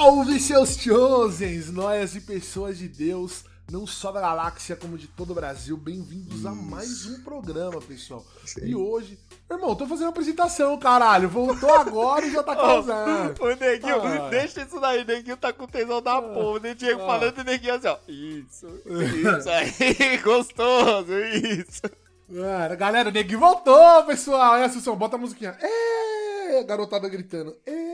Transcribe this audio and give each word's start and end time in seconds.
Salve 0.00 0.40
seus 0.40 0.76
chosens, 0.78 1.70
nós 1.70 2.16
e 2.16 2.22
pessoas 2.22 2.78
de 2.78 2.88
Deus, 2.88 3.44
não 3.70 3.86
só 3.86 4.10
da 4.10 4.18
galáxia 4.18 4.74
como 4.74 4.96
de 4.96 5.06
todo 5.06 5.32
o 5.32 5.34
Brasil. 5.34 5.76
Bem-vindos 5.76 6.46
a 6.46 6.52
mais 6.54 7.04
um 7.04 7.22
programa, 7.22 7.82
pessoal. 7.82 8.24
Sim. 8.46 8.62
E 8.64 8.74
hoje, 8.74 9.18
irmão, 9.50 9.74
tô 9.74 9.86
fazendo 9.86 10.04
uma 10.06 10.10
apresentação, 10.12 10.78
caralho. 10.78 11.28
Voltou 11.28 11.70
agora 11.74 12.24
e 12.24 12.32
já 12.32 12.42
tá 12.42 12.56
causando. 12.56 13.44
Ô, 13.44 13.54
Neguinho, 13.54 14.24
Ah. 14.24 14.30
deixa 14.30 14.62
isso 14.62 14.80
daí, 14.80 15.04
Neguinho 15.04 15.36
tá 15.36 15.52
com 15.52 15.66
tesão 15.66 16.00
da 16.00 16.22
porra. 16.22 16.70
O 16.70 16.74
Diego 16.74 17.02
Ah. 17.02 17.06
falando 17.06 17.36
e 17.36 17.40
o 17.42 17.44
Neguinho 17.44 17.74
assim, 17.74 17.88
ó. 17.88 17.98
Isso, 18.08 18.66
isso 18.86 19.50
aí, 19.52 20.16
gostoso, 20.24 21.12
isso. 21.12 21.82
Mano, 22.26 22.74
galera, 22.74 23.10
o 23.10 23.12
neguinho 23.12 23.38
voltou, 23.40 24.02
pessoal. 24.04 24.56
É, 24.56 24.64
Assunção, 24.64 24.96
bota 24.96 25.16
a 25.16 25.18
musiquinha. 25.18 25.58
É, 25.60 26.62
garotada 26.62 27.06
gritando. 27.06 27.54
É. 27.66 27.89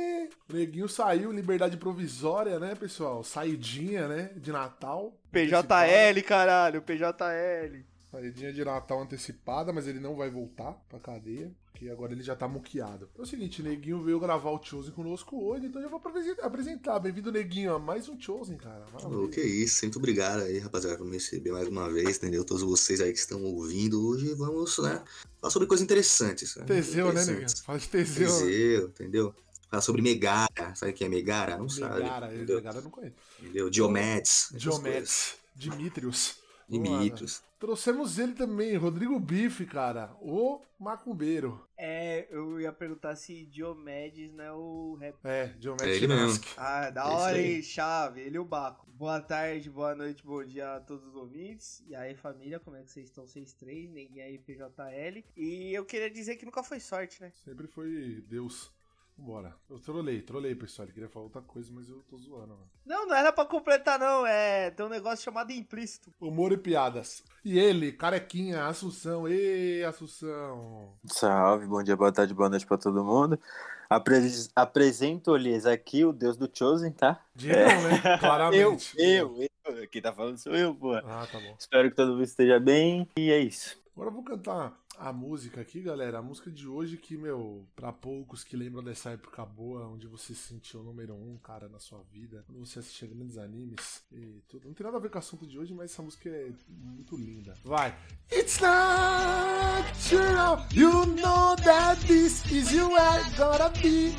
O 0.49 0.53
neguinho 0.55 0.89
saiu, 0.89 1.33
liberdade 1.33 1.77
provisória, 1.77 2.59
né, 2.61 2.75
pessoal? 2.77 3.25
Saidinha, 3.25 4.07
né, 4.07 4.31
de 4.37 4.53
Natal. 4.53 5.13
PJL, 5.33 6.23
caralho, 6.25 6.83
PJL. 6.83 7.85
Saidinha 8.13 8.53
de 8.53 8.65
Natal 8.65 9.03
antecipada, 9.03 9.73
mas 9.73 9.89
ele 9.89 9.99
não 9.99 10.15
vai 10.15 10.31
voltar 10.31 10.73
pra 10.89 11.01
cadeia, 11.01 11.51
porque 11.73 11.91
agora 11.91 12.13
ele 12.13 12.23
já 12.23 12.37
tá 12.37 12.47
muqueado. 12.47 13.11
É 13.19 13.23
o 13.23 13.27
seguinte, 13.27 13.61
Neguinho 13.61 14.01
veio 14.05 14.21
gravar 14.21 14.51
o 14.53 14.63
Chosen 14.63 14.93
conosco 14.93 15.37
hoje, 15.45 15.67
então 15.67 15.83
já 15.83 15.89
vou 15.89 15.99
apresen- 15.99 16.37
apresentar. 16.41 17.01
Bem-vindo, 17.01 17.33
Neguinho, 17.33 17.75
a 17.75 17.79
mais 17.81 18.09
um 18.09 18.19
Chosen, 18.19 18.57
cara. 18.57 18.87
Maravilha. 18.93 19.29
Que 19.29 19.41
isso, 19.41 19.85
muito 19.85 19.99
obrigado 19.99 20.43
aí, 20.45 20.61
rapaziada, 20.61 20.97
por 20.97 21.05
me 21.07 21.15
receber 21.15 21.51
mais 21.51 21.67
uma 21.67 21.93
vez, 21.93 22.19
entendeu? 22.19 22.45
Todos 22.45 22.63
vocês 22.63 23.01
aí 23.01 23.13
que 23.13 23.19
estão 23.19 23.43
ouvindo 23.43 24.07
hoje, 24.09 24.33
vamos, 24.35 24.79
né, 24.79 25.03
falar 25.41 25.51
sobre 25.51 25.67
coisas 25.67 25.83
interessantes. 25.83 26.55
Né? 26.55 26.65
Teseu, 26.65 27.07
né, 27.09 27.15
Neguinho? 27.15 27.33
Interessantes. 27.39 27.63
Fala 27.65 27.79
de 27.81 27.89
Teseu. 27.89 28.31
né? 28.31 28.39
Teseu, 28.39 28.89
entendeu? 28.89 29.35
Falar 29.69 29.83
sobre 29.83 30.01
Megara, 30.03 30.75
sabe 30.75 30.93
o 30.93 30.95
que 30.95 31.05
é 31.05 31.09
Megara? 31.09 31.57
Não 31.59 31.69
sabe, 31.69 32.03
Megara? 32.03 32.29
Megara 32.29 32.79
eu 32.79 32.83
não 32.83 32.91
conheço. 32.91 33.17
entendeu? 33.41 33.69
Diomedes. 33.69 34.49
Diomedes, 34.55 35.37
Dimitrios. 35.55 36.39
Dimitrios. 36.69 37.43
Trouxemos 37.59 38.19
ele 38.19 38.35
também, 38.35 38.77
Rodrigo 38.77 39.19
Bife, 39.19 39.65
cara. 39.65 40.15
O 40.21 40.61
macumbeiro. 40.79 41.67
É, 41.79 42.27
eu 42.31 42.61
ia 42.61 42.73
perguntar 42.73 43.17
se 43.17 43.47
Diomedes 43.47 44.33
não 44.33 44.45
é 44.45 44.53
o 44.53 44.95
rap. 45.01 45.17
É, 45.25 45.47
Diomedes 45.59 45.87
É 45.87 45.97
ele 45.97 46.07
mesmo. 46.09 46.45
Ah, 46.57 46.91
da 46.91 47.03
É 47.03 47.05
hora, 47.05 47.37
aí. 47.37 47.55
hein? 47.57 47.63
Chave, 47.63 48.21
ele 48.21 48.37
e 48.37 48.39
o 48.39 48.45
Baco. 48.45 48.85
Boa 48.91 49.21
tarde, 49.21 49.71
boa 49.71 49.95
noite, 49.95 50.25
bom 50.25 50.45
dia 50.45 50.75
a 50.77 50.81
todos 50.81 51.07
os 51.07 51.15
ouvintes. 51.15 51.83
E 51.87 51.95
aí, 51.95 52.15
família, 52.15 52.61
como 52.61 52.77
é 52.77 52.83
que 52.83 52.91
vocês 52.91 53.07
estão? 53.07 53.27
Vocês 53.27 53.53
três, 53.55 53.89
ninguém 53.91 54.23
aí, 54.23 54.39
PJL. 54.39 55.25
E 55.37 55.73
eu 55.73 55.85
queria 55.85 56.11
dizer 56.11 56.37
que 56.37 56.45
nunca 56.45 56.63
foi 56.63 56.79
sorte, 56.81 57.21
né? 57.23 57.33
Sempre 57.45 57.67
foi 57.67 58.23
Deus. 58.29 58.71
Vambora. 59.19 59.55
Eu 59.71 59.79
trolei, 59.79 60.21
trolei, 60.21 60.55
pessoal. 60.55 60.85
Ele 60.87 60.93
queria 60.93 61.09
falar 61.09 61.25
outra 61.25 61.41
coisa, 61.41 61.71
mas 61.73 61.89
eu 61.89 62.03
tô 62.09 62.19
zoando, 62.19 62.49
mano. 62.49 62.69
Não, 62.85 63.07
não 63.07 63.15
era 63.17 63.33
pra 63.33 63.47
completar, 63.47 63.99
não. 63.99 64.27
É. 64.27 64.71
Tem 64.71 64.85
um 64.85 64.91
negócio 64.91 65.25
chamado 65.25 65.51
implícito. 65.53 66.13
Humor 66.21 66.53
e 66.53 66.59
piadas. 66.59 67.25
E 67.45 67.59
ele, 67.59 67.93
carequinha, 67.93 68.67
Assunção. 68.67 69.27
Ê, 69.27 69.83
Assunção. 69.85 70.93
Salve, 71.07 71.67
bom 71.67 71.83
dia, 71.83 71.97
boa 71.97 72.13
tarde, 72.13 72.35
boa 72.35 72.51
noite 72.51 72.67
pra 72.67 72.77
todo 72.77 73.03
mundo. 73.05 73.41
Apres- 73.89 74.51
Apresento-lhes 74.55 75.65
aqui 75.65 76.05
o 76.05 76.13
Deus 76.13 76.37
do 76.37 76.51
Chosen, 76.53 76.91
tá? 76.93 77.21
Diegão, 77.35 77.65
né? 77.83 78.03
Eu, 78.15 78.19
Claramente. 78.19 78.95
eu, 78.99 79.43
eu. 79.43 79.89
Quem 79.89 80.03
tá 80.03 80.13
falando 80.13 80.37
sou 80.39 80.55
eu, 80.55 80.75
pô. 80.75 80.95
Ah, 80.95 81.27
tá 81.31 81.41
bom. 81.41 81.57
Espero 81.59 81.89
que 81.89 81.97
todo 81.97 82.13
mundo 82.13 82.23
esteja 82.23 82.61
bem 82.61 83.09
e 83.17 83.31
é 83.33 83.39
isso. 83.39 83.79
Agora 83.95 84.11
eu 84.11 84.15
vou 84.15 84.23
cantar 84.23 84.73
a 84.99 85.13
música 85.13 85.61
aqui, 85.61 85.81
galera. 85.81 86.19
A 86.19 86.23
música 86.23 86.51
de 86.51 86.67
hoje 86.67 86.97
que, 86.97 87.17
meu, 87.17 87.67
pra 87.75 87.93
poucos 87.93 88.43
que 88.43 88.57
lembram 88.57 88.83
dessa 88.83 89.11
época 89.11 89.45
boa, 89.45 89.87
onde 89.89 90.07
você 90.07 90.35
se 90.35 90.49
sentiu 90.49 90.81
o 90.81 90.83
número 90.83 91.15
um, 91.15 91.37
cara, 91.39 91.69
na 91.69 91.79
sua 91.79 92.03
vida, 92.13 92.43
quando 92.47 92.65
você 92.65 92.79
assistia 92.79 93.09
grandes 93.09 93.39
animes 93.39 94.03
e 94.13 94.43
tudo. 94.49 94.67
Não 94.67 94.75
tem 94.75 94.85
nada 94.85 94.97
a 94.97 95.01
ver 95.01 95.11
com 95.11 95.17
o 95.17 95.19
assunto 95.19 95.47
de 95.47 95.59
hoje, 95.59 95.75
mas 95.75 95.93
essa 95.93 96.03
música 96.03 96.29
é 96.29 96.53
muito 96.69 97.17
linda. 97.17 97.55
Vai! 97.65 97.97
It's 98.31 98.59
natural, 98.61 100.67
you 100.73 101.07
know 101.07 101.57
that 101.57 102.05
this 102.07 102.45
is 102.51 102.73
you 102.73 102.95
are 102.97 103.23
gonna 103.37 103.71
be. 103.81 104.15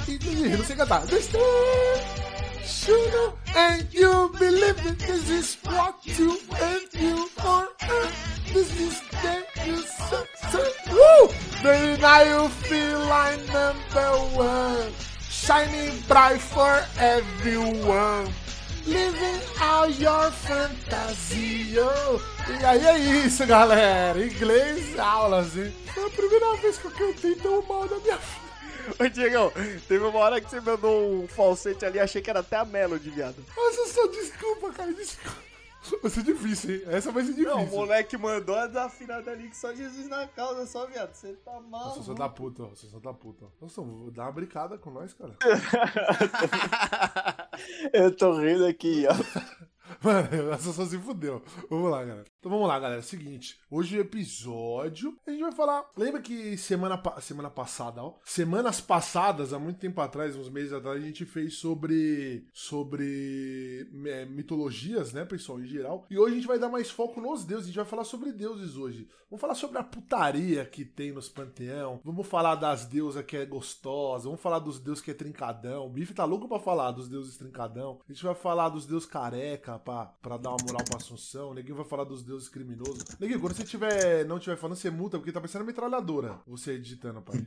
Não 0.58 0.66
sei 0.66 0.76
cantar. 0.76 1.06
This 1.08 1.32
know 1.34 1.42
and 3.56 3.88
you 3.92 4.32
believe 4.40 4.86
it. 4.86 5.00
This 5.00 5.30
is 5.30 5.58
what 5.64 6.06
you 6.06 6.38
and 6.62 6.88
you 6.94 7.30
are. 7.40 7.68
This 8.54 8.80
is 8.80 9.02
the 9.12 9.46
you 9.66 9.82
so, 9.82 10.24
woo! 10.92 11.28
Baby, 11.64 12.02
now 12.02 12.22
you 12.22 12.50
number 13.52 14.12
one, 14.36 14.92
shining 15.30 16.00
bright 16.08 16.40
for 16.40 16.84
everyone. 17.00 18.28
Living 18.86 19.42
out 19.59 20.00
your 20.00 20.31
fantasy. 20.31 21.75
E 21.75 22.66
aí 22.66 22.86
é 22.86 22.98
isso, 23.25 23.46
galera. 23.46 24.24
Inglês, 24.24 24.98
aulas, 24.98 25.58
hein? 25.58 25.74
Foi 25.94 26.06
a 26.06 26.09
primeira 26.09 26.56
vez 26.56 26.78
que 26.78 26.86
eu 26.86 26.92
cantei 26.92 27.36
tão 27.36 27.62
mal 27.64 27.86
na 27.86 27.98
minha 27.98 28.18
vida. 28.18 28.48
Ô, 29.00 29.09
Diegão, 29.09 29.52
teve 29.88 30.04
uma 30.06 30.19
hora 30.19 30.40
que 30.40 30.50
você 30.50 30.62
mandou 30.62 31.24
um 31.24 31.28
falsete 31.28 31.86
ali, 31.86 32.00
achei 32.00 32.22
que 32.22 32.30
era 32.30 32.40
até 32.40 32.56
a 32.56 32.66
Melody, 32.66 33.09
viado. 33.09 33.44
Nossa, 33.56 33.94
só 33.94 34.08
desculpa, 34.08 34.72
cara, 34.72 34.94
desculpa. 34.94 35.47
Vai 36.02 36.12
ser 36.12 36.24
difícil, 36.24 36.76
hein? 36.76 36.82
Essa 36.88 37.12
vai 37.12 37.24
ser 37.24 37.34
difícil. 37.34 37.56
Não, 37.56 37.64
o 37.64 37.70
moleque 37.70 38.18
mandou 38.18 38.56
a 38.56 38.68
desafinada 38.68 39.32
ali 39.32 39.50
que 39.50 39.58
só 39.58 39.74
Jesus 39.74 40.08
na 40.08 40.28
causa, 40.28 40.66
só, 40.66 40.86
viado. 40.86 41.14
Você 41.14 41.34
tá 41.34 41.60
mal. 41.62 41.90
Nossa, 41.90 42.04
só 42.04 42.14
da 42.14 42.30
puta, 42.30 42.64
ó. 42.64 42.70
Você 42.70 42.88
só 42.88 43.00
da 43.00 43.14
puta. 43.14 43.46
Nossa, 43.62 43.82
vou 43.82 44.12
dar 44.12 44.24
uma 44.24 44.32
brincada 44.32 44.78
com 44.78 44.92
nós, 44.92 45.14
cara. 45.14 45.36
Eu 47.94 48.16
tô 48.16 48.40
rindo 48.40 48.66
aqui, 48.66 49.06
ó. 49.08 49.14
Mano, 50.04 50.52
essa 50.52 50.74
só 50.74 50.86
se 50.86 50.98
fudeu. 50.98 51.42
Vamos 51.70 51.90
lá, 51.90 52.04
galera. 52.04 52.26
Então 52.47 52.56
vamos 52.59 52.69
lá, 52.74 52.80
galera. 52.80 53.02
Seguinte, 53.02 53.59
hoje 53.69 53.97
o 53.97 54.00
episódio 54.00 55.19
a 55.28 55.31
gente 55.31 55.41
vai 55.41 55.52
falar. 55.52 55.85
Lembra 55.97 56.22
que 56.22 56.58
semana, 56.58 56.97
semana 57.19 57.50
passada, 57.50 58.02
ó. 58.02 58.13
Semanas 58.24 58.80
passadas, 58.80 59.52
há 59.52 59.59
muito 59.59 59.80
tempo 59.80 60.00
atrás, 60.00 60.34
uns 60.34 60.47
meses 60.47 60.72
atrás, 60.72 61.03
a 61.03 61.06
gente 61.06 61.25
fez 61.25 61.56
sobre. 61.56 62.47
sobre 62.53 63.86
é, 64.06 64.24
mitologias, 64.24 65.12
né, 65.12 65.25
pessoal, 65.25 65.59
em 65.59 65.66
geral. 65.66 66.06
E 66.09 66.18
hoje 66.18 66.31
a 66.31 66.36
gente 66.38 66.47
vai 66.47 66.57
dar 66.57 66.69
mais 66.69 66.90
foco 66.90 67.19
nos 67.19 67.44
deuses. 67.44 67.66
A 67.66 67.68
gente 67.68 67.75
vai 67.75 67.86
falar 67.86 68.06
sobre 68.06 68.31
deuses 68.31 68.78
hoje. 68.78 69.09
Vamos 69.30 69.41
falar 69.41 69.56
sobre 69.56 69.78
a 69.78 69.84
putaria 69.84 70.66
que 70.66 70.86
tem 70.86 71.12
nos 71.12 71.28
panteão. 71.28 72.00
Vamos 72.02 72.25
falar 72.25 72.56
das 72.56 72.86
deusas 72.86 73.25
que 73.25 73.36
é 73.36 73.46
gostosa. 73.46 74.24
Vamos 74.24 74.40
falar 74.40 74.59
dos 74.59 74.80
deuses 74.80 75.03
que 75.03 75.12
é 75.12 75.13
trincadão. 75.13 75.86
O 75.86 75.90
Bife 75.90 76.13
tá 76.13 76.24
louco 76.24 76.47
pra 76.47 76.59
falar 76.59 76.91
dos 76.91 77.09
deuses 77.09 77.36
trincadão. 77.36 78.00
A 78.07 78.13
gente 78.13 78.24
vai 78.24 78.34
falar 78.34 78.69
dos 78.69 78.86
deuses 78.86 79.06
careca 79.06 79.78
pra 79.80 80.38
dar 80.38 80.52
uma 80.52 80.63
moral 80.66 80.86
pra 80.86 80.96
Assunção. 80.96 81.53
Neguinho 81.53 81.75
vai 81.75 81.86
falar 81.86 82.06
dos 82.06 82.24
deuses 82.24 82.37
criminosos. 82.48 83.03
Neguinho, 83.20 83.40
quando 83.40 83.56
você 83.56 83.64
tiver, 83.64 84.25
não 84.25 84.40
tiver 84.40 84.58
falando, 84.58 84.78
você 84.78 84.90
multa, 84.90 85.18
porque 85.18 85.31
tá 85.31 85.40
parecendo 85.40 85.64
uma 85.64 85.68
metralhadora. 85.68 86.40
Você 86.46 86.78
digitando, 86.78 87.22
pai. 87.22 87.46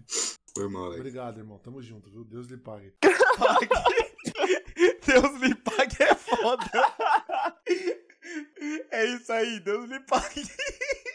Foi 0.55 0.69
mal, 0.69 0.89
velho. 0.89 0.97
Obrigado, 0.97 1.39
irmão. 1.39 1.59
Tamo 1.59 1.81
junto, 1.81 2.11
viu? 2.11 2.25
Deus 2.25 2.49
lhe 2.49 2.57
pague. 2.57 2.93
Deus 5.07 5.41
lhe 5.41 5.55
pague 5.55 6.03
é 6.03 6.15
foda. 6.15 6.71
É 8.93 9.05
isso 9.07 9.33
aí, 9.33 9.59
Deus 9.61 9.89
lhe 9.89 9.99
pague. 10.01 10.43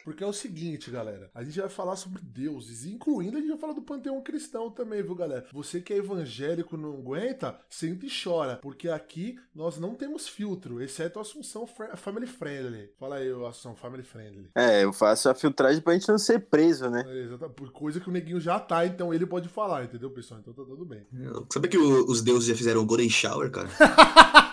Porque 0.05 0.23
é 0.23 0.27
o 0.27 0.31
seguinte, 0.31 0.89
galera. 0.91 1.29
A 1.33 1.43
gente 1.43 1.59
vai 1.59 1.67
falar 1.67 1.95
sobre 1.95 2.21
deuses, 2.21 2.85
incluindo 2.85 3.37
a 3.37 3.39
gente 3.41 3.49
vai 3.49 3.57
falar 3.57 3.73
do 3.73 3.81
panteão 3.81 4.21
cristão 4.21 4.69
também, 4.69 5.01
viu, 5.01 5.15
galera? 5.15 5.47
Você 5.51 5.81
que 5.81 5.91
é 5.91 5.97
evangélico 5.97 6.77
não 6.77 6.93
aguenta, 6.93 7.59
senta 7.67 8.05
e 8.05 8.09
chora. 8.23 8.57
Porque 8.61 8.87
aqui 8.87 9.37
nós 9.53 9.77
não 9.79 9.95
temos 9.95 10.27
filtro, 10.27 10.79
exceto 10.81 11.17
a 11.17 11.23
Assunção 11.23 11.67
Family 11.95 12.27
Friendly. 12.27 12.91
Fala 12.99 13.15
aí, 13.15 13.29
Assunção 13.47 13.75
Family 13.75 14.03
Friendly. 14.03 14.49
É, 14.53 14.83
eu 14.83 14.93
faço 14.93 15.27
a 15.27 15.33
filtragem 15.33 15.81
pra 15.81 15.93
gente 15.93 16.07
não 16.07 16.19
ser 16.19 16.39
preso, 16.39 16.87
né? 16.89 17.03
É, 17.07 17.47
Por 17.49 17.71
coisa 17.71 17.99
que 17.99 18.07
o 18.07 18.11
neguinho 18.13 18.39
já 18.39 18.59
tá, 18.59 18.85
então 18.85 19.11
ele 19.11 19.25
pode 19.25 19.49
falar, 19.49 19.85
entendeu, 19.85 20.11
pessoal? 20.11 20.39
Então 20.39 20.53
tá 20.53 20.63
tudo 20.63 20.85
bem. 20.85 21.05
Sabe 21.51 21.67
que 21.67 21.77
o- 21.79 22.05
os 22.07 22.21
deuses 22.21 22.47
já 22.47 22.55
fizeram 22.55 22.81
o 22.81 22.85
Golden 22.85 23.09
Shower, 23.09 23.49
cara? 23.49 23.69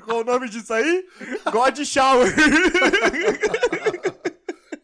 Ficou 0.00 0.20
o 0.22 0.24
nome 0.24 0.48
disso 0.48 0.72
aí? 0.72 1.06
God 1.52 1.84
Shower. 1.84 2.34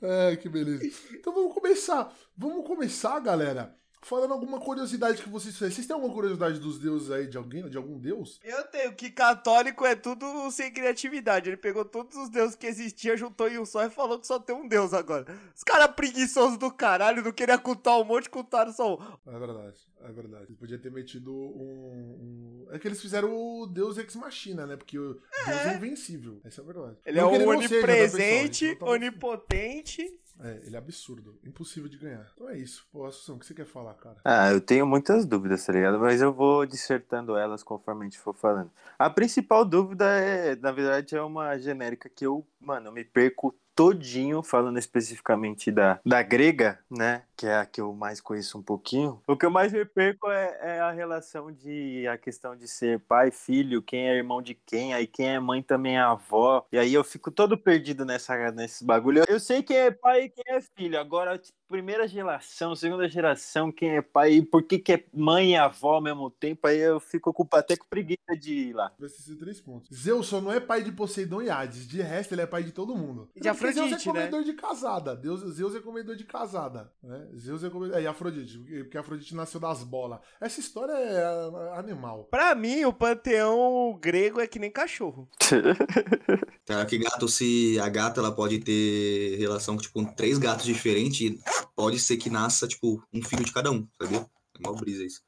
É, 0.08 0.36
que 0.36 0.48
beleza. 0.48 0.84
Então 1.10 1.34
vamos 1.34 1.52
começar. 1.52 2.14
Vamos 2.36 2.64
começar, 2.64 3.18
galera. 3.18 3.74
Falando 4.08 4.32
alguma 4.32 4.60
curiosidade 4.60 5.20
que 5.20 5.28
vocês 5.28 5.56
Vocês 5.58 5.84
têm 5.84 5.92
alguma 5.92 6.14
curiosidade 6.14 6.60
dos 6.60 6.78
deuses 6.78 7.10
aí, 7.10 7.26
de 7.26 7.36
alguém, 7.36 7.68
de 7.68 7.76
algum 7.76 7.98
deus? 7.98 8.38
Eu 8.44 8.62
tenho 8.68 8.94
que 8.94 9.10
católico 9.10 9.84
é 9.84 9.96
tudo 9.96 10.48
sem 10.52 10.72
criatividade. 10.72 11.50
Ele 11.50 11.56
pegou 11.56 11.84
todos 11.84 12.16
os 12.16 12.28
deuses 12.28 12.54
que 12.54 12.68
existiam, 12.68 13.16
juntou 13.16 13.48
em 13.48 13.58
um 13.58 13.66
só 13.66 13.84
e 13.84 13.90
falou 13.90 14.20
que 14.20 14.26
só 14.28 14.38
tem 14.38 14.54
um 14.54 14.68
deus 14.68 14.94
agora. 14.94 15.26
Os 15.56 15.64
caras 15.64 15.88
preguiçosos 15.96 16.56
do 16.56 16.70
caralho, 16.72 17.20
não 17.20 17.32
queriam 17.32 17.58
cultar 17.58 17.98
um 18.00 18.04
monte, 18.04 18.30
cultaram 18.30 18.72
só 18.72 18.94
um. 18.94 18.98
É 19.34 19.38
verdade, 19.40 19.80
é 20.00 20.12
verdade. 20.12 20.44
Eles 20.44 20.56
podiam 20.56 20.78
ter 20.78 20.92
metido 20.92 21.32
um, 21.34 22.64
um- 22.64 22.68
É 22.70 22.78
que 22.78 22.86
eles 22.86 23.00
fizeram 23.02 23.34
o 23.36 23.66
Deus 23.66 23.98
Ex 23.98 24.14
Machina, 24.14 24.66
né? 24.68 24.76
Porque 24.76 24.96
o 24.96 25.14
Deus 25.14 25.60
é 25.66 25.74
invencível. 25.74 26.40
Essa 26.44 26.60
é 26.60 26.62
a 26.62 26.66
verdade. 26.66 26.96
Ele 27.04 27.20
Não 27.20 27.28
é 27.28 27.32
seja, 27.32 27.44
pessoal? 27.44 27.58
onipresente, 27.58 28.64
Então 28.66 28.86
tá- 28.86 28.92
onipotente 28.94 30.20
É, 30.40 30.60
ele 30.64 30.76
é 30.76 30.78
absurdo. 30.78 31.38
Impossível 31.44 31.88
de 31.88 31.96
ganhar. 31.96 32.30
Então 32.34 32.48
é 32.48 32.58
isso. 32.58 32.86
Pô, 32.92 33.06
Assunção, 33.06 33.36
o 33.36 33.38
que 33.38 33.46
você 33.46 33.54
quer 33.54 33.66
falar, 33.66 33.94
cara? 33.94 34.16
Ah, 34.24 34.50
eu 34.50 34.60
tenho 34.60 34.86
muitas 34.86 35.24
dúvidas, 35.24 35.64
tá 35.64 35.72
ligado? 35.72 35.98
Mas 35.98 36.20
eu 36.20 36.32
vou 36.32 36.66
dissertando 36.66 37.36
elas 37.36 37.62
conforme 37.62 38.02
a 38.02 38.04
gente 38.04 38.18
for 38.18 38.34
falando. 38.34 38.70
A 38.98 39.08
principal 39.08 39.64
dúvida 39.64 40.04
é, 40.04 40.54
na 40.56 40.72
verdade, 40.72 41.16
é 41.16 41.22
uma 41.22 41.56
genérica 41.58 42.08
que 42.08 42.26
eu, 42.26 42.46
mano, 42.60 42.88
eu 42.88 42.92
me 42.92 43.04
perco 43.04 43.54
todinho, 43.76 44.42
falando 44.42 44.78
especificamente 44.78 45.70
da, 45.70 46.00
da 46.04 46.22
grega, 46.22 46.80
né? 46.90 47.22
Que 47.36 47.46
é 47.46 47.56
a 47.56 47.66
que 47.66 47.78
eu 47.78 47.92
mais 47.92 48.22
conheço 48.22 48.58
um 48.58 48.62
pouquinho. 48.62 49.20
O 49.26 49.36
que 49.36 49.44
eu 49.44 49.50
mais 49.50 49.70
me 49.70 49.84
perco 49.84 50.30
é, 50.30 50.58
é 50.62 50.80
a 50.80 50.90
relação 50.90 51.52
de 51.52 52.08
a 52.08 52.16
questão 52.16 52.56
de 52.56 52.66
ser 52.66 52.98
pai, 53.00 53.30
filho, 53.30 53.82
quem 53.82 54.08
é 54.08 54.16
irmão 54.16 54.40
de 54.40 54.54
quem, 54.54 54.94
aí 54.94 55.06
quem 55.06 55.28
é 55.28 55.38
mãe 55.38 55.62
também 55.62 55.98
é 55.98 56.00
avó. 56.00 56.66
E 56.72 56.78
aí 56.78 56.94
eu 56.94 57.04
fico 57.04 57.30
todo 57.30 57.58
perdido 57.58 58.06
nessa, 58.06 58.50
nesse 58.50 58.82
bagulho. 58.82 59.24
Eu 59.28 59.38
sei 59.38 59.62
quem 59.62 59.76
é 59.76 59.90
pai 59.90 60.24
e 60.24 60.30
quem 60.30 60.54
é 60.54 60.60
filho. 60.60 60.98
Agora, 60.98 61.36
tipo, 61.36 61.58
primeira 61.68 62.06
geração, 62.06 62.74
segunda 62.74 63.08
geração, 63.08 63.72
quem 63.72 63.96
é 63.96 64.02
pai 64.02 64.34
e 64.34 64.42
por 64.42 64.62
que, 64.62 64.78
que 64.78 64.92
é 64.92 65.04
mãe 65.12 65.52
e 65.52 65.56
avó 65.56 65.94
ao 65.94 66.00
mesmo 66.00 66.30
tempo, 66.30 66.66
aí 66.66 66.78
eu 66.78 67.00
fico 67.00 67.30
ocupado 67.30 67.60
até 67.60 67.76
com 67.76 67.86
preguiça 67.88 68.36
de 68.38 68.52
ir 68.52 68.72
lá. 68.72 68.92
Vai 68.98 69.08
ser 69.08 69.36
três 69.36 69.60
pontos. 69.60 69.88
Zeus 69.96 70.26
só 70.26 70.40
não 70.40 70.52
é 70.52 70.60
pai 70.60 70.82
de 70.82 70.92
Poseidon 70.92 71.42
e 71.42 71.50
Hades. 71.50 71.86
De 71.86 72.00
resto, 72.00 72.34
ele 72.34 72.42
é 72.42 72.46
pai 72.46 72.62
de 72.62 72.72
todo 72.72 72.96
mundo. 72.96 73.28
E 73.34 73.40
de 73.40 73.48
Porque 73.48 73.72
Zeus 73.72 73.92
é 73.92 73.94
Afrodite, 73.94 74.06
né? 74.06 74.12
comedor 74.12 74.44
de 74.44 74.52
casada. 74.54 75.16
Deus, 75.16 75.40
Zeus 75.54 75.74
é 75.74 75.80
comedor 75.80 76.16
de 76.16 76.24
casada. 76.24 76.92
Né? 77.02 77.26
Zeus 77.36 77.64
é 77.64 77.70
comedor... 77.70 77.96
É, 77.96 78.02
e 78.02 78.06
Afrodite. 78.06 78.58
porque- 78.58 78.98
Afrodite 78.98 79.34
nasceu 79.34 79.60
das 79.60 79.82
bolas. 79.82 80.20
Essa 80.40 80.60
história 80.60 80.92
é 80.92 81.24
ah, 81.24 81.78
animal. 81.78 82.24
Pra 82.30 82.54
mim, 82.54 82.84
o 82.84 82.92
panteão 82.92 83.98
grego 84.00 84.40
é 84.40 84.46
que 84.46 84.58
nem 84.58 84.70
cachorro. 84.70 85.28
Cara, 86.66 86.84
que 86.84 86.98
gato, 86.98 87.28
se 87.28 87.78
a 87.80 87.88
gata 87.88 88.20
ela 88.20 88.32
pode 88.32 88.58
ter 88.58 89.36
relação 89.38 89.76
tipo, 89.76 89.94
com 89.94 90.04
três 90.04 90.36
gatos 90.36 90.64
diferentes, 90.66 91.40
pode 91.74 91.98
ser 92.00 92.16
que 92.16 92.30
nasça, 92.30 92.66
tipo, 92.66 93.02
um 93.12 93.22
filho 93.22 93.44
de 93.44 93.52
cada 93.52 93.70
um, 93.70 93.86
sabia? 94.00 94.26
É 94.58 94.66
uma 94.68 94.74
brisa 94.74 95.04
isso. 95.04 95.20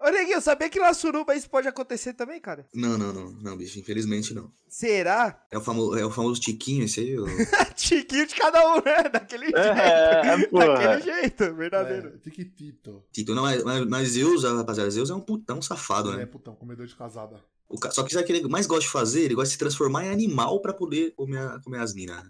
Ô, 0.00 0.08
Neguinho, 0.08 0.40
sabia 0.40 0.70
que 0.70 0.80
na 0.80 0.94
suruba 0.94 1.36
isso 1.36 1.48
pode 1.50 1.68
acontecer 1.68 2.14
também, 2.14 2.40
cara? 2.40 2.66
Não, 2.74 2.96
não, 2.96 3.12
não, 3.12 3.30
não, 3.32 3.56
bicho, 3.56 3.78
infelizmente 3.78 4.32
não. 4.32 4.50
Será? 4.66 5.44
É 5.50 5.58
o 5.58 5.60
famoso, 5.60 5.98
é 5.98 6.04
o 6.06 6.10
famoso 6.10 6.40
Tiquinho 6.40 6.84
esse 6.84 7.00
aí? 7.00 7.18
ô? 7.18 7.26
Tiquinho 7.76 8.26
de 8.26 8.34
cada 8.34 8.66
um, 8.74 8.76
né? 8.76 9.02
Daquele 9.12 9.44
jeito. 9.44 9.58
É, 9.60 10.46
porra. 10.46 10.66
Daquele 10.96 11.02
jeito, 11.02 11.54
verdadeiro. 11.54 12.08
É, 12.14 12.18
Tiquitito. 12.18 13.04
Tito, 13.12 13.34
não, 13.34 13.42
mas, 13.42 13.62
mas, 13.86 14.08
Zeus, 14.08 14.42
rapaziada, 14.42 14.90
Zeus 14.90 15.10
é 15.10 15.14
um 15.14 15.20
putão 15.20 15.60
safado, 15.60 16.08
Ele 16.08 16.16
é 16.16 16.20
né? 16.20 16.26
putão, 16.26 16.54
comedor 16.54 16.86
de 16.86 16.96
casada. 16.96 17.38
O 17.68 17.78
ca- 17.78 17.90
Só 17.90 18.02
que 18.02 18.12
sabe 18.12 18.24
o 18.24 18.26
que 18.26 18.32
ele 18.32 18.48
mais 18.48 18.66
gosta 18.66 18.84
de 18.84 18.90
fazer? 18.90 19.20
Ele 19.22 19.34
gosta 19.34 19.48
de 19.48 19.52
se 19.52 19.58
transformar 19.58 20.06
em 20.06 20.10
animal 20.10 20.60
pra 20.60 20.72
poder 20.72 21.12
comer, 21.14 21.38
a- 21.38 21.60
comer 21.62 21.78
as 21.80 21.92
minas. 21.94 22.24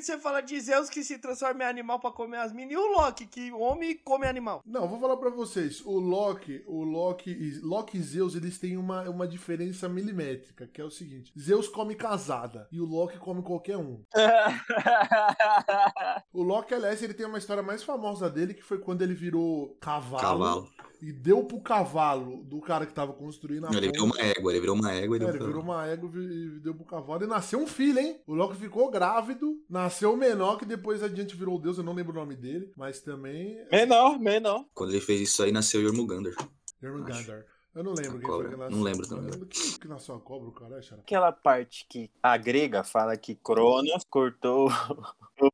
Você 0.00 0.18
fala 0.18 0.40
de 0.40 0.58
Zeus 0.60 0.88
que 0.88 1.02
se 1.04 1.18
transforma 1.18 1.64
em 1.64 1.66
animal 1.66 1.98
pra 2.00 2.10
comer 2.10 2.38
as 2.38 2.52
minas, 2.52 2.72
e 2.72 2.76
o 2.76 2.86
Loki, 2.92 3.26
que 3.26 3.52
homem 3.52 3.96
come 4.04 4.26
animal. 4.26 4.62
Não, 4.64 4.88
vou 4.88 4.98
falar 5.00 5.16
pra 5.16 5.30
vocês. 5.30 5.80
O 5.84 5.98
Loki, 5.98 6.62
o 6.66 6.82
Loki, 6.84 7.30
e- 7.30 7.58
Loki 7.60 7.98
e 7.98 8.02
Zeus, 8.02 8.34
eles 8.34 8.58
têm 8.58 8.76
uma, 8.76 9.02
uma 9.08 9.26
diferença 9.28 9.88
milimétrica, 9.88 10.66
que 10.66 10.80
é 10.80 10.84
o 10.84 10.90
seguinte: 10.90 11.32
Zeus 11.38 11.68
come 11.68 11.94
casada 11.94 12.68
e 12.72 12.80
o 12.80 12.84
Loki 12.84 13.18
come 13.18 13.42
qualquer 13.42 13.76
um. 13.76 14.02
O 16.32 16.42
Loki, 16.42 16.74
aliás, 16.74 17.02
ele 17.02 17.14
tem 17.14 17.26
uma 17.26 17.38
história 17.38 17.62
mais 17.62 17.82
famosa 17.82 18.28
dele, 18.30 18.54
que 18.54 18.62
foi 18.62 18.78
quando 18.78 19.02
ele 19.02 19.14
virou 19.14 19.76
cavalo, 19.80 20.22
Cavalo. 20.22 20.68
E 21.02 21.12
deu 21.12 21.42
pro 21.44 21.60
cavalo 21.60 22.44
do 22.44 22.60
cara 22.60 22.86
que 22.86 22.94
tava 22.94 23.12
construindo 23.12 23.66
a 23.66 23.70
Ele 23.72 23.90
virou 23.90 24.06
uma 24.06 24.18
égua, 24.20 24.52
ele 24.52 24.60
virou 24.60 24.76
uma 24.76 24.92
égua 24.92 25.16
e 25.16 25.18
É, 25.18 25.18
deu 25.18 25.28
ele 25.30 25.38
pra- 25.38 25.46
virou 25.48 25.62
uma 25.62 25.86
égua 25.86 26.10
e 26.14 26.60
deu 26.60 26.74
pro 26.74 26.84
cavalo 26.84 27.24
e 27.24 27.26
nasceu 27.26 27.58
um 27.58 27.66
filho, 27.66 27.98
hein? 27.98 28.20
O 28.26 28.34
Loki 28.34 28.56
ficou 28.56 28.88
grávido, 28.90 29.60
nasceu 29.68 30.12
o 30.14 30.16
menor, 30.16 30.56
que 30.58 30.64
depois 30.64 31.02
adiante 31.02 31.34
virou 31.36 31.56
o 31.56 31.60
deus, 31.60 31.76
eu 31.76 31.82
não 31.84 31.92
lembro 31.92 32.12
o 32.12 32.14
nome 32.20 32.36
dele, 32.36 32.72
mas 32.76 33.00
também 33.00 33.58
menor, 33.70 34.18
menor. 34.20 34.64
Quando 34.72 34.90
ele 34.90 35.00
fez 35.00 35.20
isso 35.20 35.42
aí, 35.42 35.50
nasceu 35.50 35.82
Jormungandr. 35.82 36.34
Jormungandr. 36.80 37.44
Eu 37.74 37.82
não 37.82 37.94
lembro 37.94 38.18
A 38.18 38.20
quem 38.20 38.28
cobra. 38.28 38.48
foi 38.48 38.50
que 38.54 38.60
nasceu. 38.60 38.76
Não 38.76 38.84
lembro 38.84 39.08
também. 39.08 39.24
Eu 39.24 39.30
lembro 39.30 39.46
que, 39.48 39.78
que 39.80 39.88
nasceu 39.88 40.14
a 40.14 40.20
cobra, 40.20 40.48
o 40.48 40.52
cara, 40.52 40.82
Xará? 40.82 41.00
Aquela 41.00 41.32
parte 41.32 41.86
que 41.88 42.10
a 42.22 42.36
grega 42.36 42.84
fala 42.84 43.16
que 43.16 43.34
Cronos 43.34 44.04
cortou 44.10 44.68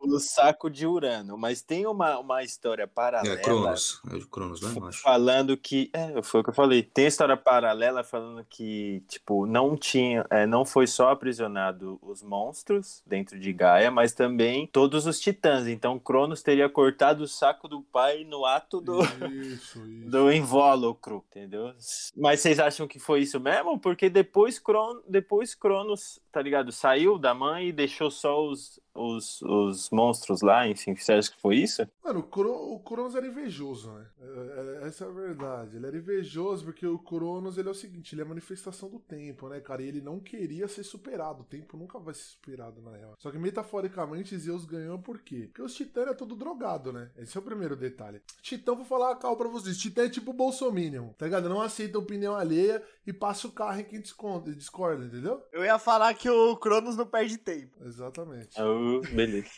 o 0.00 0.18
saco 0.18 0.68
de 0.70 0.86
Urano, 0.86 1.36
mas 1.38 1.62
tem 1.62 1.86
uma, 1.86 2.18
uma 2.18 2.42
história 2.42 2.86
paralela. 2.86 3.34
É, 3.34 3.42
Cronos. 3.42 4.00
É 4.10 4.16
o 4.16 4.26
Cronos, 4.26 4.60
né? 4.60 4.90
Falando 4.92 5.56
que. 5.56 5.90
É, 5.92 6.22
foi 6.22 6.40
o 6.40 6.44
que 6.44 6.50
eu 6.50 6.54
falei. 6.54 6.82
Tem 6.82 7.06
história 7.06 7.36
paralela 7.36 8.04
falando 8.04 8.44
que, 8.48 9.02
tipo, 9.08 9.46
não 9.46 9.76
tinha. 9.76 10.26
é, 10.30 10.46
não 10.46 10.64
foi 10.64 10.86
só 10.86 11.10
aprisionado 11.10 11.98
os 12.02 12.22
monstros 12.22 13.02
dentro 13.06 13.38
de 13.38 13.52
Gaia, 13.52 13.90
mas 13.90 14.12
também 14.12 14.66
todos 14.66 15.06
os 15.06 15.20
titãs. 15.20 15.66
Então 15.66 15.98
Cronos 15.98 16.42
teria 16.42 16.68
cortado 16.68 17.24
o 17.24 17.28
saco 17.28 17.68
do 17.68 17.82
pai 17.82 18.24
no 18.24 18.44
ato 18.44 18.80
do. 18.80 19.02
Isso, 19.02 19.78
isso. 19.86 20.10
Do 20.10 20.32
invólucro, 20.32 21.24
entendeu? 21.30 21.72
Mas 22.16 22.40
vocês 22.40 22.58
acham 22.58 22.86
que 22.86 22.98
foi 22.98 23.20
isso 23.20 23.38
mesmo? 23.40 23.78
Porque 23.78 24.10
depois, 24.10 24.58
Cron... 24.58 25.00
depois 25.08 25.54
Cronos, 25.54 26.20
tá 26.32 26.42
ligado? 26.42 26.72
Saiu 26.72 27.18
da 27.18 27.34
mãe 27.34 27.68
e 27.68 27.72
deixou 27.72 28.10
só 28.10 28.44
os, 28.44 28.80
os, 28.98 29.40
os 29.42 29.90
monstros 29.90 30.40
lá, 30.42 30.66
enfim. 30.68 30.94
Você 30.96 31.12
acha 31.12 31.30
que 31.30 31.40
foi 31.40 31.56
isso? 31.56 31.86
Mano, 32.04 32.20
o, 32.20 32.22
Cro- 32.24 32.72
o 32.74 32.80
Cronos 32.80 33.14
era 33.14 33.26
invejoso, 33.26 33.92
né? 33.92 34.06
É- 34.20 34.82
é- 34.84 34.88
Essa 34.88 35.04
é 35.04 35.08
a 35.08 35.10
verdade. 35.10 35.76
Ele 35.76 35.86
era 35.86 35.96
invejoso 35.96 36.64
porque 36.64 36.86
o 36.86 36.98
Cronos, 36.98 37.58
ele 37.58 37.68
é 37.68 37.70
o 37.70 37.74
seguinte, 37.74 38.14
ele 38.14 38.22
é 38.22 38.24
a 38.24 38.28
manifestação 38.28 38.88
do 38.88 38.98
tempo, 38.98 39.48
né, 39.48 39.60
cara? 39.60 39.82
E 39.82 39.86
ele 39.88 40.00
não 40.00 40.18
queria 40.20 40.66
ser 40.68 40.82
superado. 40.82 41.42
O 41.42 41.44
tempo 41.44 41.76
nunca 41.76 41.98
vai 41.98 42.14
ser 42.14 42.22
superado, 42.24 42.80
na 42.82 42.96
real. 42.96 43.14
Só 43.18 43.30
que 43.30 43.38
metaforicamente, 43.38 44.36
Zeus 44.38 44.64
ganhou 44.64 44.98
por 44.98 45.20
quê? 45.20 45.44
Porque 45.48 45.62
os 45.62 45.74
titãs 45.74 46.08
é 46.08 46.14
todo 46.14 46.34
drogado, 46.36 46.92
né? 46.92 47.10
Esse 47.16 47.36
é 47.36 47.40
o 47.40 47.44
primeiro 47.44 47.76
detalhe. 47.76 48.20
Titã, 48.42 48.74
vou 48.74 48.84
falar 48.84 49.12
a 49.12 49.16
cal 49.16 49.36
pra 49.36 49.48
vocês. 49.48 49.76
Titã 49.78 50.04
é 50.04 50.08
tipo 50.08 50.32
Bolsominion, 50.32 51.08
tá 51.18 51.26
ligado? 51.26 51.48
Não 51.48 51.60
aceita 51.60 51.98
opinião 51.98 52.34
alheia 52.34 52.82
e 53.06 53.12
passa 53.12 53.46
o 53.46 53.52
carro 53.52 53.80
em 53.80 53.84
quem 53.84 54.00
discorda, 54.00 55.04
entendeu? 55.04 55.42
Eu 55.52 55.64
ia 55.64 55.78
falar 55.78 56.14
que 56.14 56.28
o 56.28 56.56
Cronos 56.56 56.96
não 56.96 57.06
perde 57.06 57.36
tempo. 57.38 57.76
Exatamente. 57.84 58.60
Oh, 58.60 58.87
beleza. 59.12 59.48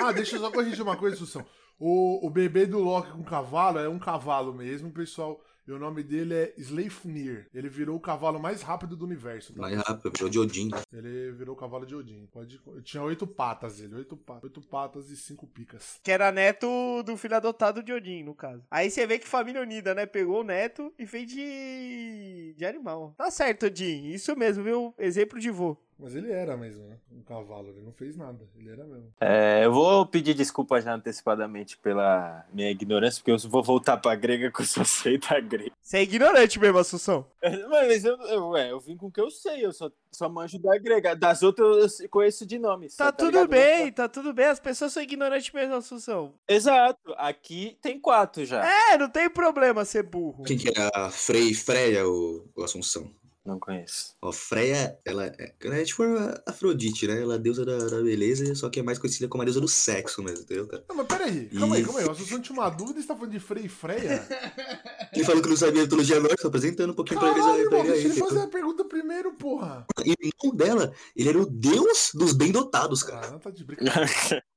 Ah, 0.00 0.12
deixa 0.12 0.36
eu 0.36 0.40
só 0.40 0.50
corrigir 0.50 0.82
uma 0.82 0.96
coisa, 0.96 1.16
Sussão. 1.16 1.44
O, 1.78 2.26
o 2.26 2.30
bebê 2.30 2.66
do 2.66 2.78
Loki 2.78 3.10
com 3.12 3.24
cavalo 3.24 3.78
é 3.78 3.88
um 3.88 3.98
cavalo 3.98 4.52
mesmo, 4.52 4.92
pessoal. 4.92 5.42
E 5.66 5.72
o 5.72 5.78
nome 5.78 6.02
dele 6.02 6.34
é 6.34 6.54
Sleipnir. 6.58 7.48
Ele 7.54 7.70
virou 7.70 7.96
o 7.96 8.00
cavalo 8.00 8.38
mais 8.38 8.60
rápido 8.60 8.94
do 8.94 9.06
universo. 9.06 9.54
Tá? 9.54 9.62
Mais 9.62 9.74
rápido, 9.78 10.12
virou 10.14 10.28
de 10.28 10.38
Odin. 10.38 10.70
Ele 10.92 11.32
virou 11.32 11.54
o 11.54 11.58
cavalo 11.58 11.86
de 11.86 11.94
Odin. 11.94 12.26
Pode... 12.26 12.60
Tinha 12.82 13.02
oito 13.02 13.26
patas 13.26 13.80
ele. 13.80 13.94
Oito, 13.94 14.14
pa... 14.14 14.40
oito 14.42 14.60
patas 14.60 15.08
e 15.08 15.16
cinco 15.16 15.46
picas. 15.46 15.98
Que 16.02 16.12
era 16.12 16.30
neto 16.30 17.02
do 17.02 17.16
filho 17.16 17.36
adotado 17.36 17.82
de 17.82 17.94
Odin, 17.94 18.24
no 18.24 18.34
caso. 18.34 18.62
Aí 18.70 18.90
você 18.90 19.06
vê 19.06 19.18
que 19.18 19.26
família 19.26 19.62
unida, 19.62 19.94
né? 19.94 20.04
Pegou 20.04 20.42
o 20.42 20.44
neto 20.44 20.92
e 20.98 21.06
fez 21.06 21.26
de. 21.26 22.54
de 22.58 22.66
animal. 22.66 23.14
Tá 23.16 23.30
certo, 23.30 23.64
Odin. 23.64 24.08
Isso 24.08 24.36
mesmo, 24.36 24.62
viu? 24.62 24.94
Exemplo 24.98 25.40
de 25.40 25.50
vô. 25.50 25.78
Mas 25.98 26.14
ele 26.14 26.30
era 26.32 26.56
mesmo, 26.56 26.84
né? 26.88 26.96
Um 27.10 27.22
cavalo. 27.22 27.68
Ele 27.68 27.80
não 27.82 27.92
fez 27.92 28.16
nada. 28.16 28.46
Ele 28.56 28.70
era 28.70 28.84
mesmo. 28.84 29.12
É, 29.20 29.64
eu 29.64 29.72
vou 29.72 30.04
pedir 30.06 30.34
desculpa 30.34 30.80
já 30.80 30.94
antecipadamente 30.94 31.76
pela 31.78 32.44
minha 32.52 32.70
ignorância, 32.70 33.20
porque 33.20 33.30
eu 33.30 33.50
vou 33.50 33.62
voltar 33.62 33.96
pra 33.96 34.14
grega 34.14 34.50
que 34.50 34.60
eu 34.60 34.66
só 34.66 34.84
sei 34.84 35.18
da 35.18 35.40
grega. 35.40 35.72
Você 35.80 35.98
é 35.98 36.02
ignorante 36.02 36.58
mesmo, 36.58 36.78
Assunção. 36.78 37.26
Mas 37.70 38.04
eu, 38.04 38.16
eu, 38.22 38.48
ué, 38.48 38.70
eu 38.70 38.80
vim 38.80 38.96
com 38.96 39.06
o 39.06 39.12
que 39.12 39.20
eu 39.20 39.30
sei, 39.30 39.64
eu 39.64 39.72
só, 39.72 39.90
só 40.12 40.28
manjo 40.28 40.58
da 40.58 40.76
grega. 40.78 41.14
Das 41.14 41.42
outras 41.42 42.00
eu 42.00 42.08
conheço 42.08 42.44
de 42.44 42.58
nome. 42.58 42.88
Tá 42.88 43.06
só, 43.06 43.12
tudo 43.12 43.42
ligado? 43.42 43.48
bem, 43.48 43.92
tá 43.92 44.08
tudo 44.08 44.32
bem. 44.32 44.46
As 44.46 44.60
pessoas 44.60 44.92
são 44.92 45.02
ignorantes 45.02 45.52
mesmo, 45.52 45.74
Assunção. 45.74 46.34
Exato, 46.48 47.14
aqui 47.16 47.78
tem 47.80 48.00
quatro 48.00 48.44
já. 48.44 48.64
É, 48.64 48.98
não 48.98 49.08
tem 49.08 49.30
problema 49.30 49.84
ser 49.84 50.02
burro. 50.02 50.44
Quem 50.44 50.56
que 50.56 50.68
é 50.68 50.90
a 50.94 51.10
Frei 51.10 51.54
Freia 51.54 52.06
ou 52.06 52.44
Assunção? 52.62 53.10
Não 53.44 53.60
conheço. 53.60 54.16
Ó, 54.22 54.32
Freia, 54.32 54.98
ela 55.04 55.26
é, 55.26 55.54
ela 55.60 55.76
é 55.76 55.84
tipo 55.84 56.02
a 56.02 56.42
Afrodite, 56.46 57.06
né? 57.06 57.20
Ela 57.20 57.34
é 57.34 57.36
a 57.36 57.40
deusa 57.40 57.62
da, 57.62 57.76
da 57.76 58.02
beleza, 58.02 58.54
só 58.54 58.70
que 58.70 58.80
é 58.80 58.82
mais 58.82 58.98
conhecida 58.98 59.28
como 59.28 59.42
a 59.42 59.44
deusa 59.44 59.60
do 59.60 59.68
sexo 59.68 60.22
mesmo, 60.22 60.44
entendeu, 60.44 60.66
cara? 60.66 60.82
Não, 60.88 60.96
mas 60.96 61.06
peraí. 61.06 61.50
Calma 61.50 61.76
aí, 61.76 61.84
calma 61.84 62.00
aí. 62.00 62.06
O 62.06 62.10
Assunção 62.10 62.40
tinha 62.40 62.58
uma 62.58 62.70
dúvida 62.70 63.00
e 63.00 63.02
você 63.02 63.08
tá 63.08 63.14
falando 63.14 63.32
de 63.32 63.40
Frei 63.40 63.64
e 63.64 63.68
Freia? 63.68 64.26
Ele 65.12 65.24
falou 65.24 65.42
que 65.42 65.48
não 65.48 65.56
sabia 65.56 65.82
a 65.82 65.84
mitologia 65.84 66.18
nórdica, 66.18 66.42
tô 66.42 66.48
apresentando 66.48 66.90
um 66.90 66.94
pouquinho 66.94 67.20
pra 67.20 67.30
eles 67.30 67.42
Caralho, 67.42 67.62
aí, 67.62 67.68
pra 67.68 67.78
irmão, 67.78 67.94
ele 67.94 68.02
deixa 68.02 68.18
ele 68.18 68.28
fazer 68.28 68.40
a 68.40 68.48
pergunta 68.48 68.84
primeiro, 68.84 69.32
porra. 69.34 69.86
E 70.04 70.10
o 70.10 70.16
irmão 70.20 70.56
dela, 70.56 70.92
ele 71.14 71.28
era 71.28 71.38
o 71.38 71.46
deus 71.46 72.10
dos 72.14 72.32
bem 72.32 72.50
dotados, 72.50 73.02
cara. 73.02 73.28
Ah, 73.28 73.30
não 73.30 73.38
tá 73.38 73.50
de 73.50 73.62
brincadeira. 73.62 74.08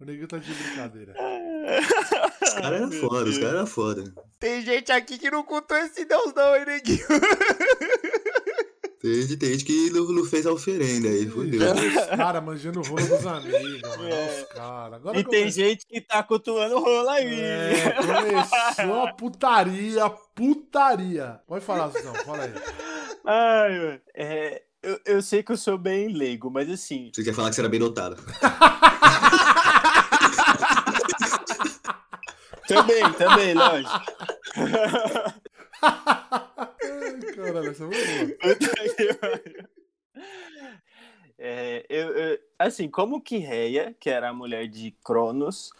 O 0.00 0.04
neguinho 0.04 0.28
tá 0.28 0.38
de 0.38 0.54
brincadeira. 0.54 1.12
Os 2.48 2.54
caras 2.54 2.80
eram 2.80 2.92
foda, 2.92 3.30
os 3.30 3.38
caras 3.38 3.54
eram 3.54 3.66
foda. 3.66 4.14
Tem 4.38 4.62
gente 4.62 4.92
aqui 4.92 5.18
que 5.18 5.30
não 5.30 5.42
contou 5.42 5.76
esse 5.76 6.04
Deus, 6.04 6.32
não, 6.34 6.56
hein, 6.56 6.64
neguinho? 6.66 7.06
Tem 9.00 9.14
gente, 9.14 9.36
tem 9.36 9.50
gente 9.50 9.64
que 9.64 9.90
não, 9.90 10.08
não 10.08 10.24
fez 10.24 10.44
a 10.44 10.52
oferenda 10.52 11.08
aí, 11.08 11.24
fodeu. 11.28 11.60
Os 11.72 12.16
caras 12.16 12.42
manjando 12.42 12.80
o 12.80 12.82
rolo 12.82 13.06
dos 13.06 13.24
amigos, 13.26 13.80
mano. 13.96 14.08
É. 14.08 14.42
Os 14.42 14.48
caras. 14.52 14.94
Agora 14.94 15.20
E 15.20 15.24
tem 15.24 15.48
gente 15.52 15.86
que 15.86 16.00
tá 16.00 16.20
cultuando 16.24 16.74
o 16.74 16.80
rolo 16.80 17.08
aí. 17.08 17.40
É, 17.40 17.94
começou 17.94 19.02
a 19.02 19.12
putaria, 19.12 20.10
putaria. 20.34 21.40
Pode 21.46 21.64
falar, 21.64 21.92
Suzão, 21.92 22.12
fala 22.12 22.42
aí. 22.42 22.52
Ai, 23.24 23.78
mano. 23.78 24.00
É, 24.16 24.62
eu, 24.82 25.00
eu 25.06 25.22
sei 25.22 25.44
que 25.44 25.52
eu 25.52 25.56
sou 25.56 25.78
bem 25.78 26.08
leigo, 26.08 26.50
mas 26.50 26.68
assim. 26.68 27.12
Você 27.14 27.22
quer 27.22 27.34
falar 27.34 27.50
que 27.50 27.54
você 27.54 27.60
era 27.60 27.68
bem 27.68 27.80
dotado. 27.80 28.16
Também, 32.68 33.12
também, 33.14 33.54
lógico. 33.54 34.00
Caralho, 37.34 37.70
essa 37.70 37.84
foi. 37.86 38.36
É, 41.38 41.86
eu, 41.88 42.08
eu- 42.16 42.38
assim, 42.58 42.88
como 42.88 43.20
que 43.20 43.38
Reia, 43.38 43.94
que 44.00 44.10
era 44.10 44.28
a 44.30 44.34
mulher 44.34 44.66
de 44.66 44.90
Cronos, 45.04 45.70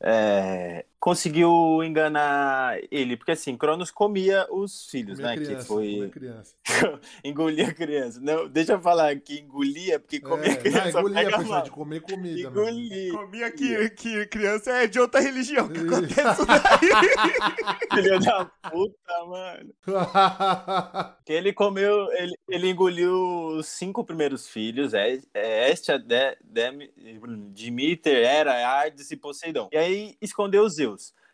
é, 0.00 0.84
conseguiu 1.00 1.82
enganar 1.84 2.78
ele? 2.90 3.16
Porque 3.16 3.32
assim, 3.32 3.56
Cronos 3.56 3.90
comia 3.90 4.46
os 4.50 4.86
filhos, 4.86 5.18
Minha 5.18 5.30
né? 5.30 5.36
criança, 5.36 5.56
que 5.62 5.64
foi 5.66 6.10
criança. 6.10 6.54
engolia 7.24 7.68
a 7.68 7.74
criança. 7.74 8.20
Não, 8.20 8.48
deixa 8.48 8.72
eu 8.72 8.80
falar 8.80 9.14
que 9.16 9.40
engolia, 9.40 9.98
porque 10.00 10.20
comia 10.20 10.52
É, 10.52 10.56
criança. 10.56 10.92
não, 10.92 11.00
engolia, 11.08 11.38
pessoal, 11.38 11.62
de 11.62 11.70
comer 11.70 12.00
comida. 12.00 12.50
mano. 12.50 12.62
Engolir. 12.68 13.12
Comia 13.12 13.50
que, 13.50 13.90
que 13.90 14.26
criança 14.26 14.70
é 14.72 14.86
de 14.86 14.98
outra 15.00 15.20
religião. 15.20 15.68
Que 15.68 15.80
acontece 15.80 16.46
daí. 16.46 16.90
Filho 18.02 18.20
da 18.20 18.44
puta, 18.70 19.24
mano. 19.26 19.74
Que 21.24 21.32
ele 21.32 21.52
comeu, 21.52 22.08
ele, 22.12 22.34
ele 22.48 22.70
engoliu 22.70 23.12
os 23.56 23.66
cinco 23.66 24.04
primeiros 24.04 24.48
filhos, 24.48 24.94
é, 24.94 25.18
é 25.34 25.72
Estia, 25.72 25.98
De, 25.98 26.36
Dem- 26.44 26.88
Dimiter, 27.52 28.16
Hera, 28.24 28.52
Hades 28.80 29.10
e 29.10 29.16
Poseidon. 29.16 29.68
E 29.72 29.76
aí 29.76 30.16
escondeu 30.22 30.68
Zeus, 30.68 30.85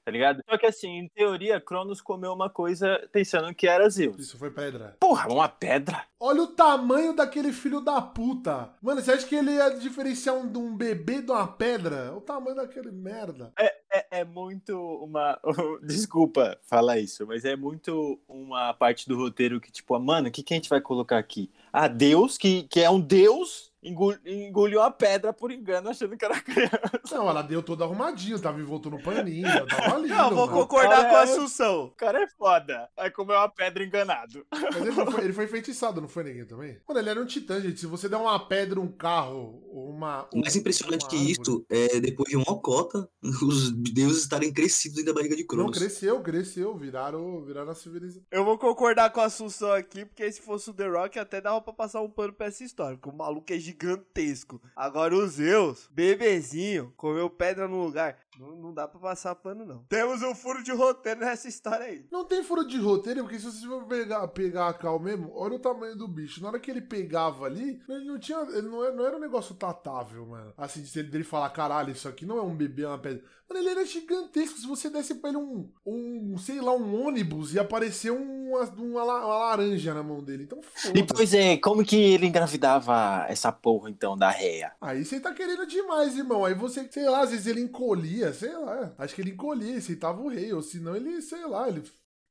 tá 0.04 0.11
ligado? 0.11 0.42
Só 0.49 0.59
que 0.59 0.66
assim, 0.66 0.99
em 0.99 1.09
teoria, 1.09 1.61
Cronos 1.61 2.00
comeu 2.00 2.32
uma 2.32 2.50
coisa 2.50 3.09
pensando 3.12 3.54
que 3.54 3.66
era 3.66 3.88
Zeus. 3.88 4.18
Isso 4.18 4.38
foi 4.38 4.50
pedra. 4.50 4.97
Porra, 4.99 5.32
uma 5.32 5.49
pedra? 5.49 6.04
Olha 6.18 6.42
o 6.42 6.49
tamanho 6.49 7.14
daquele 7.14 7.52
filho 7.52 7.80
da 7.80 8.00
puta. 8.00 8.71
Mano, 8.80 9.00
você 9.00 9.12
acha 9.12 9.26
que 9.26 9.35
ele 9.35 9.52
ia 9.52 9.71
diferenciar 9.71 10.37
um, 10.37 10.50
de 10.50 10.59
um 10.59 10.76
bebê 10.76 11.23
de 11.23 11.30
uma 11.30 11.47
pedra? 11.47 12.14
O 12.14 12.21
tamanho 12.21 12.56
daquele 12.56 12.90
merda. 12.90 13.52
É, 13.59 14.21
é 14.21 14.25
muito 14.25 14.76
uma. 15.02 15.40
Desculpa 15.82 16.59
falar 16.62 16.99
isso, 16.99 17.26
mas 17.26 17.44
é 17.44 17.56
muito 17.56 18.21
uma 18.28 18.75
parte 18.75 19.09
do 19.09 19.16
roteiro 19.16 19.61
que, 19.61 19.71
tipo, 19.71 19.99
mano, 19.99 20.28
o 20.28 20.30
que, 20.30 20.42
que 20.42 20.54
a 20.54 20.56
gente 20.56 20.68
vai 20.68 20.80
colocar 20.80 21.18
aqui? 21.18 21.50
Ah, 21.73 21.88
Deus, 21.88 22.37
que, 22.37 22.64
que 22.64 22.80
é 22.80 22.90
um 22.90 23.00
Deus, 23.00 23.72
engoliu 23.83 24.81
a 24.81 24.91
pedra 24.91 25.33
por 25.33 25.51
engano, 25.51 25.89
achando 25.91 26.17
que 26.17 26.25
era 26.25 26.41
criança. 26.41 27.01
Não, 27.11 27.29
ela 27.29 27.43
deu 27.43 27.62
todo 27.62 27.83
arrumadinho, 27.85 28.39
tava 28.41 28.61
envolto 28.61 28.89
no 28.91 29.03
paninho, 29.03 29.47
ela 29.47 29.67
tava 29.67 29.99
lindo. 30.01 30.15
Não, 30.15 30.31
vou 30.31 30.47
mano. 30.47 30.59
concordar 30.61 31.09
com 31.11 31.17
a 31.17 31.21
é- 31.21 31.23
Assunção. 31.23 31.85
O 31.87 31.91
cara 31.93 32.23
é 32.23 32.27
foda. 32.29 32.89
Aí 32.97 33.11
comeu 33.11 33.37
uma 33.37 33.49
pedra 33.49 33.83
enganado. 33.85 34.47
Mas 34.53 34.77
ele, 34.77 34.91
não 34.93 35.11
foi, 35.11 35.25
ele 35.25 35.33
foi 35.33 35.45
enfeitiçado, 35.45 36.01
não 36.01 36.09
foi 36.09 36.25
ninguém 36.25 36.47
também? 36.47 36.79
Mano, 36.89 37.01
ele 37.01 37.11
era 37.11 37.21
um 37.21 37.27
titã, 37.27 37.61
gente. 37.61 37.81
Se 37.81 37.87
você 37.87 38.09
der 38.09 38.17
uma 38.17 38.39
pedra, 38.47 38.81
um 38.81 38.89
carro, 38.91 39.62
uma. 39.73 40.29
O 40.33 40.41
mais 40.41 40.55
impressionante 40.57 41.03
uma 41.03 41.09
que 41.11 41.17
árvore- 41.17 41.33
isso 41.33 41.67
é 41.71 42.01
depois 42.01 42.29
de 42.29 42.37
uma 42.37 42.61
cota, 42.61 43.09
os 43.43 43.71
deuses 43.73 44.23
estarem 44.23 44.53
crescidos 44.53 44.97
dentro 44.97 45.12
da 45.12 45.19
barriga 45.21 45.35
de 45.37 45.43
Não, 45.43 45.49
Cronos. 45.49 45.79
cresceu, 45.79 46.21
cresceu. 46.21 46.77
Viraram, 46.77 47.43
viraram 47.45 47.71
a 47.71 47.75
civilização. 47.75 48.23
Eu 48.31 48.45
vou 48.45 48.59
concordar 48.59 49.11
com 49.11 49.21
a 49.21 49.25
Assunção 49.25 49.73
aqui, 49.73 50.05
porque 50.05 50.31
se 50.31 50.43
fosse 50.43 50.71
o 50.71 50.75
The 50.75 50.87
Rock, 50.89 51.19
até 51.19 51.41
dava 51.41 51.61
pra 51.61 51.73
passar 51.73 52.01
um 52.03 52.11
pano 52.11 52.33
pra 52.33 52.47
essa 52.47 52.62
história, 52.62 52.97
porque 52.99 53.09
o 53.15 53.17
maluco 53.19 53.51
é 53.53 53.59
gigantesco. 53.73 54.61
Agora 54.76 55.14
o 55.17 55.26
Zeus, 55.26 55.88
bebezinho, 55.91 56.93
comeu 56.97 57.29
pedra 57.31 57.67
no 57.67 57.83
lugar. 57.83 58.17
Não, 58.39 58.57
não 58.57 58.73
dá 58.73 58.89
pra 58.89 58.99
passar 58.99 59.35
pano, 59.35 59.65
não. 59.65 59.85
Temos 59.89 60.23
um 60.23 60.35
furo 60.35 60.62
de 60.62 60.73
roteiro 60.73 61.21
nessa 61.21 61.49
história 61.49 61.87
aí. 61.87 62.07
Não 62.11 62.25
tem 62.25 62.43
furo 62.43 62.67
de 62.67 62.79
roteiro, 62.79 63.23
porque 63.23 63.39
se 63.39 63.45
você 63.45 63.67
for 63.67 63.85
pegar, 63.85 64.27
pegar 64.29 64.69
a 64.69 64.75
cal 64.75 64.99
mesmo, 64.99 65.31
olha 65.35 65.57
o 65.57 65.59
tamanho 65.59 65.97
do 65.97 66.09
bicho. 66.09 66.43
Na 66.43 66.49
hora 66.49 66.61
que 66.61 66.71
ele 66.71 66.81
pegava 66.81 67.45
ali, 67.45 67.83
ele 67.89 68.05
não 68.05 68.19
tinha. 68.19 68.39
Ele 68.39 68.69
não, 68.69 68.85
era, 68.85 68.95
não 68.95 69.07
era 69.07 69.17
um 69.17 69.21
negócio 69.21 69.55
tratável, 69.55 70.27
mano. 70.27 70.53
Assim, 70.57 70.83
de 70.83 70.99
ele 70.99 71.09
dele 71.09 71.25
falar, 71.25 71.51
caralho, 71.51 71.93
isso 71.93 72.09
aqui 72.09 72.25
não 72.25 72.39
é 72.39 72.43
um 72.43 72.55
bebê, 72.55 72.83
é 72.83 72.89
uma 72.89 72.99
pedra. 72.99 73.23
Mano, 73.49 73.61
ele 73.61 73.71
era 73.71 73.85
gigantesco. 73.85 74.59
Se 74.59 74.67
você 74.67 74.89
desse 74.89 75.17
pra 75.17 75.29
ele 75.29 75.39
um, 75.39 75.69
um 75.85 76.39
sei 76.39 76.61
lá, 76.61 76.75
um 76.75 77.07
ônibus, 77.07 77.55
ia 77.55 77.61
aparecer 77.61 78.11
uma, 78.11 78.61
uma, 78.61 79.03
uma 79.03 79.05
laranja 79.05 79.93
na 79.93 80.03
mão 80.03 80.23
dele. 80.23 80.45
Então 80.45 80.59
E 80.95 81.01
foda 81.01 81.15
pois 81.15 81.35
é, 81.35 81.57
como 81.59 81.85
que 81.85 81.97
ele 81.97 82.27
engravidava 82.27 83.27
essa 83.29 83.53
porra 83.53 83.91
então 83.91 84.17
da 84.17 84.31
réia? 84.31 84.73
Aí 84.81 85.05
você 85.05 85.21
tá 85.21 85.33
querendo 85.35 85.67
demais, 85.67 86.17
irmão. 86.17 86.45
Aí 86.45 86.55
você, 86.55 86.89
sei 86.91 87.09
lá, 87.09 87.21
às 87.21 87.31
vezes 87.31 87.47
ele 87.47 87.61
encolhia, 87.61 88.22
sei 88.31 88.52
lá. 88.52 88.95
Acho 88.99 89.14
que 89.14 89.23
ele 89.23 89.31
encolhia, 89.31 89.79
aceitava 89.79 90.21
o 90.21 90.29
rei. 90.29 90.52
Ou 90.52 90.61
senão 90.62 90.95
ele, 90.95 91.23
sei 91.23 91.47
lá, 91.47 91.67
ele 91.69 91.83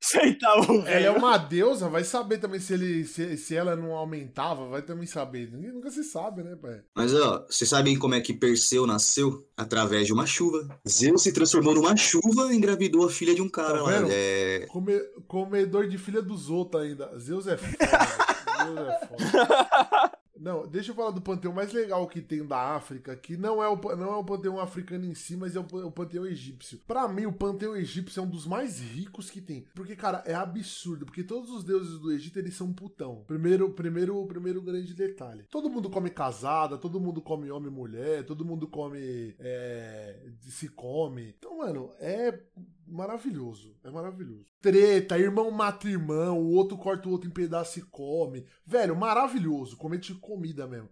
Aceitar 0.03 0.59
o 0.59 0.81
Ela 0.87 1.05
é 1.05 1.11
uma 1.11 1.37
deusa, 1.37 1.87
vai 1.87 2.03
saber 2.03 2.39
também 2.39 2.59
se, 2.59 2.73
ele, 2.73 3.05
se, 3.05 3.37
se 3.37 3.55
ela 3.55 3.75
não 3.75 3.91
aumentava, 3.91 4.67
vai 4.67 4.81
também 4.81 5.05
saber. 5.05 5.51
Ninguém 5.51 5.71
nunca 5.71 5.91
se 5.91 6.03
sabe, 6.03 6.41
né, 6.41 6.55
pai? 6.59 6.81
Mas 6.95 7.13
ó, 7.13 7.45
vocês 7.47 7.69
sabem 7.69 7.97
como 7.99 8.15
é 8.15 8.19
que 8.19 8.33
Perseu 8.33 8.87
nasceu? 8.87 9.47
Através 9.55 10.07
de 10.07 10.13
uma 10.13 10.25
chuva. 10.25 10.67
Zeus 10.89 11.21
se 11.21 11.31
transformou 11.31 11.75
numa 11.75 11.95
chuva 11.95 12.51
e 12.51 12.57
engravidou 12.57 13.05
a 13.05 13.11
filha 13.11 13.35
de 13.35 13.43
um 13.43 13.49
cara 13.49 13.77
Tá 13.77 13.83
lá. 13.83 14.07
É... 14.09 14.65
Come- 14.69 15.05
comedor 15.27 15.87
de 15.87 15.99
filha 15.99 16.21
dos 16.21 16.49
outros 16.49 16.81
ainda. 16.81 17.19
Zeus 17.19 17.45
é 17.45 17.57
foda. 17.57 17.77
Zeus 18.65 18.79
é 18.79 19.07
foda. 19.07 20.11
Não, 20.41 20.65
deixa 20.67 20.89
eu 20.89 20.95
falar 20.95 21.11
do 21.11 21.21
panteão 21.21 21.53
mais 21.53 21.71
legal 21.71 22.07
que 22.07 22.19
tem 22.19 22.43
da 22.43 22.57
África, 22.75 23.15
que 23.15 23.37
não 23.37 23.61
é 23.61 23.69
o, 23.69 23.75
não 23.95 24.11
é 24.11 24.15
o 24.15 24.23
panteão 24.23 24.59
africano 24.59 25.05
em 25.05 25.13
si, 25.13 25.37
mas 25.37 25.55
é 25.55 25.59
o, 25.59 25.63
pa- 25.63 25.77
o 25.85 25.91
panteão 25.91 26.25
egípcio. 26.25 26.79
Pra 26.87 27.07
mim, 27.07 27.27
o 27.27 27.31
panteão 27.33 27.75
egípcio 27.75 28.19
é 28.19 28.23
um 28.23 28.29
dos 28.29 28.47
mais 28.47 28.79
ricos 28.79 29.29
que 29.29 29.39
tem. 29.39 29.67
Porque, 29.75 29.95
cara, 29.95 30.23
é 30.25 30.33
absurdo. 30.33 31.05
Porque 31.05 31.23
todos 31.23 31.51
os 31.51 31.63
deuses 31.63 31.99
do 31.99 32.11
Egito, 32.11 32.39
eles 32.39 32.55
são 32.55 32.73
putão. 32.73 33.23
Primeiro, 33.27 33.69
primeiro, 33.69 34.25
primeiro 34.25 34.63
grande 34.63 34.95
detalhe. 34.95 35.43
Todo 35.51 35.69
mundo 35.69 35.91
come 35.91 36.09
casada, 36.09 36.75
todo 36.75 36.99
mundo 36.99 37.21
come 37.21 37.51
homem 37.51 37.71
e 37.71 37.75
mulher, 37.75 38.25
todo 38.25 38.43
mundo 38.43 38.67
come... 38.67 39.35
É, 39.39 40.19
se 40.41 40.69
come. 40.69 41.35
Então, 41.37 41.59
mano, 41.59 41.91
é 41.99 42.39
maravilhoso. 42.91 43.75
É 43.83 43.89
maravilhoso. 43.89 44.45
Treta, 44.61 45.17
irmão 45.17 45.49
mata 45.49 45.87
irmão, 45.87 46.39
o 46.39 46.51
outro 46.51 46.77
corta 46.77 47.07
o 47.07 47.11
outro 47.11 47.29
em 47.29 47.33
pedaço 47.33 47.79
e 47.79 47.81
come. 47.81 48.45
Velho, 48.65 48.95
maravilhoso. 48.95 49.77
Comer 49.77 49.99
de 49.99 50.13
comida 50.15 50.67
mesmo. 50.67 50.89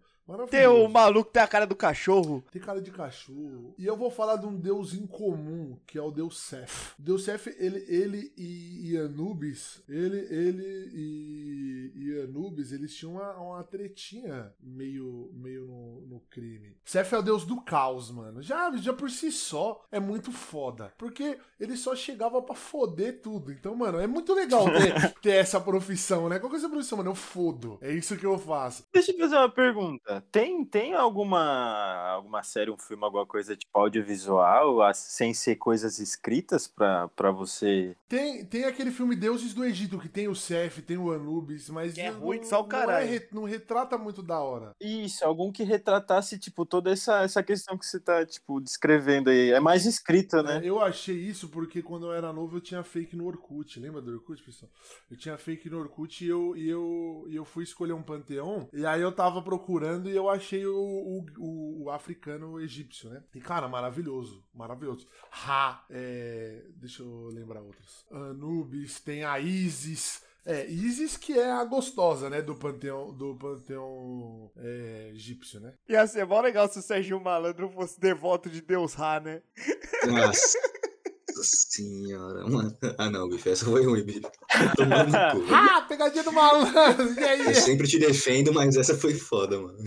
O 0.86 0.88
maluco 0.90 1.30
que 1.30 1.34
tem 1.34 1.44
a 1.44 1.48
cara 1.48 1.66
do 1.66 1.76
cachorro. 1.76 2.44
Tem 2.52 2.62
cara 2.62 2.82
de 2.82 2.92
cachorro. 2.92 3.74
E 3.78 3.86
eu 3.86 3.98
vou 3.98 4.12
falar 4.12 4.36
de 4.36 4.46
um 4.46 4.56
deus 4.56 4.94
incomum, 4.94 5.78
que 5.88 5.98
é 5.98 6.02
o 6.02 6.12
deus 6.12 6.40
Seth. 6.40 6.94
O 7.00 7.02
deus 7.02 7.24
Seth, 7.24 7.48
ele, 7.58 7.84
ele 7.88 8.32
e, 8.38 8.92
e 8.92 8.98
Anubis, 8.98 9.82
ele, 9.88 10.20
ele 10.30 10.90
e, 10.94 11.92
e 11.96 12.22
Anubis, 12.22 12.72
eles 12.72 12.96
tinham 12.96 13.14
uma, 13.14 13.34
uma 13.38 13.64
tretinha 13.64 14.54
meio, 14.60 15.32
meio 15.34 15.66
no, 15.66 16.02
no 16.02 16.20
crime. 16.30 16.78
Seth 16.86 17.14
é 17.14 17.18
o 17.18 17.24
deus 17.24 17.44
do 17.46 17.62
caos, 17.62 18.12
mano. 18.12 18.42
Já, 18.42 18.76
já 18.78 18.94
por 18.94 19.10
si 19.10 19.32
só 19.32 19.84
é 19.92 20.00
muito 20.00 20.32
foda. 20.32 20.94
Porque 20.98 21.40
ele 21.60 21.76
só 21.76 21.96
chegava 21.96 22.42
pra 22.42 22.56
foder 22.56 23.22
tudo. 23.22 23.52
Então, 23.52 23.76
mano, 23.76 24.00
é 24.00 24.08
muito 24.08 24.34
legal 24.34 24.66
ter, 24.72 25.14
ter 25.22 25.32
essa 25.32 25.60
profissão, 25.60 26.30
né? 26.30 26.40
Qual 26.40 26.50
que 26.50 26.56
é 26.56 26.60
essa 26.60 26.70
profissão, 26.70 26.98
mano? 26.98 27.12
Eu 27.12 27.16
fodo. 27.16 27.78
É 27.82 27.92
isso 27.92 28.18
que 28.18 28.26
eu 28.26 28.38
faço. 28.38 28.86
Deixa 28.94 29.12
eu 29.12 29.18
fazer 29.18 29.36
uma 29.36 29.50
pergunta. 29.52 30.19
Tem, 30.32 30.64
tem 30.66 30.94
alguma, 30.94 31.40
alguma 32.14 32.44
série, 32.44 32.72
um 32.72 32.78
filme, 32.78 33.04
alguma 33.04 33.26
coisa 33.26 33.56
tipo 33.56 33.72
audiovisual, 33.78 34.78
sem 34.94 35.34
ser 35.34 35.56
coisas 35.56 36.00
escritas 36.00 36.68
pra, 36.68 37.08
pra 37.10 37.32
você? 37.32 37.96
Tem, 38.08 38.46
tem 38.46 38.66
aquele 38.66 38.92
filme 38.92 39.16
Deuses 39.16 39.54
do 39.54 39.64
Egito, 39.64 40.00
que 40.00 40.10
tem 40.10 40.28
o 40.28 40.36
Seth, 40.36 40.82
tem 40.86 40.98
o 40.98 41.12
Anubis, 41.12 41.70
mas. 41.70 41.94
Que 41.94 42.02
é 42.02 42.12
não- 42.12 42.20
ruim 42.20 42.44
só 42.44 42.60
o 42.60 42.62
não 42.64 42.70
caralho. 42.70 43.06
é 43.06 43.10
re- 43.10 43.28
não 43.32 43.44
retrata 43.44 43.98
muito 43.98 44.22
da 44.22 44.40
hora. 44.40 44.72
Isso, 44.80 45.24
algum 45.26 45.52
que 45.52 45.64
retratasse, 45.64 46.38
tipo, 46.40 46.66
toda 46.66 46.92
essa, 46.92 47.22
essa 47.24 47.44
questão 47.44 47.78
que 47.78 47.86
você 47.86 48.00
tá, 48.00 48.26
tipo, 48.26 48.60
descrevendo 48.60 49.30
aí. 49.30 49.52
É 49.52 49.60
mais 49.60 49.86
escrita, 49.86 50.42
né? 50.44 50.62
Eu 50.64 50.80
achei 50.82 51.16
isso 51.16 51.50
porque 51.50 51.82
quando 51.82 52.08
eu 52.08 52.14
era 52.14 52.32
novo 52.34 52.58
eu 52.58 52.62
tinha 52.62 52.84
fake 52.84 53.16
no 53.16 53.26
Orkut. 53.28 53.80
Lembra 53.80 54.02
do 54.02 54.12
Orkut, 54.14 54.42
pessoal? 54.44 54.72
Eu 55.10 55.18
tinha 55.18 55.38
fake 55.38 55.70
no 55.70 55.80
Orkut 55.80 56.24
e 56.24 56.28
eu, 56.28 56.56
e 56.56 56.70
eu, 56.70 57.26
e 57.30 57.36
eu 57.36 57.46
fui 57.46 57.64
escolher 57.64 57.94
um 57.94 58.02
panteão. 58.04 58.68
E 58.74 58.86
aí 58.86 59.02
eu 59.02 59.12
tava 59.12 59.42
procurando 59.42 60.09
e 60.10 60.16
eu 60.16 60.30
achei 60.30 60.66
o, 60.66 60.76
o, 61.38 61.84
o- 61.84 61.90
africano 61.90 62.60
egípcio, 62.60 63.10
né? 63.10 63.24
E 63.34 63.40
cara, 63.40 63.68
maravilhoso. 63.68 64.44
Maravilhoso. 64.54 65.08
Ra, 65.30 65.86
é, 65.90 66.64
deixa 66.76 67.02
eu 67.04 67.28
lembrar 67.28 67.62
outros. 67.62 68.06
Anubis, 68.12 69.00
tem 69.00 69.24
a 69.24 69.40
Isis. 69.40 70.22
É, 70.46 70.66
Isis 70.68 71.16
que 71.18 71.34
é 71.38 71.52
a 71.52 71.64
gostosa, 71.66 72.30
né? 72.30 72.42
Do 72.42 72.56
panteão, 72.56 73.14
do 73.14 73.36
panteão 73.36 74.52
é, 74.58 75.12
egípcio, 75.14 75.60
né? 75.60 75.74
Ia 75.88 76.08
ser 76.08 76.26
mó 76.26 76.40
legal 76.42 76.68
se 76.68 76.80
o 76.80 76.82
Serginho 76.82 77.22
Malandro 77.22 77.70
fosse 77.70 78.00
devoto 78.00 78.50
de 78.50 78.62
Deus 78.62 78.94
Ra, 78.94 79.20
né? 79.20 79.42
Nossa 80.08 80.58
senhora, 81.44 82.48
mano. 82.48 82.76
Ah 82.98 83.10
não, 83.10 83.30
bicho, 83.30 83.50
essa 83.50 83.66
foi 83.66 83.86
ruim, 83.86 84.04
bicho. 84.04 84.22
Tomando 84.76 85.12
cu. 85.12 85.46
Ah, 85.54 85.82
pegadinha 85.82 86.24
do 86.24 86.32
malandro! 86.32 87.14
E 87.20 87.24
aí? 87.24 87.46
Eu 87.46 87.56
sempre 87.56 87.88
te 87.88 88.00
defendo, 88.00 88.54
mas 88.54 88.76
essa 88.76 88.96
foi 88.96 89.14
foda, 89.14 89.60
mano. 89.60 89.78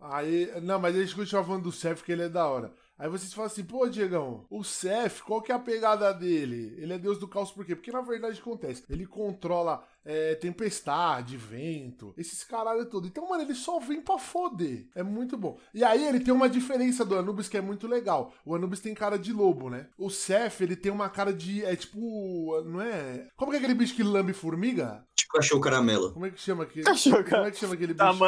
Aí, 0.00 0.50
não, 0.62 0.78
mas 0.78 0.96
a 0.96 1.00
gente 1.00 1.14
continua 1.14 1.44
falando 1.44 1.64
do 1.64 1.72
Seth, 1.72 2.02
que 2.02 2.12
ele 2.12 2.22
é 2.22 2.28
da 2.28 2.46
hora. 2.46 2.72
Aí 2.98 3.08
vocês 3.08 3.32
falam 3.32 3.46
assim, 3.46 3.62
pô, 3.62 3.88
Diegão, 3.88 4.44
o 4.50 4.64
Seth, 4.64 5.20
qual 5.20 5.40
que 5.40 5.52
é 5.52 5.54
a 5.54 5.58
pegada 5.58 6.12
dele? 6.12 6.74
Ele 6.78 6.92
é 6.92 6.98
deus 6.98 7.16
do 7.16 7.28
caos 7.28 7.52
por 7.52 7.64
quê? 7.64 7.76
Porque 7.76 7.92
na 7.92 8.00
verdade 8.00 8.40
acontece, 8.40 8.82
ele 8.90 9.06
controla 9.06 9.84
é, 10.10 10.34
tempestade, 10.36 11.36
vento, 11.36 12.14
esses 12.16 12.42
caralho 12.42 12.86
todo. 12.86 13.06
Então, 13.06 13.28
mano, 13.28 13.42
ele 13.42 13.54
só 13.54 13.78
vem 13.78 14.00
pra 14.00 14.18
foder. 14.18 14.86
É 14.94 15.02
muito 15.02 15.36
bom. 15.36 15.58
E 15.74 15.84
aí 15.84 16.06
ele 16.06 16.20
tem 16.20 16.32
uma 16.32 16.48
diferença 16.48 17.04
do 17.04 17.14
Anubis 17.18 17.46
que 17.46 17.58
é 17.58 17.60
muito 17.60 17.86
legal. 17.86 18.32
O 18.42 18.54
Anubis 18.54 18.80
tem 18.80 18.94
cara 18.94 19.18
de 19.18 19.32
lobo, 19.34 19.68
né? 19.68 19.86
O 19.98 20.08
Seth, 20.08 20.62
ele 20.62 20.74
tem 20.76 20.90
uma 20.90 21.10
cara 21.10 21.30
de. 21.32 21.62
É 21.62 21.76
tipo. 21.76 22.62
Não 22.64 22.80
é. 22.80 23.28
Como 23.36 23.50
que 23.50 23.56
é 23.56 23.58
aquele 23.60 23.74
bicho 23.74 23.94
que 23.94 24.02
lambe 24.02 24.32
formiga? 24.32 25.04
Tipo 25.14 25.32
cachorro 25.34 25.60
caramelo. 25.60 26.12
Como 26.14 26.24
é 26.24 26.30
que 26.30 26.40
chama 26.40 26.62
aquele. 26.64 26.84
Cachorro 26.86 27.22
Como 27.24 27.44
é 27.44 27.50
que 27.50 27.58
chama 27.58 27.74
aquele 27.74 27.92
bicho? 27.92 28.12
que- 28.12 28.18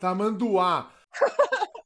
Tamanduá. 0.00 0.90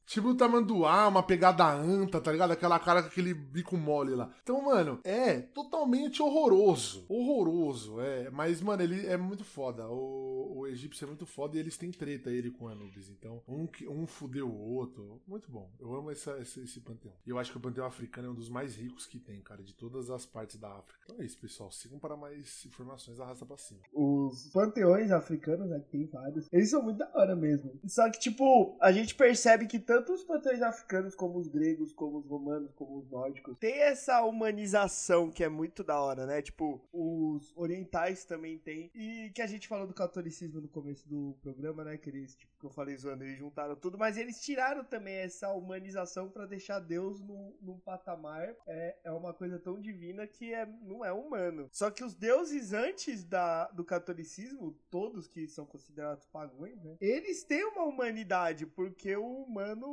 Tipo 0.09 0.29
o 0.29 0.35
tamanduá, 0.35 1.07
uma 1.07 1.21
pegada 1.21 1.71
anta, 1.71 2.19
tá 2.19 2.31
ligado? 2.31 2.49
Aquela 2.49 2.79
cara 2.79 3.03
com 3.03 3.09
aquele 3.09 3.31
bico 3.31 3.77
mole 3.77 4.15
lá. 4.15 4.33
Então, 4.41 4.59
mano, 4.59 4.99
é 5.03 5.39
totalmente 5.39 6.19
horroroso. 6.23 7.05
Horroroso, 7.07 8.01
é. 8.01 8.27
Mas, 8.31 8.59
mano, 8.59 8.81
ele 8.81 9.05
é 9.05 9.15
muito 9.15 9.43
foda. 9.43 9.87
O, 9.87 10.61
o 10.61 10.67
egípcio 10.67 11.05
é 11.05 11.07
muito 11.07 11.27
foda 11.27 11.55
e 11.55 11.59
eles 11.59 11.77
têm 11.77 11.91
treta, 11.91 12.31
ele 12.31 12.49
com 12.49 12.67
Anubis. 12.67 13.07
Então, 13.07 13.43
um, 13.47 13.67
um 13.87 14.07
fudeu 14.07 14.49
o 14.49 14.73
outro. 14.73 15.21
Muito 15.27 15.51
bom. 15.51 15.69
Eu 15.79 15.93
amo 15.93 16.09
essa, 16.09 16.39
esse, 16.39 16.61
esse 16.61 16.79
panteão. 16.79 17.13
E 17.23 17.29
eu 17.29 17.37
acho 17.37 17.51
que 17.51 17.57
o 17.57 17.61
panteão 17.61 17.85
africano 17.85 18.29
é 18.29 18.31
um 18.31 18.35
dos 18.35 18.49
mais 18.49 18.75
ricos 18.75 19.05
que 19.05 19.19
tem, 19.19 19.39
cara, 19.43 19.61
de 19.61 19.75
todas 19.75 20.09
as 20.09 20.25
partes 20.25 20.55
da 20.55 20.69
África. 20.69 20.99
Então 21.03 21.17
é 21.21 21.25
isso, 21.25 21.37
pessoal. 21.37 21.71
Sigam 21.71 21.99
para 21.99 22.17
mais 22.17 22.65
informações, 22.65 23.19
arrasta 23.19 23.45
pra 23.45 23.59
cima. 23.59 23.81
Os 23.93 24.49
panteões 24.51 25.11
africanos, 25.11 25.69
né, 25.69 25.79
que 25.81 25.91
tem 25.91 26.07
vários, 26.07 26.51
eles 26.51 26.71
são 26.71 26.81
muito 26.81 26.97
da 26.97 27.11
hora 27.13 27.35
mesmo. 27.35 27.79
Só 27.85 28.09
que, 28.09 28.19
tipo, 28.19 28.75
a 28.81 28.91
gente 28.91 29.13
percebe 29.13 29.67
que 29.67 29.77
tanto 29.77 29.98
os 30.07 30.23
panteões 30.23 30.61
africanos, 30.61 31.15
como 31.15 31.37
os 31.37 31.47
gregos, 31.47 31.93
como 31.93 32.17
os 32.17 32.25
romanos, 32.25 32.71
como 32.73 32.99
os 32.99 33.09
nórdicos, 33.09 33.57
tem 33.57 33.79
essa 33.81 34.23
humanização 34.23 35.31
que 35.31 35.43
é 35.43 35.49
muito 35.49 35.83
da 35.83 35.99
hora, 35.99 36.25
né? 36.25 36.41
Tipo, 36.41 36.81
os 36.91 37.55
orientais 37.55 38.25
também 38.25 38.57
tem. 38.57 38.91
E 38.93 39.31
que 39.33 39.41
a 39.41 39.47
gente 39.47 39.67
falou 39.67 39.87
do 39.87 39.93
catolicismo 39.93 40.61
no 40.61 40.67
começo 40.67 41.07
do 41.07 41.35
programa, 41.41 41.83
né? 41.83 41.97
Que 41.97 42.09
eles, 42.09 42.35
tipo, 42.35 42.49
que 42.59 42.65
eu 42.65 42.69
falei 42.69 42.95
zoando, 42.97 43.23
eles 43.23 43.37
juntaram 43.37 43.75
tudo, 43.75 43.97
mas 43.97 44.17
eles 44.17 44.41
tiraram 44.41 44.83
também 44.83 45.15
essa 45.15 45.49
humanização 45.51 46.29
pra 46.29 46.45
deixar 46.45 46.79
Deus 46.79 47.21
num, 47.21 47.55
num 47.61 47.79
patamar. 47.79 48.53
É, 48.67 48.97
é 49.05 49.11
uma 49.11 49.33
coisa 49.33 49.57
tão 49.57 49.79
divina 49.79 50.27
que 50.27 50.53
é, 50.53 50.65
não 50.81 51.03
é 51.03 51.11
humano. 51.11 51.69
Só 51.71 51.89
que 51.89 52.03
os 52.03 52.13
deuses 52.13 52.73
antes 52.73 53.23
da, 53.23 53.67
do 53.71 53.83
catolicismo, 53.83 54.77
todos 54.89 55.27
que 55.27 55.47
são 55.47 55.65
considerados 55.65 56.25
pagões, 56.27 56.81
né? 56.83 56.97
Eles 56.99 57.43
têm 57.43 57.63
uma 57.65 57.83
humanidade, 57.83 58.65
porque 58.65 59.15
o 59.15 59.43
humano, 59.43 59.87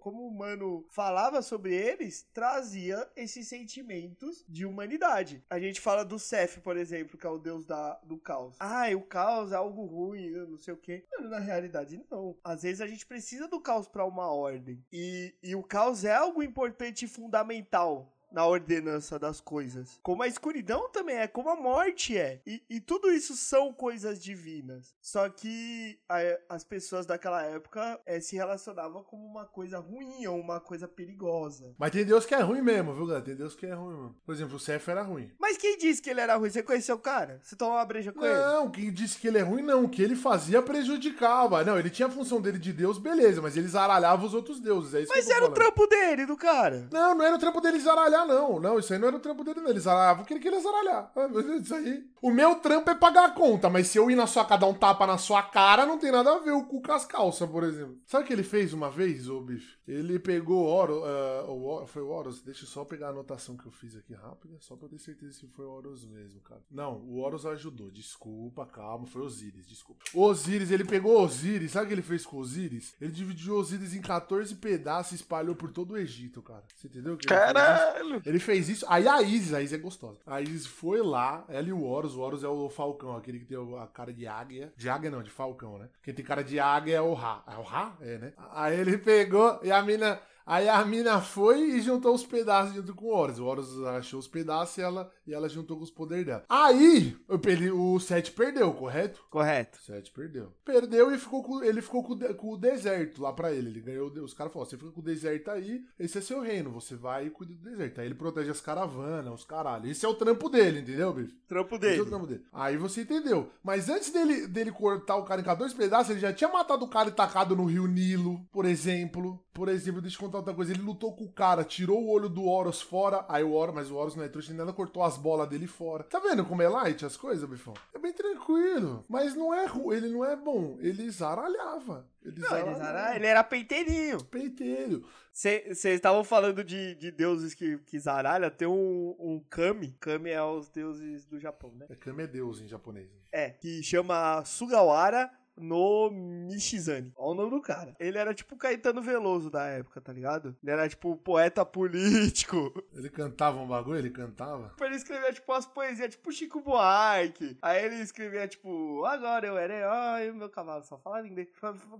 como 0.00 0.22
o 0.22 0.28
humano 0.28 0.84
falava 0.90 1.40
sobre 1.40 1.74
eles, 1.74 2.28
trazia 2.34 3.08
esses 3.16 3.48
sentimentos 3.48 4.44
de 4.46 4.66
humanidade. 4.66 5.42
A 5.48 5.58
gente 5.58 5.80
fala 5.80 6.04
do 6.04 6.18
Seth, 6.18 6.58
por 6.60 6.76
exemplo, 6.76 7.16
que 7.16 7.26
é 7.26 7.30
o 7.30 7.38
deus 7.38 7.64
da, 7.64 7.94
do 8.04 8.18
caos. 8.18 8.56
Ah, 8.60 8.86
o 8.94 9.00
caos 9.00 9.50
é 9.50 9.56
algo 9.56 9.84
ruim, 9.86 10.30
não 10.30 10.58
sei 10.58 10.74
o 10.74 10.76
quê. 10.76 11.06
Mano, 11.10 11.30
na 11.30 11.38
realidade, 11.38 12.04
não. 12.10 12.36
Às 12.44 12.62
vezes 12.62 12.80
a 12.82 12.86
gente 12.86 13.06
precisa 13.06 13.48
do 13.48 13.60
caos 13.60 13.88
pra 13.88 14.04
uma 14.04 14.30
ordem. 14.30 14.84
E, 14.92 15.34
e 15.42 15.54
o 15.54 15.62
caos 15.62 16.04
é 16.04 16.14
algo 16.14 16.42
importante 16.42 17.06
e 17.06 17.08
fundamental 17.08 18.13
na 18.34 18.44
ordenança 18.46 19.18
das 19.18 19.40
coisas. 19.40 19.98
Como 20.02 20.22
a 20.22 20.28
escuridão 20.28 20.88
também 20.90 21.16
é, 21.16 21.26
como 21.28 21.48
a 21.48 21.56
morte 21.56 22.18
é. 22.18 22.40
E, 22.46 22.62
e 22.68 22.80
tudo 22.80 23.10
isso 23.10 23.36
são 23.36 23.72
coisas 23.72 24.20
divinas. 24.22 24.94
Só 25.00 25.28
que 25.28 25.98
a- 26.08 26.38
as 26.56 26.64
pessoas 26.64 27.06
daquela 27.06 27.42
época 27.42 28.00
eh, 28.04 28.20
se 28.20 28.34
relacionavam 28.34 29.04
como 29.04 29.24
uma 29.24 29.44
coisa 29.44 29.78
ruim 29.78 30.26
ou 30.26 30.38
uma 30.40 30.60
coisa 30.60 30.88
perigosa. 30.88 31.74
Mas 31.78 31.92
tem 31.92 32.04
Deus 32.04 32.26
que 32.26 32.34
é 32.34 32.40
ruim 32.40 32.60
mesmo, 32.60 32.92
viu, 32.92 33.06
galera? 33.06 33.24
Tem 33.24 33.36
Deus 33.36 33.54
que 33.54 33.66
é 33.66 33.72
ruim, 33.74 33.94
mano. 33.94 34.16
Por 34.26 34.34
exemplo, 34.34 34.56
o 34.56 34.60
Seth 34.60 34.88
era 34.88 35.02
ruim. 35.02 35.30
Mas 35.38 35.56
quem 35.56 35.78
disse 35.78 36.02
que 36.02 36.10
ele 36.10 36.20
era 36.20 36.34
ruim? 36.36 36.50
Você 36.50 36.62
conheceu 36.62 36.96
o 36.96 36.98
cara? 37.00 37.38
Você 37.42 37.54
tomou 37.54 37.74
uma 37.74 37.84
breja 37.84 38.12
com 38.12 38.24
ele? 38.24 38.34
Não, 38.34 38.70
quem 38.70 38.92
disse 38.92 39.16
que 39.18 39.28
ele 39.28 39.38
é 39.38 39.42
ruim, 39.42 39.62
não. 39.62 39.84
O 39.84 39.88
que 39.88 40.02
ele 40.02 40.16
fazia 40.16 40.60
prejudicava. 40.60 41.62
Não, 41.64 41.78
ele 41.78 41.90
tinha 41.90 42.08
a 42.08 42.10
função 42.10 42.40
dele 42.40 42.58
de 42.58 42.72
Deus, 42.72 42.98
beleza, 42.98 43.40
mas 43.40 43.56
ele 43.56 43.68
zaralhava 43.68 44.24
os 44.26 44.34
outros 44.34 44.60
deuses. 44.60 44.94
É 44.94 45.00
isso 45.02 45.12
Mas 45.14 45.28
era 45.28 45.38
o 45.38 45.40
falando. 45.42 45.54
trampo 45.54 45.86
dele, 45.86 46.26
do 46.26 46.36
cara. 46.36 46.88
Não, 46.92 47.14
não 47.14 47.24
era 47.24 47.36
o 47.36 47.38
trampo 47.38 47.60
dele 47.60 47.78
zaralhar, 47.78 48.23
não. 48.26 48.60
Não, 48.60 48.78
isso 48.78 48.92
aí 48.92 48.98
não 48.98 49.08
era 49.08 49.16
o 49.16 49.20
trampo 49.20 49.44
dele, 49.44 49.60
não. 49.60 49.70
Ele 49.70 49.80
zaralhava 49.80 50.22
o 50.22 50.24
que 50.24 50.32
ele 50.34 50.40
queria 50.40 50.60
zaralhar. 50.60 51.10
Ah, 51.16 51.28
Isso 51.60 51.74
aí. 51.74 52.04
O 52.22 52.30
meu 52.30 52.56
trampo 52.56 52.88
é 52.90 52.94
pagar 52.94 53.26
a 53.26 53.30
conta, 53.30 53.68
mas 53.68 53.86
se 53.88 53.98
eu 53.98 54.10
ir 54.10 54.14
na 54.14 54.26
sua 54.26 54.44
casa 54.44 54.60
dar 54.62 54.66
um 54.66 54.74
tapa 54.74 55.06
na 55.06 55.18
sua 55.18 55.42
cara, 55.42 55.84
não 55.86 55.98
tem 55.98 56.10
nada 56.10 56.32
a 56.32 56.38
ver 56.38 56.52
o 56.52 56.64
cu 56.64 56.80
com 56.82 56.92
as 56.92 57.04
calças, 57.04 57.48
por 57.48 57.62
exemplo. 57.64 57.98
Sabe 58.06 58.24
o 58.24 58.26
que 58.26 58.32
ele 58.32 58.42
fez 58.42 58.72
uma 58.72 58.90
vez, 58.90 59.28
ô 59.28 59.40
bicho? 59.40 59.78
Ele 59.86 60.18
pegou 60.18 60.64
Oro, 60.66 61.02
ah, 61.04 61.44
Hor- 61.50 61.86
foi 61.86 62.00
o 62.02 62.08
Horus, 62.08 62.42
deixa 62.42 62.64
eu 62.64 62.68
só 62.68 62.84
pegar 62.84 63.08
a 63.08 63.10
anotação 63.10 63.56
que 63.56 63.66
eu 63.66 63.72
fiz 63.72 63.94
aqui 63.96 64.14
rápida, 64.14 64.56
só 64.60 64.74
pra 64.76 64.86
eu 64.86 64.90
ter 64.90 64.98
certeza 64.98 65.32
se 65.34 65.46
foi 65.48 65.66
o 65.66 65.70
Horus 65.70 66.06
mesmo, 66.06 66.40
cara. 66.40 66.62
Não, 66.70 66.94
o 67.00 67.18
Horus 67.18 67.44
ajudou, 67.44 67.90
desculpa, 67.90 68.64
calma, 68.64 69.06
foi 69.06 69.20
Osíris, 69.22 69.66
desculpa. 69.68 70.02
O 70.14 70.22
Osíris, 70.22 70.70
ele 70.70 70.84
pegou 70.84 71.20
Osíris, 71.22 71.72
sabe 71.72 71.84
o 71.84 71.88
que 71.88 71.94
ele 71.94 72.02
fez 72.02 72.24
com 72.24 72.38
Osíris? 72.38 72.94
Ele 73.00 73.12
dividiu 73.12 73.56
Osíris 73.56 73.92
em 73.94 74.00
14 74.00 74.54
pedaços 74.54 75.12
e 75.12 75.16
espalhou 75.16 75.54
por 75.54 75.70
todo 75.70 75.92
o 75.92 75.98
Egito, 75.98 76.40
cara. 76.40 76.64
Você 76.74 76.86
entendeu? 76.86 77.18
Caralho! 77.26 78.13
Ele 78.24 78.38
fez 78.38 78.68
isso. 78.68 78.84
Aí 78.88 79.06
a 79.06 79.22
Isis, 79.22 79.54
a 79.54 79.62
Isis 79.62 79.78
é 79.78 79.82
gostosa. 79.82 80.20
A 80.26 80.40
Isis 80.40 80.66
foi 80.66 81.02
lá, 81.02 81.44
ela 81.48 81.68
e 81.68 81.72
o 81.72 81.82
Horus. 81.82 82.14
O 82.14 82.20
Horus 82.20 82.44
é 82.44 82.48
o 82.48 82.68
Falcão, 82.68 83.16
aquele 83.16 83.38
que 83.38 83.44
tem 83.44 83.58
a 83.78 83.86
cara 83.86 84.12
de 84.12 84.26
águia. 84.26 84.72
De 84.76 84.88
águia 84.88 85.10
não, 85.10 85.22
de 85.22 85.30
Falcão, 85.30 85.78
né? 85.78 85.88
Quem 86.02 86.14
tem 86.14 86.24
cara 86.24 86.42
de 86.42 86.58
águia 86.58 86.96
é 86.96 87.00
o 87.00 87.14
Ra. 87.14 87.42
É 87.46 87.56
o 87.56 87.62
Ra? 87.62 87.96
É, 88.00 88.18
né? 88.18 88.32
Aí 88.52 88.78
ele 88.78 88.98
pegou 88.98 89.60
e 89.62 89.70
a 89.70 89.82
mina. 89.82 90.20
Aí 90.46 90.68
a 90.68 90.84
mina 90.84 91.20
foi 91.20 91.60
e 91.70 91.80
juntou 91.80 92.14
os 92.14 92.24
pedaços 92.24 92.74
junto 92.74 92.94
com 92.94 93.06
o 93.06 93.14
Horus. 93.14 93.38
O 93.38 93.44
Horus 93.46 93.82
achou 93.84 94.18
os 94.20 94.28
pedaços 94.28 94.76
e 94.78 94.82
ela, 94.82 95.10
e 95.26 95.32
ela 95.32 95.48
juntou 95.48 95.76
com 95.76 95.84
os 95.84 95.90
poderes 95.90 96.26
dela. 96.26 96.44
Aí, 96.48 97.16
ele- 97.46 97.70
o 97.70 97.98
Seth 97.98 98.30
perdeu, 98.30 98.72
correto? 98.74 99.20
Correto. 99.30 99.78
Sete 99.82 100.10
perdeu. 100.12 100.52
Perdeu 100.64 101.14
e 101.14 101.18
ficou 101.18 101.42
com, 101.42 101.62
ele 101.62 101.80
ficou 101.80 102.02
com, 102.04 102.12
o 102.14 102.34
com 102.34 102.52
o 102.52 102.56
deserto 102.56 103.22
lá 103.22 103.32
pra 103.32 103.52
ele. 103.52 103.68
Ele 103.68 103.80
ganhou. 103.80 104.08
Os 104.22 104.34
caras 104.34 104.52
falaram: 104.52 104.70
você 104.70 104.76
fica 104.76 104.90
com 104.90 105.00
o 105.00 105.04
deserto 105.04 105.50
aí, 105.50 105.82
esse 105.98 106.18
é 106.18 106.20
seu 106.20 106.40
reino. 106.40 106.70
Você 106.70 106.94
vai 106.94 107.26
e 107.26 107.30
cuida 107.30 107.54
do 107.54 107.60
deserto. 107.70 108.00
Aí 108.00 108.06
ele 108.06 108.14
protege 108.14 108.50
as 108.50 108.60
caravanas, 108.60 109.32
os 109.34 109.44
caralho. 109.44 109.88
Esse 109.90 110.04
é 110.04 110.08
o 110.08 110.14
trampo 110.14 110.48
dele, 110.48 110.80
entendeu, 110.80 111.12
bicho? 111.12 111.34
Trampo 111.48 111.74
Esse 111.76 111.86
é 111.86 111.88
dele. 111.90 112.00
o 112.02 112.06
trampo 112.06 112.26
dele. 112.26 112.44
Aí 112.52 112.76
você 112.76 113.02
entendeu. 113.02 113.50
Mas 113.62 113.88
antes 113.88 114.10
dele, 114.10 114.46
dele 114.46 114.72
cortar 114.72 115.16
o 115.16 115.24
cara 115.24 115.40
em 115.40 115.44
14 115.44 115.74
pedaços, 115.74 116.10
ele 116.10 116.20
já 116.20 116.32
tinha 116.32 116.50
matado 116.50 116.84
o 116.84 116.88
cara 116.88 117.08
e 117.08 117.12
tacado 117.12 117.56
no 117.56 117.64
rio 117.64 117.86
Nilo, 117.86 118.40
por 118.52 118.64
exemplo. 118.64 119.40
Por 119.52 119.68
exemplo, 119.68 120.00
deixa 120.00 120.16
eu 120.16 120.28
contar 120.34 120.38
outra 120.50 120.54
coisa. 120.54 120.72
Ele 120.72 120.82
lutou 120.82 121.14
com 121.14 121.24
o 121.24 121.32
cara, 121.32 121.64
tirou 121.64 122.02
o 122.02 122.10
olho 122.10 122.28
do 122.28 122.44
Horus 122.44 122.80
fora. 122.80 123.24
Aí 123.28 123.42
o 123.44 123.52
Horus, 123.52 123.74
mas 123.74 123.90
o 123.90 123.96
Horus 123.96 124.16
não 124.16 124.24
é 124.24 124.28
trouxa, 124.28 124.48
nem 124.50 124.58
nada, 124.58 124.72
cortou 124.72 125.02
as 125.02 125.16
bolas 125.16 125.48
dele 125.48 125.66
fora. 125.66 126.04
Tá 126.04 126.18
vendo 126.18 126.44
como 126.44 126.62
é 126.62 126.68
light 126.68 127.04
as 127.04 127.16
coisas, 127.16 127.48
bifão? 127.48 127.74
É 127.94 127.98
bem 127.98 128.12
tranquilo. 128.12 129.04
Mas 129.08 129.34
não 129.34 129.52
é 129.54 129.66
ru- 129.66 129.92
ele 129.92 130.08
não 130.08 130.24
é 130.24 130.36
bom. 130.36 130.76
Ele 130.80 131.08
zaralhava. 131.10 132.06
Ele 132.24 132.40
Não, 132.40 132.56
ele, 132.56 132.74
zaralhava. 132.74 132.88
era, 133.08 133.16
ele 133.16 133.26
era 133.26 133.44
peiteirinho. 133.44 134.24
Peitelho. 134.24 135.04
Vocês 135.32 135.84
estavam 135.84 136.22
falando 136.24 136.62
de, 136.62 136.94
de 136.94 137.10
deuses 137.10 137.54
que, 137.54 137.76
que 137.78 137.98
zaralha, 137.98 138.50
tem 138.50 138.68
um, 138.68 139.16
um 139.18 139.44
Kami. 139.50 139.96
Kami 140.00 140.30
é 140.30 140.42
os 140.42 140.68
deuses 140.68 141.26
do 141.26 141.38
Japão, 141.40 141.72
né? 141.74 141.86
É 141.90 141.94
Kami 141.96 142.22
é 142.22 142.26
Deus 142.26 142.60
em 142.60 142.68
japonês. 142.68 143.10
É, 143.32 143.50
que 143.50 143.82
chama 143.82 144.44
Sugawara 144.44 145.28
no 145.56 146.10
Nishizane. 146.10 147.12
Olha 147.16 147.30
o 147.30 147.34
nome 147.34 147.50
do 147.50 147.60
cara. 147.60 147.94
Ele 147.98 148.18
era 148.18 148.34
tipo 148.34 148.54
o 148.54 148.58
Caetano 148.58 149.02
Veloso 149.02 149.50
da 149.50 149.66
época, 149.66 150.00
tá 150.00 150.12
ligado? 150.12 150.56
Ele 150.62 150.72
era 150.72 150.88
tipo 150.88 151.16
poeta 151.16 151.64
político. 151.64 152.72
Ele 152.94 153.08
cantava 153.08 153.58
um 153.58 153.66
bagulho, 153.66 153.98
ele 153.98 154.10
cantava. 154.10 154.72
Ele 154.80 154.94
escrevia 154.96 155.32
tipo 155.32 155.50
umas 155.50 155.66
poesias, 155.66 156.10
tipo 156.10 156.30
Chico 156.30 156.60
Buarque. 156.60 157.56
Aí 157.60 157.84
ele 157.84 157.96
escrevia 157.96 158.46
tipo, 158.46 159.04
agora 159.04 159.46
eu 159.46 159.58
era 159.58 159.74
herói, 159.74 160.32
meu 160.32 160.48
cavalo 160.48 160.84
só 160.84 160.96
fala 160.98 161.26
inglês. 161.26 161.48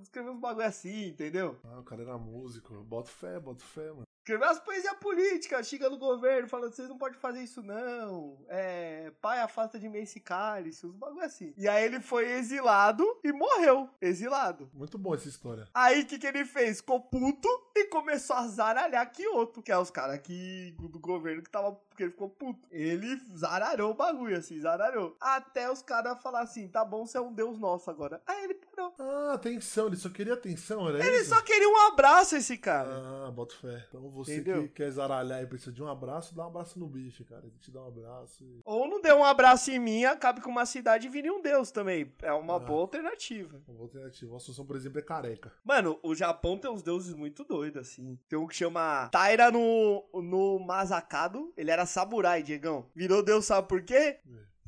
Escrevia 0.03 0.31
uns 0.31 0.41
bagulho 0.41 0.67
assim, 0.67 1.09
entendeu? 1.09 1.57
Ah, 1.65 1.81
o 1.81 1.83
cara 1.83 2.03
era 2.03 2.17
músico. 2.17 2.75
Bota 2.85 3.11
fé, 3.11 3.41
bota 3.41 3.65
fé, 3.65 3.91
mano. 3.91 4.04
Escreveu 4.25 4.47
umas 4.49 4.59
poesias 4.59 4.95
políticas, 4.95 5.69
xingando 5.69 5.97
o 5.97 5.99
governo, 5.99 6.49
falando 6.49 6.73
vocês 6.73 6.89
não 6.89 6.97
podem 6.97 7.19
fazer 7.19 7.43
isso 7.43 7.63
não. 7.63 8.39
É, 8.49 9.13
pai 9.21 9.39
afasta 9.41 9.79
de 9.79 9.87
mim 9.87 9.99
esse 9.99 10.19
cálice, 10.19 10.87
uns 10.87 10.95
bagulho 10.95 11.21
assim. 11.21 11.53
E 11.59 11.69
aí 11.69 11.85
ele 11.85 12.01
foi 12.01 12.33
exilado 12.33 13.05
e 13.23 13.31
morreu, 13.35 13.87
exilado. 14.01 14.71
Muito 14.73 14.97
bom 14.97 15.15
essa 15.15 15.29
história. 15.29 15.69
Aí 15.75 16.01
o 16.01 16.07
que, 16.07 16.19
que 16.19 16.27
ele 16.27 16.47
fez? 16.47 16.79
Ficou 16.79 17.03
puto 17.03 17.47
e 17.77 17.85
começou 17.89 18.35
a 18.37 18.49
zaralhar 18.49 19.13
Kyoto, 19.13 19.61
que 19.61 19.71
é 19.71 19.77
os 19.77 19.91
caras 19.91 20.19
que 20.21 20.75
do 20.79 20.99
governo 20.99 21.43
que 21.43 21.51
tava. 21.51 21.73
Porque 21.73 22.05
ele 22.05 22.13
ficou 22.13 22.31
puto. 22.31 22.67
Ele 22.73 23.21
zaralhou 23.37 23.91
o 23.91 23.95
bagulho, 23.95 24.37
assim, 24.39 24.59
zaralhou. 24.59 25.15
Até 25.21 25.71
os 25.71 25.83
caras 25.83 26.21
falar 26.23 26.41
assim: 26.41 26.67
tá 26.67 26.83
bom, 26.83 27.07
você 27.07 27.19
é 27.19 27.21
um 27.21 27.33
deus 27.33 27.59
nosso 27.59 27.91
agora. 27.91 28.23
Aí 28.27 28.45
ele 28.45 28.59
Não. 28.77 28.93
Ah, 28.99 29.35
atenção, 29.35 29.87
ele 29.89 29.97
só 29.97 30.09
queria 30.09 30.35
atenção, 30.35 30.89
era 30.89 31.07
Ele 31.07 31.19
isso? 31.19 31.29
só 31.29 31.43
queria 31.43 31.69
um 31.69 31.89
abraço, 31.89 32.35
esse 32.37 32.57
cara. 32.57 32.91
Ah, 33.27 33.31
bota 33.31 33.55
fé. 33.55 33.85
Então 33.89 34.14
você 34.15 34.37
Entendeu? 34.37 34.63
que 34.63 34.69
quer 34.69 34.91
zaralhar 34.91 35.43
e 35.43 35.47
precisa 35.47 35.73
de 35.73 35.83
um 35.83 35.89
abraço, 35.89 36.35
dá 36.35 36.45
um 36.45 36.49
abraço 36.49 36.79
no 36.79 36.87
bife, 36.87 37.25
cara. 37.25 37.43
Ele 37.45 37.57
te 37.61 37.71
dá 37.71 37.83
um 37.83 37.89
abraço 37.89 38.45
e... 38.45 38.61
Ou 38.65 38.89
não 38.89 39.01
deu 39.01 39.17
um 39.19 39.25
abraço 39.25 39.71
em 39.71 39.79
mim, 39.79 40.05
acabe 40.05 40.41
com 40.41 40.51
uma 40.51 40.65
cidade 40.67 41.07
e 41.07 41.11
vire 41.11 41.31
um 41.31 41.43
deus 41.43 41.71
também. 41.71 42.13
É 42.23 42.33
uma 42.33 42.57
Ah. 42.57 42.59
boa 42.59 42.81
alternativa. 42.83 43.61
Uma 43.69 43.83
alternativa. 43.83 44.37
A 44.37 44.39
solução, 44.39 44.65
por 44.65 44.77
exemplo, 44.77 44.99
é 44.99 45.03
careca. 45.03 45.53
Mano, 45.65 45.99
o 46.03 46.15
Japão 46.15 46.57
tem 46.59 46.71
uns 46.71 46.83
deuses 46.83 47.15
muito 47.15 47.45
doidos, 47.45 47.81
assim. 47.83 48.19
Tem 48.29 48.39
um 48.39 48.47
que 48.47 48.55
chama 48.57 49.09
Taira 49.11 49.51
no, 49.51 50.05
no 50.15 50.59
Masakado. 50.61 51.53
Ele 51.57 51.71
era 51.71 51.85
samurai, 51.87 52.43
Diegão. 52.43 52.87
Virou 52.95 53.23
deus, 53.23 53.45
sabe 53.45 53.67
por 53.69 53.83
quê? 53.83 54.19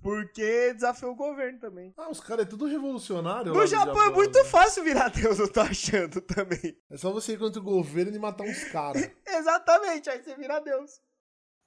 Porque 0.07 0.73
desafiou 0.73 1.11
o 1.11 1.16
governo 1.16 1.59
também. 1.59 1.92
Ah, 1.97 2.09
os 2.09 2.21
caras 2.21 2.47
é 2.47 2.49
tudo 2.49 2.64
revolucionário. 2.66 3.53
No 3.53 3.59
do 3.59 3.66
Japão 3.66 4.05
é 4.05 4.11
muito 4.11 4.38
né? 4.38 4.45
fácil 4.45 4.85
virar 4.85 5.09
deus, 5.09 5.40
eu 5.40 5.53
tô 5.53 5.59
achando 5.59 6.21
também. 6.21 6.79
É 6.88 6.97
só 6.97 7.11
você 7.11 7.33
ir 7.33 7.38
contra 7.40 7.61
o 7.61 7.64
governo 7.64 8.14
e 8.14 8.19
matar 8.21 8.45
uns 8.45 8.62
caras. 8.71 9.11
Exatamente, 9.27 10.09
aí 10.09 10.23
você 10.23 10.37
vira 10.37 10.61
deus. 10.61 11.01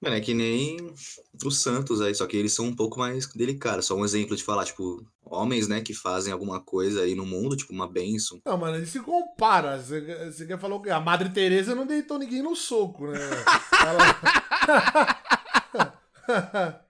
Mano, 0.01 0.15
é 0.15 0.21
que 0.21 0.33
nem 0.33 0.77
os 1.43 1.61
santos 1.61 1.99
aí, 1.99 2.15
só 2.15 2.25
que 2.25 2.37
eles 2.37 2.53
são 2.53 2.67
um 2.67 2.73
pouco 2.73 2.97
mais 2.97 3.27
delicados. 3.27 3.87
Só 3.87 3.93
um 3.97 4.05
exemplo 4.05 4.37
de 4.37 4.43
falar, 4.45 4.63
tipo, 4.63 5.05
homens, 5.25 5.67
né, 5.67 5.81
que 5.81 5.93
fazem 5.93 6.31
alguma 6.31 6.61
coisa 6.61 7.01
aí 7.01 7.15
no 7.15 7.25
mundo, 7.25 7.57
tipo, 7.57 7.73
uma 7.73 7.91
bênção. 7.91 8.39
Não, 8.45 8.57
mano, 8.57 8.77
ele 8.77 8.85
se 8.85 9.01
compara. 9.01 9.77
Você, 9.77 10.31
você 10.31 10.45
quer 10.45 10.57
falar 10.57 10.75
o 10.75 10.81
quê? 10.81 10.91
A 10.91 11.01
Madre 11.01 11.27
Teresa 11.27 11.75
não 11.75 11.85
deitou 11.85 12.17
ninguém 12.17 12.41
no 12.41 12.55
soco, 12.55 13.07
né? 13.07 13.19
Ela... 16.31 16.79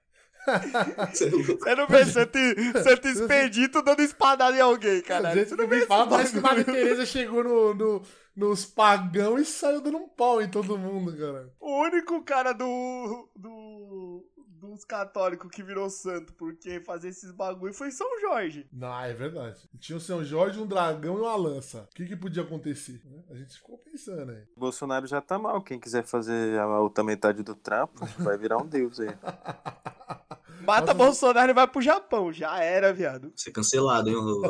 Você 1.12 1.70
é 1.70 1.76
não 1.76 1.88
vê 1.88 2.06
Santo, 2.06 2.38
Santo 2.84 3.08
Expedito 3.08 3.82
dando 3.82 4.02
espadada 4.02 4.56
em 4.58 4.62
alguém, 4.62 5.02
vezes 5.36 5.50
Você 5.50 5.56
não 5.56 5.68
falar, 5.88 6.04
esse 6.04 6.10
parece 6.10 6.34
que. 6.34 6.40
Madre 6.40 6.64
Teresa 6.64 7.06
chegou 7.06 7.44
no, 7.44 7.74
no- 7.74 8.02
nos 8.36 8.66
pagão 8.66 9.38
e 9.38 9.46
saiu 9.46 9.82
dando 9.82 9.98
um 9.98 10.08
pau 10.08 10.42
em 10.42 10.50
todo 10.50 10.78
mundo, 10.78 11.16
cara. 11.18 11.52
O 11.60 11.82
único 11.82 12.22
cara 12.24 12.54
do, 12.54 13.30
do 13.36 14.26
dos 14.60 14.84
católicos 14.84 15.50
que 15.50 15.64
virou 15.64 15.90
santo 15.90 16.34
porque 16.34 16.82
fazer 16.82 17.08
esses 17.10 17.32
bagulho 17.32 17.74
foi 17.74 17.92
São 17.92 18.08
Jorge. 18.20 18.68
Não, 18.74 18.94
é 19.02 19.14
verdade. 19.14 19.58
Tinha 19.80 19.98
o 19.98 20.02
São 20.02 20.24
Jorge, 20.24 20.60
um 20.60 20.68
dragão 20.68 21.18
e 21.18 21.22
uma 21.22 21.36
lança. 21.36 21.88
O 21.92 21.96
que, 21.96 22.06
que 22.06 22.16
podia 22.16 22.44
acontecer? 22.44 23.02
A 23.30 23.36
gente 23.36 23.56
ficou 23.56 23.78
pensando 23.78 24.32
aí. 24.32 24.44
Bolsonaro 24.58 25.08
já 25.08 25.22
tá 25.22 25.40
mal. 25.40 25.62
Quem 25.62 25.80
quiser 25.80 26.04
fazer 26.04 26.60
a 26.60 26.80
outra 26.80 27.04
metade 27.04 27.42
do 27.42 27.56
trampo, 27.56 28.06
vai 28.20 28.38
virar 28.38 28.58
um 28.58 28.68
deus 28.68 29.00
aí. 29.00 29.08
Mata 30.62 30.93
Nossa. 30.93 30.93
Bolsonaro 30.93 31.52
e 31.52 31.54
vai 31.54 31.67
pro 31.67 31.82
Japão. 31.82 32.32
Já 32.32 32.60
era, 32.60 32.93
viado. 32.93 33.32
Ser 33.36 33.52
cancelado, 33.52 34.10
hein, 34.10 34.15
o. 34.15 34.41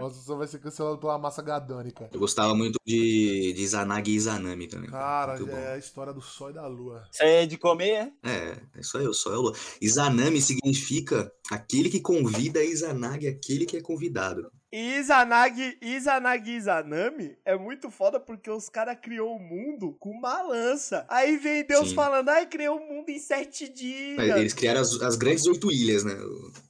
Nossa, 0.00 0.20
só 0.22 0.36
vai 0.36 0.46
ser 0.46 0.58
cancelado 0.58 0.98
pela 0.98 1.18
massa 1.18 1.42
gadânica. 1.42 2.08
Eu 2.12 2.20
gostava 2.20 2.54
muito 2.54 2.78
de, 2.84 3.52
de 3.54 3.62
Izanagi 3.62 4.10
e 4.10 4.14
Izanami 4.14 4.66
também. 4.68 4.90
Cara, 4.90 5.36
Muito 5.36 5.46
bom. 5.46 5.56
é 5.56 5.74
a 5.74 5.78
história 5.78 6.12
do 6.12 6.20
sol 6.20 6.50
e 6.50 6.54
da 6.54 6.66
lua. 6.66 7.04
Isso 7.12 7.22
aí 7.22 7.30
é 7.30 7.46
de 7.46 7.56
comer, 7.56 8.12
é? 8.22 8.30
É, 8.30 8.56
é 8.76 8.82
só 8.82 8.98
eu, 9.00 9.12
só 9.14 9.30
eu. 9.30 9.52
Izanami 9.80 10.40
significa 10.40 11.30
aquele 11.50 11.88
que 11.88 12.00
convida, 12.00 12.62
Izanagi 12.62 13.26
aquele 13.26 13.66
que 13.66 13.76
é 13.76 13.80
convidado. 13.80 14.50
E 14.72 14.98
Izanagi, 14.98 15.78
Izanagi 15.80 16.50
Izanami 16.50 17.38
é 17.44 17.56
muito 17.56 17.88
foda 17.88 18.18
porque 18.18 18.50
os 18.50 18.68
caras 18.68 18.98
criou 19.00 19.36
o 19.36 19.38
mundo 19.38 19.96
com 20.00 20.10
uma 20.10 20.42
lança. 20.42 21.06
Aí 21.08 21.36
vem 21.36 21.64
Deus 21.64 21.90
Sim. 21.90 21.94
falando, 21.94 22.28
ai, 22.30 22.46
criou 22.46 22.76
o 22.78 22.88
mundo 22.88 23.08
em 23.08 23.18
sete 23.18 23.68
dias. 23.68 24.16
Mas 24.16 24.36
Eles 24.36 24.52
criaram 24.52 24.80
as, 24.80 25.00
as 25.00 25.16
grandes 25.16 25.46
oito 25.46 25.70
ilhas, 25.70 26.02
né? 26.02 26.14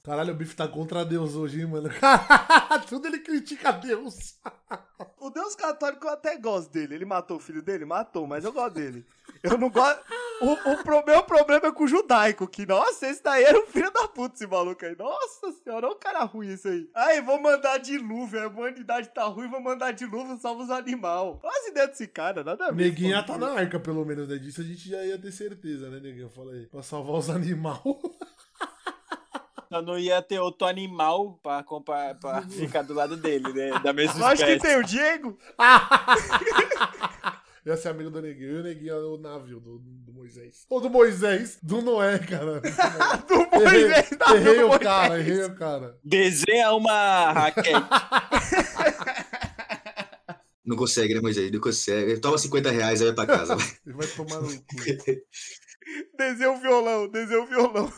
Caralho, 0.03 0.33
o 0.33 0.37
bife 0.37 0.55
tá 0.55 0.67
contra 0.67 1.03
Deus 1.03 1.35
hoje, 1.35 1.59
hein, 1.59 1.67
mano? 1.67 1.89
Tudo 2.87 3.07
ele 3.07 3.19
critica 3.19 3.71
Deus. 3.71 4.35
O 5.27 5.31
Deus 5.31 5.55
católico 5.55 6.07
eu 6.07 6.11
até 6.11 6.37
gosto 6.37 6.71
dele. 6.71 6.95
Ele 6.95 7.05
matou 7.05 7.37
o 7.37 7.39
filho 7.39 7.61
dele? 7.61 7.85
Matou, 7.85 8.25
mas 8.27 8.43
eu 8.45 8.51
gosto 8.53 8.73
dele. 8.75 9.05
Eu 9.43 9.57
não 9.57 9.69
gosto. 9.69 9.99
O, 10.39 10.51
o 10.71 10.83
pro- 10.83 11.03
meu 11.05 11.23
problema 11.23 11.67
é 11.67 11.71
com 11.71 11.83
o 11.83 11.87
judaico, 11.87 12.47
que, 12.47 12.65
nossa, 12.65 13.07
esse 13.07 13.23
daí 13.23 13.43
era 13.43 13.59
um 13.59 13.65
filho 13.65 13.91
da 13.91 14.07
puta, 14.07 14.35
esse 14.35 14.45
maluco 14.47 14.85
aí. 14.85 14.95
Nossa 14.97 15.51
senhora, 15.63 15.87
olha 15.87 15.95
o 15.95 15.99
cara 15.99 16.23
ruim 16.23 16.49
esse 16.53 16.67
aí. 16.67 16.89
Aí, 16.93 17.21
vou 17.21 17.41
mandar 17.41 17.77
dilúvio, 17.79 18.41
a 18.43 18.47
humanidade 18.47 19.09
tá 19.09 19.23
ruim, 19.25 19.47
vou 19.49 19.59
mandar 19.59 19.91
dilúvio, 19.93 20.37
salva 20.37 20.63
os 20.63 20.69
animais. 20.69 21.37
Olha 21.43 21.59
as 21.59 21.67
ideias 21.67 21.89
desse 21.89 22.07
cara, 22.07 22.43
nada 22.43 22.67
a 22.67 22.71
ver. 22.71 22.93
Esse 22.93 23.23
tá 23.25 23.37
na 23.37 23.49
arca, 23.51 23.79
pelo 23.79 24.05
menos, 24.05 24.27
né? 24.27 24.37
Disso 24.37 24.61
a 24.61 24.63
gente 24.63 24.87
já 24.89 25.03
ia 25.03 25.17
ter 25.19 25.31
certeza, 25.31 25.89
né, 25.89 25.99
Neguinho? 25.99 26.29
Fala 26.29 26.53
aí. 26.53 26.67
Pra 26.67 26.83
salvar 26.83 27.15
os 27.17 27.29
animais. 27.31 27.79
Só 29.69 29.81
não 29.81 29.99
ia 29.99 30.21
ter 30.21 30.39
outro 30.39 30.67
animal 30.67 31.39
pra, 31.43 31.61
compar, 31.63 32.15
pra 32.19 32.41
ficar 32.49 32.83
do 32.83 32.93
lado 32.93 33.17
dele, 33.17 33.51
né? 33.53 33.79
Da 33.83 33.91
mesma 33.93 34.29
Lógico 34.29 34.49
que 34.49 34.59
tem 34.59 34.77
o 34.77 34.83
Diego. 34.83 35.37
Ia 37.65 37.75
ser 37.75 37.89
amigo 37.89 38.09
do 38.09 38.21
Neguinho. 38.21 38.51
E 38.51 38.59
o 38.61 38.63
Neguinho 38.63 38.93
é 38.93 38.97
o 38.97 39.17
navio 39.17 39.59
do, 39.59 39.79
do 39.79 40.13
Moisés. 40.13 40.65
Ou 40.69 40.79
do 40.79 40.89
Moisés, 40.89 41.57
do 41.61 41.81
Noé, 41.81 42.17
cara. 42.19 42.61
Do 43.27 43.59
Moisés, 43.59 44.09
da 44.17 44.35
errei 44.37 44.55
do 44.59 44.65
o 44.65 44.67
Moisés. 44.69 44.83
cara, 44.83 45.19
errei 45.19 45.43
o 45.43 45.55
cara. 45.55 45.97
Desenha 46.01 46.71
uma 46.71 47.31
raquete. 47.33 47.73
Não 50.65 50.77
consegue, 50.77 51.13
né, 51.13 51.19
Moisés? 51.19 51.51
Não 51.51 51.59
consegue. 51.59 52.17
Toma 52.19 52.37
50 52.37 52.71
reais 52.71 53.01
aí 53.01 53.07
vai 53.11 53.25
pra 53.25 53.37
casa. 53.37 53.55
vai. 53.57 53.67
Ele 53.85 53.95
vai 53.95 54.07
tomar 54.07 54.39
no 54.41 54.47
cu. 54.47 54.65
Desenha 56.17 56.51
o 56.51 56.61
violão, 56.61 57.09
desenha 57.09 57.41
o 57.41 57.47
violão. 57.47 57.91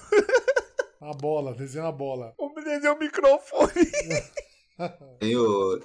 A 1.02 1.14
bola, 1.14 1.54
desenha 1.54 1.86
a 1.88 1.92
bola. 1.92 2.34
Desenha 2.64 2.94
o 2.94 3.00
microfone. 3.00 3.72
Tem 5.20 5.36
o- 5.36 5.78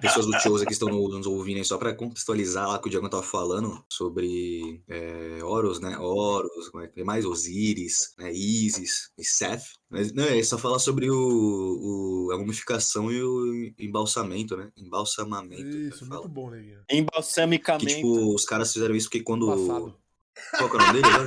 pessoas 0.00 0.26
do 0.26 0.32
Chose 0.40 0.66
que 0.66 0.72
estão 0.72 0.88
no- 0.88 1.08
nos 1.08 1.24
ouvindo 1.26 1.58
aí, 1.58 1.64
só 1.64 1.78
pra 1.78 1.94
contextualizar 1.94 2.66
lá 2.66 2.80
que 2.80 2.88
o 2.88 2.90
Diego 2.90 3.08
tava 3.08 3.22
falando 3.22 3.80
sobre 3.88 4.82
é, 4.88 5.38
Horus, 5.44 5.78
né? 5.78 5.96
Horus, 5.96 6.68
como 6.68 6.82
é 6.82 6.88
que 6.88 6.94
tem 6.94 7.04
mais? 7.04 7.24
Osíris, 7.24 8.14
né? 8.18 8.32
Isis 8.32 9.12
e 9.16 9.24
Seth. 9.24 9.62
Mas 9.88 10.12
não, 10.12 10.24
é 10.24 10.42
só 10.42 10.58
falar 10.58 10.80
sobre 10.80 11.08
o, 11.08 11.16
o- 11.16 12.32
a 12.32 12.38
mumificação 12.38 13.10
e 13.12 13.22
o 13.22 13.72
embalsamento, 13.78 14.56
né? 14.56 14.72
Embalsamamento. 14.76 15.62
Isso, 15.68 16.00
que 16.00 16.06
fala. 16.06 16.20
muito 16.22 16.32
bom, 16.32 16.50
Neguinho. 16.50 16.80
Que, 16.88 16.96
Embalsamicamento. 16.96 17.86
tipo, 17.86 18.34
os 18.34 18.44
caras 18.44 18.72
fizeram 18.72 18.96
isso 18.96 19.08
porque 19.08 19.22
quando. 19.22 19.46
Passado. 19.46 19.94
Qual 20.56 20.70
que 20.70 20.76
é 20.76 20.80
o 20.80 20.82
nome 20.86 20.92
dele? 21.02 21.14
Agora 21.14 21.26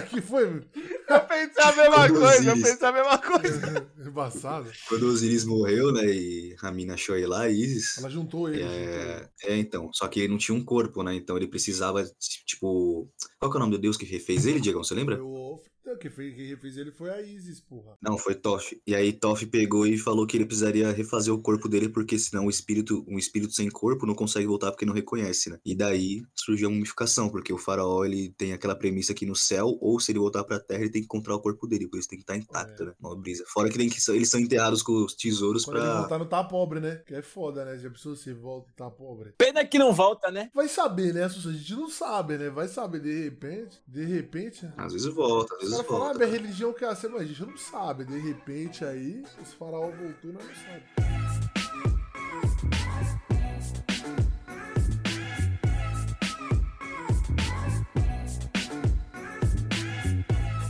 que 0.08 0.18
eu 0.18 0.22
foi? 0.22 0.44
Eu 0.44 1.20
pensei 1.26 1.62
a 1.62 1.76
mesma 1.76 2.06
Tipo 2.06 2.18
coisa, 2.20 2.44
eu 2.44 2.52
Osiris. 2.52 2.62
pensei 2.62 2.88
a 2.88 2.92
mesma 2.92 3.18
coisa. 3.18 3.90
Embaçado. 3.98 4.70
Quando 4.88 5.02
o 5.02 5.08
Osiris 5.08 5.44
morreu, 5.44 5.92
né? 5.92 6.04
E 6.06 6.56
a 6.62 6.70
mina 6.70 6.94
achou 6.94 7.16
ele 7.16 7.26
lá, 7.26 7.48
Isis. 7.48 7.98
Ela 7.98 8.08
juntou 8.10 8.48
ele. 8.48 8.62
juntou 8.62 8.74
ele. 8.74 8.84
É, 8.90 9.30
é, 9.44 9.56
então. 9.56 9.90
Só 9.92 10.08
que 10.08 10.20
ele 10.20 10.28
não 10.28 10.38
tinha 10.38 10.56
um 10.56 10.64
corpo, 10.64 11.02
né? 11.02 11.14
Então 11.14 11.36
ele 11.36 11.48
precisava, 11.48 12.04
tipo. 12.46 13.08
Qual 13.38 13.50
que 13.50 13.56
é 13.56 13.58
o 13.58 13.60
nome 13.60 13.72
do 13.72 13.80
deus 13.80 13.96
que 13.96 14.04
refez 14.04 14.46
ele, 14.46 14.60
Diego? 14.60 14.82
Você 14.82 14.94
lembra? 14.94 15.16
Foi 15.16 15.60
o 15.84 15.90
Não, 15.90 15.96
Quem 15.98 16.10
fez, 16.10 16.34
quem 16.34 16.56
fez 16.56 16.76
ele 16.76 16.90
foi 16.92 17.10
a 17.10 17.20
Isis, 17.20 17.60
porra. 17.60 17.96
Não, 18.00 18.16
foi 18.18 18.34
Toff. 18.34 18.80
E 18.86 18.94
aí 18.94 19.12
Toff 19.12 19.44
pegou 19.46 19.86
e 19.86 19.98
falou 19.98 20.26
que 20.26 20.36
ele 20.36 20.46
precisaria 20.46 20.90
refazer 20.92 21.32
o 21.32 21.40
corpo 21.40 21.68
dele, 21.68 21.88
porque 21.88 22.18
senão 22.18 22.46
o 22.46 22.50
espírito, 22.50 23.04
um 23.08 23.18
espírito 23.18 23.52
sem 23.52 23.68
corpo 23.70 24.06
não 24.06 24.14
consegue 24.14 24.46
voltar 24.46 24.70
porque 24.70 24.86
não 24.86 24.94
reconhece, 24.94 25.50
né? 25.50 25.58
E 25.64 25.74
daí 25.74 26.22
surgiu 26.34 26.68
a 26.68 26.70
mumificação, 26.70 27.28
porque 27.28 27.52
o 27.52 27.58
faraó 27.58 28.04
ele 28.04 28.30
tem 28.36 28.52
aquela 28.52 28.74
premissa 28.74 29.14
que 29.14 29.26
no 29.26 29.34
céu, 29.36 29.76
ou 29.80 29.98
se 30.00 30.12
ele 30.12 30.18
voltar 30.18 30.44
pra 30.44 30.60
terra, 30.60 30.80
ele 30.82 30.90
tem 30.90 31.02
que 31.02 31.06
encontrar 31.06 31.34
o 31.34 31.40
corpo 31.40 31.66
dele, 31.66 31.88
por 31.88 31.98
isso 31.98 32.08
tem 32.08 32.18
que 32.18 32.22
estar 32.24 32.36
intacto, 32.36 32.82
É. 32.82 32.86
né? 32.86 32.92
Uma 33.00 33.16
brisa. 33.16 33.44
Fora 33.46 33.68
que, 33.68 33.76
tem 33.78 33.88
que 33.88 33.98
eles 34.12 34.28
são 34.28 34.40
enterrados 34.40 34.82
com 34.82 34.92
os 35.04 35.14
tesouros 35.14 35.64
Quando 35.64 35.76
ele 35.78 35.86
pra. 35.86 36.00
voltar 36.00 36.18
não 36.18 36.26
tá 36.28 36.44
pobre, 36.44 36.80
né? 36.80 37.02
Que 37.06 37.14
é 37.14 37.22
foda, 37.22 37.64
né? 37.64 37.78
Já 37.78 37.90
pensou 37.90 38.14
se 38.16 38.32
volta 38.32 38.70
e 38.70 38.74
tá 38.74 38.90
pobre. 38.90 39.32
Pena 39.38 39.64
que 39.64 39.78
não 39.78 39.92
volta, 39.92 40.30
né? 40.30 40.50
Vai 40.54 40.68
saber, 40.68 41.12
né? 41.12 41.24
A 41.24 41.28
gente 41.28 41.72
não 41.74 41.88
sabe, 41.88 42.38
né? 42.38 42.50
Vai 42.50 42.68
saber 42.68 43.00
de 43.00 43.24
repente. 43.24 43.80
De 43.86 44.04
repente. 44.04 44.68
Às 44.76 44.92
vezes 44.92 45.08
volta, 45.08 45.54
às 45.56 45.71
Os 45.71 45.71
vezes 45.72 45.86
caras 45.86 45.86
falam, 45.86 46.02
ah, 46.02 46.12
volta. 46.12 46.18
minha 46.18 46.30
religião 46.30 46.72
quer 46.72 46.96
ser, 46.96 47.08
gente 47.24 47.42
não 47.42 47.56
sabe. 47.56 48.04
De 48.04 48.18
repente 48.18 48.84
aí, 48.84 49.24
os 49.40 49.52
faraó 49.54 49.90
voltou 49.90 50.30
e 50.30 50.32
nós 50.32 50.44
não 50.44 50.54
sabe. 50.54 50.82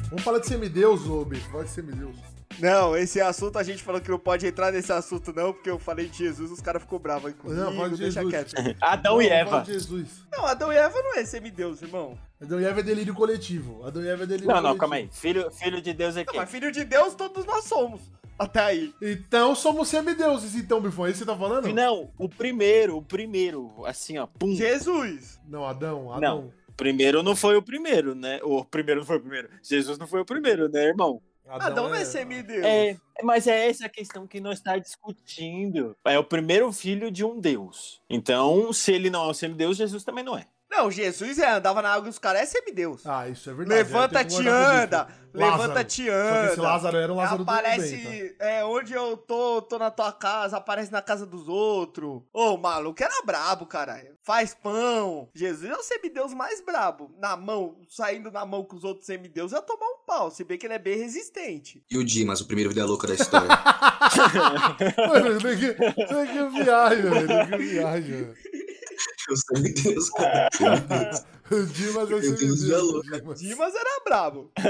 Vamos 0.09 0.25
falar 0.25 0.39
de 0.41 0.47
semideus, 0.47 1.07
ô 1.09 1.25
bicho. 1.25 1.49
Fala 1.51 1.65
de 1.65 1.71
semideus. 1.71 2.42
Não, 2.63 2.97
esse 2.97 3.21
assunto 3.21 3.59
a 3.59 3.63
gente 3.65 3.83
falou 3.83 4.01
que 4.01 4.09
não 4.09 4.19
pode 4.21 4.47
entrar 4.47 4.71
nesse 4.71 4.93
assunto, 4.93 5.33
não, 5.35 5.53
porque 5.53 5.69
eu 5.69 5.81
falei 5.81 6.07
de 6.09 6.17
Jesus, 6.19 6.51
os 6.53 6.61
caras 6.61 6.81
ficou 6.81 6.99
bravos 7.01 7.27
aí 7.27 7.35
comigo, 7.35 7.61
Não, 7.61 7.73
fala 7.75 7.91
de 7.91 7.97
deixa 7.97 8.23
Jesus. 8.23 8.53
quieto. 8.53 8.77
Adão 8.81 9.15
Não, 9.17 9.23
e 9.23 9.29
fala 9.29 9.41
Eva. 9.41 9.61
de 9.63 9.73
Jesus. 9.73 10.09
Não, 10.31 10.47
Adão 10.47 10.73
e 10.73 10.77
Eva 10.77 11.03
não 11.03 11.17
é 11.17 11.25
semideus, 11.25 11.83
irmão. 11.83 12.17
Adão 12.41 12.61
e 12.61 12.65
Eva 12.65 12.79
é 12.79 12.83
delírio 12.85 13.15
coletivo. 13.15 13.85
Adão 13.85 14.03
e 14.05 14.09
Eva 14.09 14.23
é 14.23 14.27
delírio 14.27 14.47
Não, 14.47 14.55
coletivo. 14.55 14.73
não, 14.75 14.79
calma 14.79 14.95
aí. 14.97 15.09
Filho, 15.13 15.51
filho 15.51 15.83
de 15.83 15.93
Deus 15.93 16.17
é 16.17 16.21
Não, 16.21 16.27
quem? 16.33 16.41
mas 16.41 16.51
filho 16.51 16.71
de 16.71 16.85
Deus 16.85 17.15
todos 17.17 17.45
nós 17.45 17.65
somos. 17.65 18.01
Até 18.39 18.61
aí. 18.61 18.95
Então 19.03 19.55
somos 19.57 19.89
semideuses, 19.89 20.55
então, 20.55 20.81
Bifão. 20.81 21.07
É 21.07 21.11
isso 21.11 21.19
que 21.19 21.25
você 21.25 21.31
tá 21.33 21.37
falando? 21.37 21.69
Não, 21.73 22.11
o 22.17 22.29
primeiro, 22.29 22.97
o 22.97 23.03
primeiro, 23.03 23.73
assim, 23.85 24.19
ó, 24.19 24.27
pum. 24.27 24.55
Jesus. 24.55 25.41
Não, 25.49 25.65
Adão, 25.67 26.13
Adão. 26.13 26.53
Primeiro 26.77 27.23
não 27.23 27.37
foi 27.37 27.57
o 27.57 27.63
primeiro, 27.63 28.15
né? 28.15 28.41
O 28.43 28.65
primeiro 28.65 29.01
não 29.01 29.07
foi 29.07 29.17
o 29.17 29.21
primeiro. 29.21 29.49
Jesus 29.63 29.99
não 29.99 30.07
foi 30.07 30.21
o 30.21 30.25
primeiro, 30.25 30.69
né, 30.69 30.87
irmão? 30.87 31.21
Adão 31.61 31.89
não 31.89 31.95
é 31.95 32.05
semideus. 32.05 32.65
É, 32.65 32.97
mas 33.23 33.47
é 33.47 33.69
essa 33.69 33.87
a 33.87 33.89
questão 33.89 34.27
que 34.27 34.41
nós 34.41 34.59
está 34.59 34.79
discutindo. 34.79 35.97
É 36.05 36.19
o 36.19 36.25
primeiro 36.25 36.73
filho 36.73 37.11
de 37.11 37.25
um 37.25 37.39
Deus. 37.39 38.01
Então, 38.09 38.73
se 38.73 38.93
ele 38.93 39.11
não 39.11 39.27
é 39.27 39.31
o 39.31 39.35
semideus, 39.35 39.77
Jesus 39.77 40.05
também 40.05 40.25
não 40.25 40.37
é. 40.37 40.47
Não, 40.73 40.91
Jesus 40.91 41.39
é, 41.39 41.51
andava 41.51 41.83
na 41.83 41.91
água 41.91 42.09
dos 42.09 42.19
caras, 42.19 42.43
é 42.43 42.47
semideus. 42.47 43.07
Ah, 43.07 43.29
isso 43.29 43.51
é 43.51 43.53
verdade. 43.53 43.83
Levanta-te, 43.83 44.43
com 44.43 44.49
anda. 44.49 45.07
Levanta-te, 45.35 46.07
Só 46.07 46.13
que 46.13 46.47
esse 46.47 46.53
anda. 46.55 46.63
Lázaro 46.63 46.97
era 46.97 47.13
o 47.13 47.17
Lázaro 47.17 47.39
do 47.39 47.45
bem, 47.45 47.55
tá? 47.55 47.61
Aparece, 47.61 48.37
é, 48.39 48.65
onde 48.65 48.95
eu 48.95 49.17
tô, 49.19 49.61
tô 49.61 49.79
na 49.79 49.91
tua 49.91 50.13
casa, 50.13 50.57
aparece 50.57 50.91
na 50.91 51.03
casa 51.03 51.27
dos 51.27 51.47
outros. 51.47 52.23
Ô, 52.33 52.55
o 52.55 52.57
maluco 52.59 53.03
era 53.03 53.23
brabo, 53.23 53.67
caralho. 53.67 54.17
Faz 54.23 54.55
pão. 54.55 55.29
Jesus 55.35 55.71
é 55.71 55.75
o 55.75 55.83
semideus 55.83 56.33
mais 56.33 56.63
brabo. 56.63 57.15
Na 57.19 57.37
mão, 57.37 57.77
saindo 57.89 58.31
na 58.31 58.47
mão 58.47 58.65
com 58.65 58.75
os 58.75 58.85
outros 58.85 59.05
semideus, 59.05 59.53
ia 59.53 59.61
tomar 59.61 59.87
um 59.87 60.07
pau. 60.07 60.31
Se 60.31 60.43
bem 60.43 60.57
que 60.57 60.67
ele 60.67 60.75
é 60.75 60.79
bem 60.79 60.97
resistente. 60.97 61.85
E 61.91 61.99
o 61.99 62.05
Dimas, 62.05 62.41
o 62.41 62.47
primeiro 62.47 62.71
vida 62.71 62.87
louca 62.87 63.07
da 63.07 63.15
história. 63.15 63.49
Mano, 65.09 65.39
tem 65.39 65.59
que, 65.59 65.75
tem 65.75 66.27
que 66.27 66.63
viagem, 66.63 67.03
velho. 67.03 67.29
Tem 67.29 67.47
que 67.47 67.57
viagem, 67.59 68.03
velho. 68.03 68.62
Eu 69.29 69.37
O 71.53 71.67
Dimas 71.67 72.11
é 72.11 72.21
Deus, 72.37 72.63
louco. 72.69 73.03
Dimas. 73.03 73.41
Dimas 73.41 73.75
era 73.75 74.01
brabo. 74.05 74.51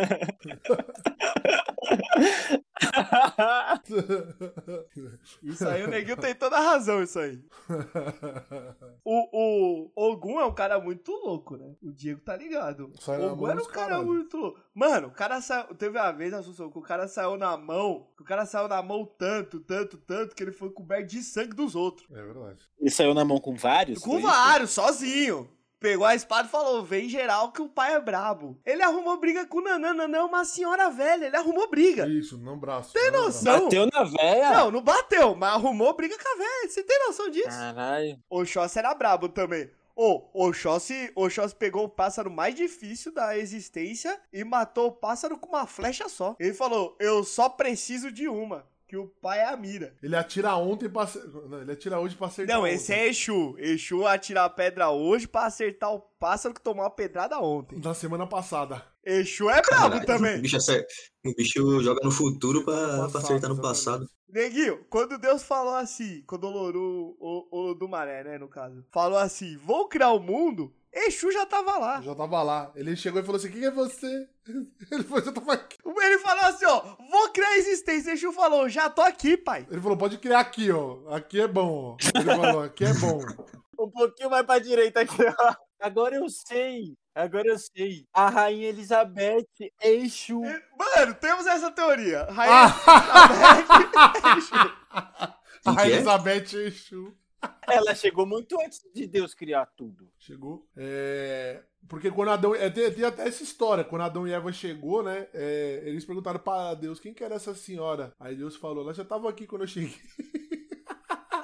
Isso 5.43 5.67
aí, 5.67 5.85
o 5.85 5.89
neguinho 5.89 6.17
tem 6.17 6.35
toda 6.35 6.57
a 6.57 6.61
razão, 6.61 7.03
isso 7.03 7.19
aí. 7.19 7.43
O, 9.05 9.29
o 9.33 9.91
Ogum 9.95 10.41
é 10.41 10.45
um 10.45 10.55
cara 10.55 10.81
muito 10.81 11.11
louco, 11.13 11.57
né? 11.57 11.75
O 11.83 11.93
Diego 11.93 12.21
tá 12.21 12.37
ligado. 12.37 12.93
Sai 13.01 13.21
O 13.21 13.33
Ogum 13.33 13.49
era 13.49 13.61
um 13.61 13.67
cara 13.67 13.89
caralho. 13.89 14.07
muito 14.07 14.37
louco. 14.37 14.61
Mano, 14.75 15.09
o 15.09 15.13
cara 15.13 15.41
saiu. 15.41 15.75
Teve 15.75 15.99
uma 15.99 16.13
vez, 16.13 16.33
Assunção, 16.33 16.71
que 16.71 16.79
o 16.79 16.83
cara 16.83 17.09
saiu 17.09 17.37
na 17.37 17.57
mão. 17.57 18.09
Que 18.17 18.23
o 18.23 18.27
cara 18.27 18.47
saiu 18.47 18.69
na 18.69 18.83
mão 18.83 19.05
tanto, 19.05 19.61
tanto, 19.61 19.97
tanto, 19.99 20.35
que 20.35 20.43
ele 20.43 20.53
foi 20.53 20.71
coberto 20.71 21.09
de 21.09 21.23
sangue 21.23 21.55
dos 21.55 21.75
outros. 21.75 22.07
É 22.11 22.23
verdade. 22.23 22.61
Ele 22.79 22.91
saiu 22.91 23.15
na 23.15 23.25
mão 23.25 23.39
com 23.39 23.55
vários? 23.55 24.01
Com 24.01 24.21
vários, 24.21 24.71
sozinho. 24.71 25.49
Pegou 25.83 26.07
a 26.07 26.15
espada 26.15 26.47
e 26.47 26.51
falou: 26.51 26.85
vem 26.85 27.09
geral 27.09 27.51
que 27.51 27.61
o 27.61 27.69
pai 27.69 27.95
é 27.95 28.01
brabo. 28.01 28.57
Ele 28.65 28.83
arrumou 28.83 29.19
briga 29.19 29.45
com 29.45 29.59
o 29.59 29.63
Nanã. 29.63 29.93
Nanã 29.93 30.19
é 30.19 30.23
uma 30.23 30.45
senhora 30.45 30.89
velha. 30.89 31.27
Ele 31.27 31.37
arrumou 31.37 31.69
briga. 31.69 32.07
Isso, 32.07 32.39
não 32.39 32.57
braço. 32.57 32.93
Tem 32.93 33.11
não 33.11 33.25
noção? 33.25 33.65
Bateu 33.65 33.89
na 33.93 34.05
véia? 34.05 34.51
Não, 34.53 34.71
não 34.71 34.81
bateu, 34.81 35.35
mas 35.35 35.55
arrumou 35.55 35.95
briga 35.97 36.17
com 36.17 36.29
a 36.29 36.39
velha. 36.39 36.71
Você 36.71 36.85
tem 36.85 36.99
noção 37.07 37.29
disso? 37.29 37.49
Caralho. 37.49 38.17
Oxóssi 38.31 38.79
era 38.79 38.95
brabo 38.95 39.29
também. 39.29 39.69
Ô, 39.95 40.23
Oxóssi, 40.33 41.13
Oxóssi 41.15 41.55
pegou 41.55 41.85
o 41.85 41.89
pássaro 41.89 42.31
mais 42.31 42.55
difícil 42.55 43.13
da 43.13 43.37
existência 43.37 44.19
e 44.33 44.43
matou 44.43 44.89
o 44.89 44.93
pássaro 44.93 45.37
com 45.37 45.51
uma 45.51 45.67
flecha 45.67 46.09
só. 46.09 46.35
Ele 46.39 46.55
falou: 46.55 46.97
Eu 46.99 47.25
só 47.25 47.49
preciso 47.49 48.11
de 48.11 48.27
uma, 48.29 48.65
que 48.93 48.97
o 48.99 49.07
pai 49.23 49.39
é 49.39 49.47
a 49.47 49.57
mira. 49.57 49.97
Ele 50.03 50.15
atira 50.15 50.55
ontem 50.55 50.87
pra. 50.87 51.09
Não, 51.49 51.63
ele 51.63 51.73
atira 51.73 51.99
hoje 51.99 52.15
pra 52.15 52.27
acertar. 52.27 52.55
Não, 52.55 52.67
esse 52.67 52.93
é 52.93 53.09
Exu. 53.09 53.57
Exu 53.59 54.07
atirar 54.07 54.45
a 54.45 54.51
pedra 54.51 54.91
hoje 54.91 55.27
pra 55.27 55.47
acertar 55.47 55.95
o 55.95 56.01
pássaro 56.21 56.53
que 56.53 56.61
tomou 56.61 56.85
a 56.85 56.91
pedrada 56.91 57.39
ontem. 57.41 57.81
Da 57.81 57.95
semana 57.95 58.27
passada. 58.27 58.85
Exu 59.03 59.49
é 59.49 59.63
brabo 59.63 59.93
Caralho, 59.93 60.05
também. 60.05 60.39
O 60.39 60.43
bicho, 60.43 60.59
acer- 60.59 60.87
o 61.25 61.35
bicho 61.35 61.81
joga 61.83 62.01
no 62.05 62.11
futuro 62.11 62.67
pra, 62.67 62.75
pra 62.75 62.99
Passado, 63.09 63.25
acertar 63.25 63.49
no 63.49 63.63
passado. 63.63 64.07
Neguinho, 64.29 64.85
quando 64.91 65.17
Deus 65.17 65.43
falou 65.43 65.75
assim, 65.75 66.23
quando 66.27 66.45
o 66.45 66.51
Loru, 66.51 67.17
o, 67.19 67.71
o 67.71 67.75
do 67.75 67.89
Maré, 67.89 68.23
né, 68.25 68.37
no 68.37 68.47
caso, 68.49 68.85
falou 68.93 69.19
assim, 69.19 69.57
vou 69.57 69.89
criar 69.89 70.13
o 70.13 70.21
mundo, 70.21 70.71
Exu 70.95 71.33
já 71.33 71.47
tava 71.47 71.79
lá. 71.79 72.03
Já 72.03 72.15
tava 72.15 72.43
lá. 72.43 72.71
Ele 72.75 72.95
chegou 72.95 73.21
e 73.21 73.25
falou 73.25 73.39
assim: 73.39 73.51
quem 73.51 73.65
é 73.65 73.71
você? 73.71 74.29
Ele 74.93 75.03
falou, 75.05 75.25
já 75.25 75.33
tava 75.33 75.53
aqui. 75.55 75.79
Ele 75.85 76.19
falou 76.19 76.45
assim, 76.45 76.67
ó, 76.67 76.81
vou 77.11 77.31
criar 77.31 77.49
a 77.49 77.59
existência. 77.59 78.13
Exu 78.13 78.33
falou, 78.33 78.69
já 78.69 78.91
tô 78.91 79.01
aqui, 79.01 79.37
pai. 79.37 79.67
Ele 79.71 79.81
falou, 79.81 79.97
pode 79.97 80.19
criar 80.19 80.41
aqui, 80.41 80.71
ó. 80.71 81.09
Aqui 81.15 81.41
é 81.41 81.49
bom, 81.49 81.97
ó. 81.97 82.19
Ele 82.19 82.25
falou, 82.25 82.63
aqui 82.63 82.85
é 82.85 82.95
bom. 82.95 83.21
Um 83.79 83.91
pouquinho 83.91 84.31
mais 84.31 84.47
pra 84.47 84.61
direita 84.61 85.01
aqui, 85.01 85.25
ó. 85.27 85.55
Agora 85.81 86.15
eu 86.15 86.29
sei. 86.29 86.95
Agora 87.13 87.49
eu 87.49 87.59
sei. 87.59 88.07
A 88.13 88.29
Rainha 88.29 88.69
Elizabeth 88.69 89.49
é 89.81 89.91
Exu. 89.91 90.41
Mano, 90.41 91.15
temos 91.15 91.47
essa 91.47 91.69
teoria. 91.69 92.29
Ah! 92.31 92.67
Rainha 94.23 94.39
Exu. 94.39 94.55
Quem 95.65 95.79
A 95.79 95.85
é? 95.85 95.91
Elizabeth 95.91 96.55
Exu. 96.55 97.17
Ela 97.67 97.95
chegou 97.95 98.27
muito 98.27 98.61
antes 98.61 98.81
de 98.95 99.07
Deus 99.07 99.35
criar 99.35 99.67
tudo. 99.67 100.09
Chegou. 100.19 100.67
É, 100.77 101.63
Porque 101.89 102.11
quando 102.11 102.31
Adão. 102.31 102.55
É, 102.55 102.69
tem, 102.71 102.93
tem 102.93 103.05
até 103.05 103.27
essa 103.27 103.43
história. 103.43 103.85
Quando 103.85 104.03
Adão 104.03 104.27
e 104.27 104.33
Eva 104.33 104.53
chegou, 104.53 105.03
né? 105.03 105.29
é, 105.33 105.83
Eles 105.85 106.05
perguntaram 106.05 106.41
para 106.41 106.75
Deus 106.75 107.01
quem 107.01 107.15
que 107.15 107.25
era 107.25 107.37
essa 107.37 107.55
senhora. 107.55 108.13
Aí 108.19 108.35
Deus 108.37 108.57
falou: 108.57 108.83
ela 108.85 108.95
já 108.95 109.05
tava 109.05 109.29
aqui 109.31 109.47
quando 109.47 109.63
eu 109.63 109.69
cheguei. 109.69 109.95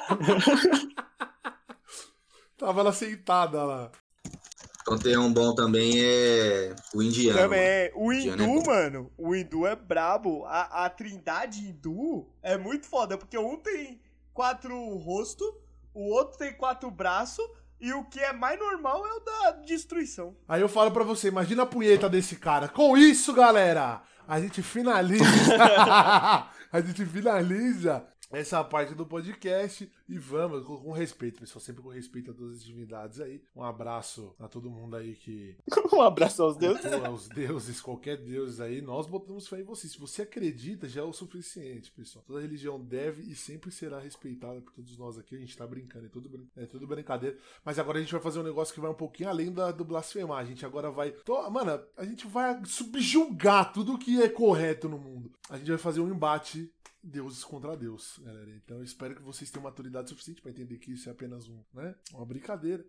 tava 2.57 2.81
ela 2.81 2.93
sentada 2.93 3.65
lá. 3.65 3.91
Então 4.83 4.99
tem 4.99 5.19
um 5.19 5.31
bom 5.31 5.55
também 5.55 6.03
é 6.03 6.75
o 6.95 7.03
indiano. 7.03 7.39
Também 7.39 7.61
é. 7.61 7.93
O 7.95 8.11
é 8.11 8.21
hindu, 8.21 8.47
bom. 8.47 8.63
mano, 8.67 9.13
o 9.19 9.37
hindu 9.37 9.67
é 9.67 9.77
brabo. 9.77 10.45
A, 10.47 10.87
a 10.87 10.91
trindade 10.91 11.61
hindu 11.61 12.27
é 12.43 12.57
muito 12.57 12.87
foda, 12.87 13.19
porque 13.19 13.37
um 13.37 13.59
tem 13.59 14.01
quatro 14.33 14.75
rostos, 14.97 15.47
o 15.95 16.11
outro 16.11 16.39
tem 16.39 16.53
quatro 16.53 16.91
braços, 16.91 17.45
e 17.81 17.93
o 17.93 18.05
que 18.05 18.19
é 18.19 18.33
mais 18.33 18.59
normal 18.59 19.07
é 19.07 19.13
o 19.13 19.21
da 19.21 19.51
destruição. 19.65 20.37
Aí 20.49 20.61
eu 20.61 20.69
falo 20.69 20.91
pra 20.91 21.05
você, 21.05 21.29
imagina 21.29 21.63
a 21.63 21.67
punheta 21.67 22.09
desse 22.09 22.37
cara. 22.37 22.69
Com 22.69 22.97
isso, 22.97 23.33
galera, 23.33 24.03
a 24.27 24.41
gente 24.41 24.63
finaliza. 24.63 25.25
a 26.73 26.81
gente 26.81 27.07
finaliza 27.07 28.05
essa 28.31 28.63
parte 28.63 28.95
do 28.95 29.07
podcast 29.07 29.91
e 30.09 30.19
vamos 30.19 30.65
com, 30.65 30.77
com 30.79 30.93
respeito, 30.93 31.41
pessoal, 31.41 31.61
sempre 31.61 31.83
com 31.83 31.89
respeito 31.89 32.31
a 32.31 32.35
todas 32.35 32.59
as 32.59 32.65
divindades 32.65 33.21
aí. 33.21 33.43
Um 33.55 33.63
abraço 33.63 34.35
a 34.39 34.49
todo 34.49 34.71
mundo 34.71 34.97
aí 34.97 35.15
que 35.15 35.57
Um 35.93 36.03
abraço 36.03 36.43
aos 36.43 36.57
deuses. 36.57 36.83
cultua 36.83 37.11
os 37.11 37.29
deuses, 37.29 37.81
qualquer 37.81 38.17
deus 38.19 38.61
aí. 38.61 38.81
Nós 38.81 39.07
botamos 39.07 39.49
fé 39.49 39.61
em 39.61 39.65
você. 39.65 39.89
Se 39.89 39.99
você 39.99 40.23
acredita, 40.23 40.89
já 40.89 41.01
é 41.01 41.05
o 41.05 41.13
suficiente, 41.13 41.91
pessoal. 41.91 42.25
Toda 42.27 42.41
religião 42.41 42.79
deve 42.81 43.23
e 43.23 43.35
sempre 43.35 43.71
será 43.71 43.99
respeitada 43.99 44.61
por 44.61 44.73
todos 44.73 44.97
nós 44.99 45.19
aqui. 45.19 45.35
A 45.35 45.39
gente 45.39 45.57
tá 45.57 45.67
brincando, 45.67 46.07
é 46.07 46.09
tudo, 46.09 46.49
é 46.57 46.67
tudo 46.67 46.87
brincadeira. 46.87 47.37
Mas 47.65 47.79
agora 47.79 47.99
a 47.99 48.01
gente 48.01 48.13
vai 48.13 48.21
fazer 48.21 48.39
um 48.39 48.45
negócio 48.45 48.75
que 48.75 48.81
vai 48.81 48.91
um 48.91 48.95
pouquinho 48.95 49.29
além 49.29 49.53
da, 49.53 49.73
do 49.73 49.85
blasfemar. 49.85 50.39
A 50.39 50.45
gente 50.45 50.65
agora 50.65 50.91
vai. 50.91 51.15
Mano, 51.51 51.81
a 51.97 52.05
gente 52.05 52.27
vai 52.27 52.61
subjugar 52.65 53.73
tudo 53.73 53.99
que 53.99 54.23
é 54.23 54.29
correto 54.29 54.89
no 54.89 54.99
mundo. 54.99 55.33
A 55.49 55.57
gente 55.57 55.69
vai 55.69 55.79
fazer 55.79 56.01
um 56.01 56.09
embate. 56.09 56.73
Deuses 57.03 57.45
contra 57.45 57.77
Deus, 57.77 58.19
galera. 58.25 58.51
Então 58.51 58.79
eu 58.79 58.85
espero 58.85 59.15
que 59.15 59.23
vocês 59.23 59.51
tenham 59.51 59.65
maturidade 59.65 60.09
suficiente 60.11 60.43
pra 60.43 60.51
entender 60.51 60.79
que 60.79 60.93
isso 60.93 61.09
é 61.09 61.13
apenas 61.13 61.49
um, 61.49 61.63
né? 61.73 61.95
Uma 62.13 62.27
brincadeira. 62.27 62.85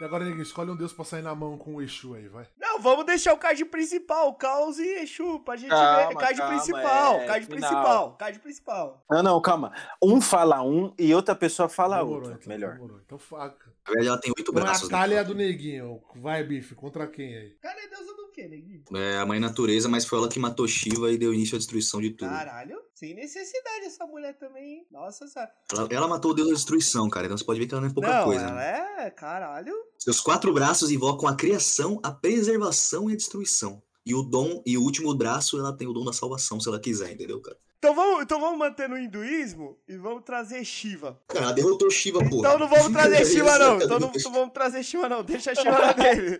E 0.00 0.04
agora, 0.04 0.24
ninguém 0.24 0.42
escolhe 0.42 0.70
um 0.70 0.76
Deus 0.76 0.92
pra 0.92 1.04
sair 1.04 1.22
na 1.22 1.34
mão 1.34 1.58
com 1.58 1.74
o 1.74 1.82
Exu 1.82 2.14
aí, 2.14 2.28
vai. 2.28 2.46
Não, 2.56 2.80
vamos 2.80 3.04
deixar 3.04 3.34
o 3.34 3.36
card 3.38 3.64
principal, 3.64 4.32
Caos 4.36 4.78
e 4.78 4.86
Exu, 5.00 5.40
pra 5.40 5.56
gente 5.56 5.70
Calma, 5.70 6.06
ver. 6.10 6.14
Card 6.14 6.38
calma, 6.38 6.54
principal, 6.54 7.14
é, 7.16 7.26
card 7.26 7.46
final. 7.46 7.58
principal, 7.58 8.16
card 8.16 8.38
principal. 8.38 9.04
Não, 9.10 9.22
não, 9.24 9.40
calma. 9.42 9.72
Um 10.00 10.20
fala 10.20 10.62
um 10.62 10.94
e 10.96 11.12
outra 11.12 11.34
pessoa 11.34 11.68
fala 11.68 11.96
Demorou, 11.96 12.18
outro. 12.30 12.38
então, 12.40 12.48
Melhor. 12.48 12.74
Demorou. 12.74 13.00
Então 13.04 13.18
faca. 13.18 13.66
Na 13.84 13.92
verdade, 13.92 14.08
ela 14.08 14.20
tem 14.20 14.32
oito 14.38 14.52
braços. 14.52 14.88
a 14.88 14.92
Natália 14.92 15.16
é 15.16 15.18
a 15.18 15.22
né? 15.22 15.28
do 15.28 15.34
Neguinho. 15.34 16.00
Vai, 16.14 16.44
bife. 16.44 16.76
Contra 16.76 17.04
quem 17.08 17.36
aí? 17.36 17.50
Cara, 17.60 17.80
é 17.84 17.88
deusa 17.88 18.14
do 18.14 18.17
quê, 18.38 18.48
neguinho? 18.48 18.84
É 18.94 19.18
a 19.18 19.26
mãe 19.26 19.40
natureza, 19.40 19.88
mas 19.88 20.04
foi 20.04 20.18
ela 20.18 20.28
que 20.28 20.38
matou 20.38 20.68
Shiva 20.68 21.10
e 21.10 21.18
deu 21.18 21.34
início 21.34 21.56
à 21.56 21.58
destruição 21.58 22.00
de 22.00 22.10
tudo. 22.10 22.30
Caralho, 22.30 22.80
sem 22.94 23.14
necessidade 23.14 23.86
essa 23.86 24.06
mulher 24.06 24.38
também, 24.38 24.74
hein? 24.74 24.86
Nossa 24.90 25.26
senhora. 25.26 25.50
Ela, 25.72 25.88
ela 25.90 26.08
matou 26.08 26.30
o 26.30 26.34
deus 26.34 26.48
da 26.48 26.54
destruição, 26.54 27.10
cara. 27.10 27.26
Então 27.26 27.36
você 27.36 27.44
pode 27.44 27.58
ver 27.58 27.66
que 27.66 27.74
ela 27.74 27.80
não 27.80 27.88
é 27.88 27.92
pouca 27.92 28.18
não, 28.18 28.24
coisa. 28.24 28.42
ela 28.42 28.54
né? 28.54 29.06
é, 29.06 29.10
caralho. 29.10 29.74
Seus 29.98 30.20
quatro 30.20 30.52
braços 30.52 30.90
invocam 30.90 31.28
a 31.28 31.34
criação, 31.34 31.98
a 32.02 32.12
preservação 32.12 33.10
e 33.10 33.14
a 33.14 33.16
destruição. 33.16 33.82
E 34.06 34.14
o 34.14 34.22
dom, 34.22 34.62
e 34.64 34.78
o 34.78 34.82
último 34.82 35.14
braço, 35.14 35.58
ela 35.58 35.76
tem 35.76 35.86
o 35.86 35.92
dom 35.92 36.04
da 36.04 36.12
salvação, 36.12 36.60
se 36.60 36.68
ela 36.68 36.80
quiser, 36.80 37.12
entendeu, 37.12 37.40
cara? 37.40 37.58
Então 37.78 37.94
vamos, 37.94 38.22
então 38.24 38.40
vamos 38.40 38.58
manter 38.58 38.88
no 38.88 38.98
hinduísmo 38.98 39.78
e 39.86 39.96
vamos 39.96 40.24
trazer 40.24 40.64
Shiva. 40.64 41.16
Cara, 41.28 41.52
derrotou 41.52 41.88
Shiva, 41.92 42.18
porra. 42.18 42.36
Então 42.38 42.58
não 42.58 42.66
vamos 42.68 42.90
trazer 42.92 43.24
Shiva, 43.30 43.56
não. 43.56 43.76
Então 43.76 44.00
não, 44.00 44.10
não 44.12 44.32
vamos 44.32 44.52
trazer 44.52 44.82
Shiva, 44.82 45.08
não. 45.08 45.22
Deixa 45.22 45.52
a 45.52 45.54
Shiva 45.54 45.78
na 45.78 45.92
dele. 45.92 46.38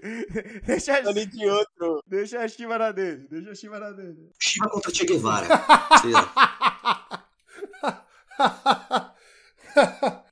Deixa, 0.66 0.98
a- 0.98 1.04
Falei 1.04 1.26
de 1.26 1.48
outro. 1.48 2.02
deixa 2.08 2.40
a 2.40 2.48
Shiva 2.48 2.76
na 2.76 2.90
dele. 2.90 3.28
Deixa 3.30 3.50
a 3.52 3.54
Shiva 3.54 3.78
na 3.78 3.90
dele. 3.92 4.30
Shiva 4.40 4.68
contra 4.68 4.92
Che 4.92 5.04
Guevara. 5.04 5.46
Sei 6.02 6.10
lá. 6.10 7.38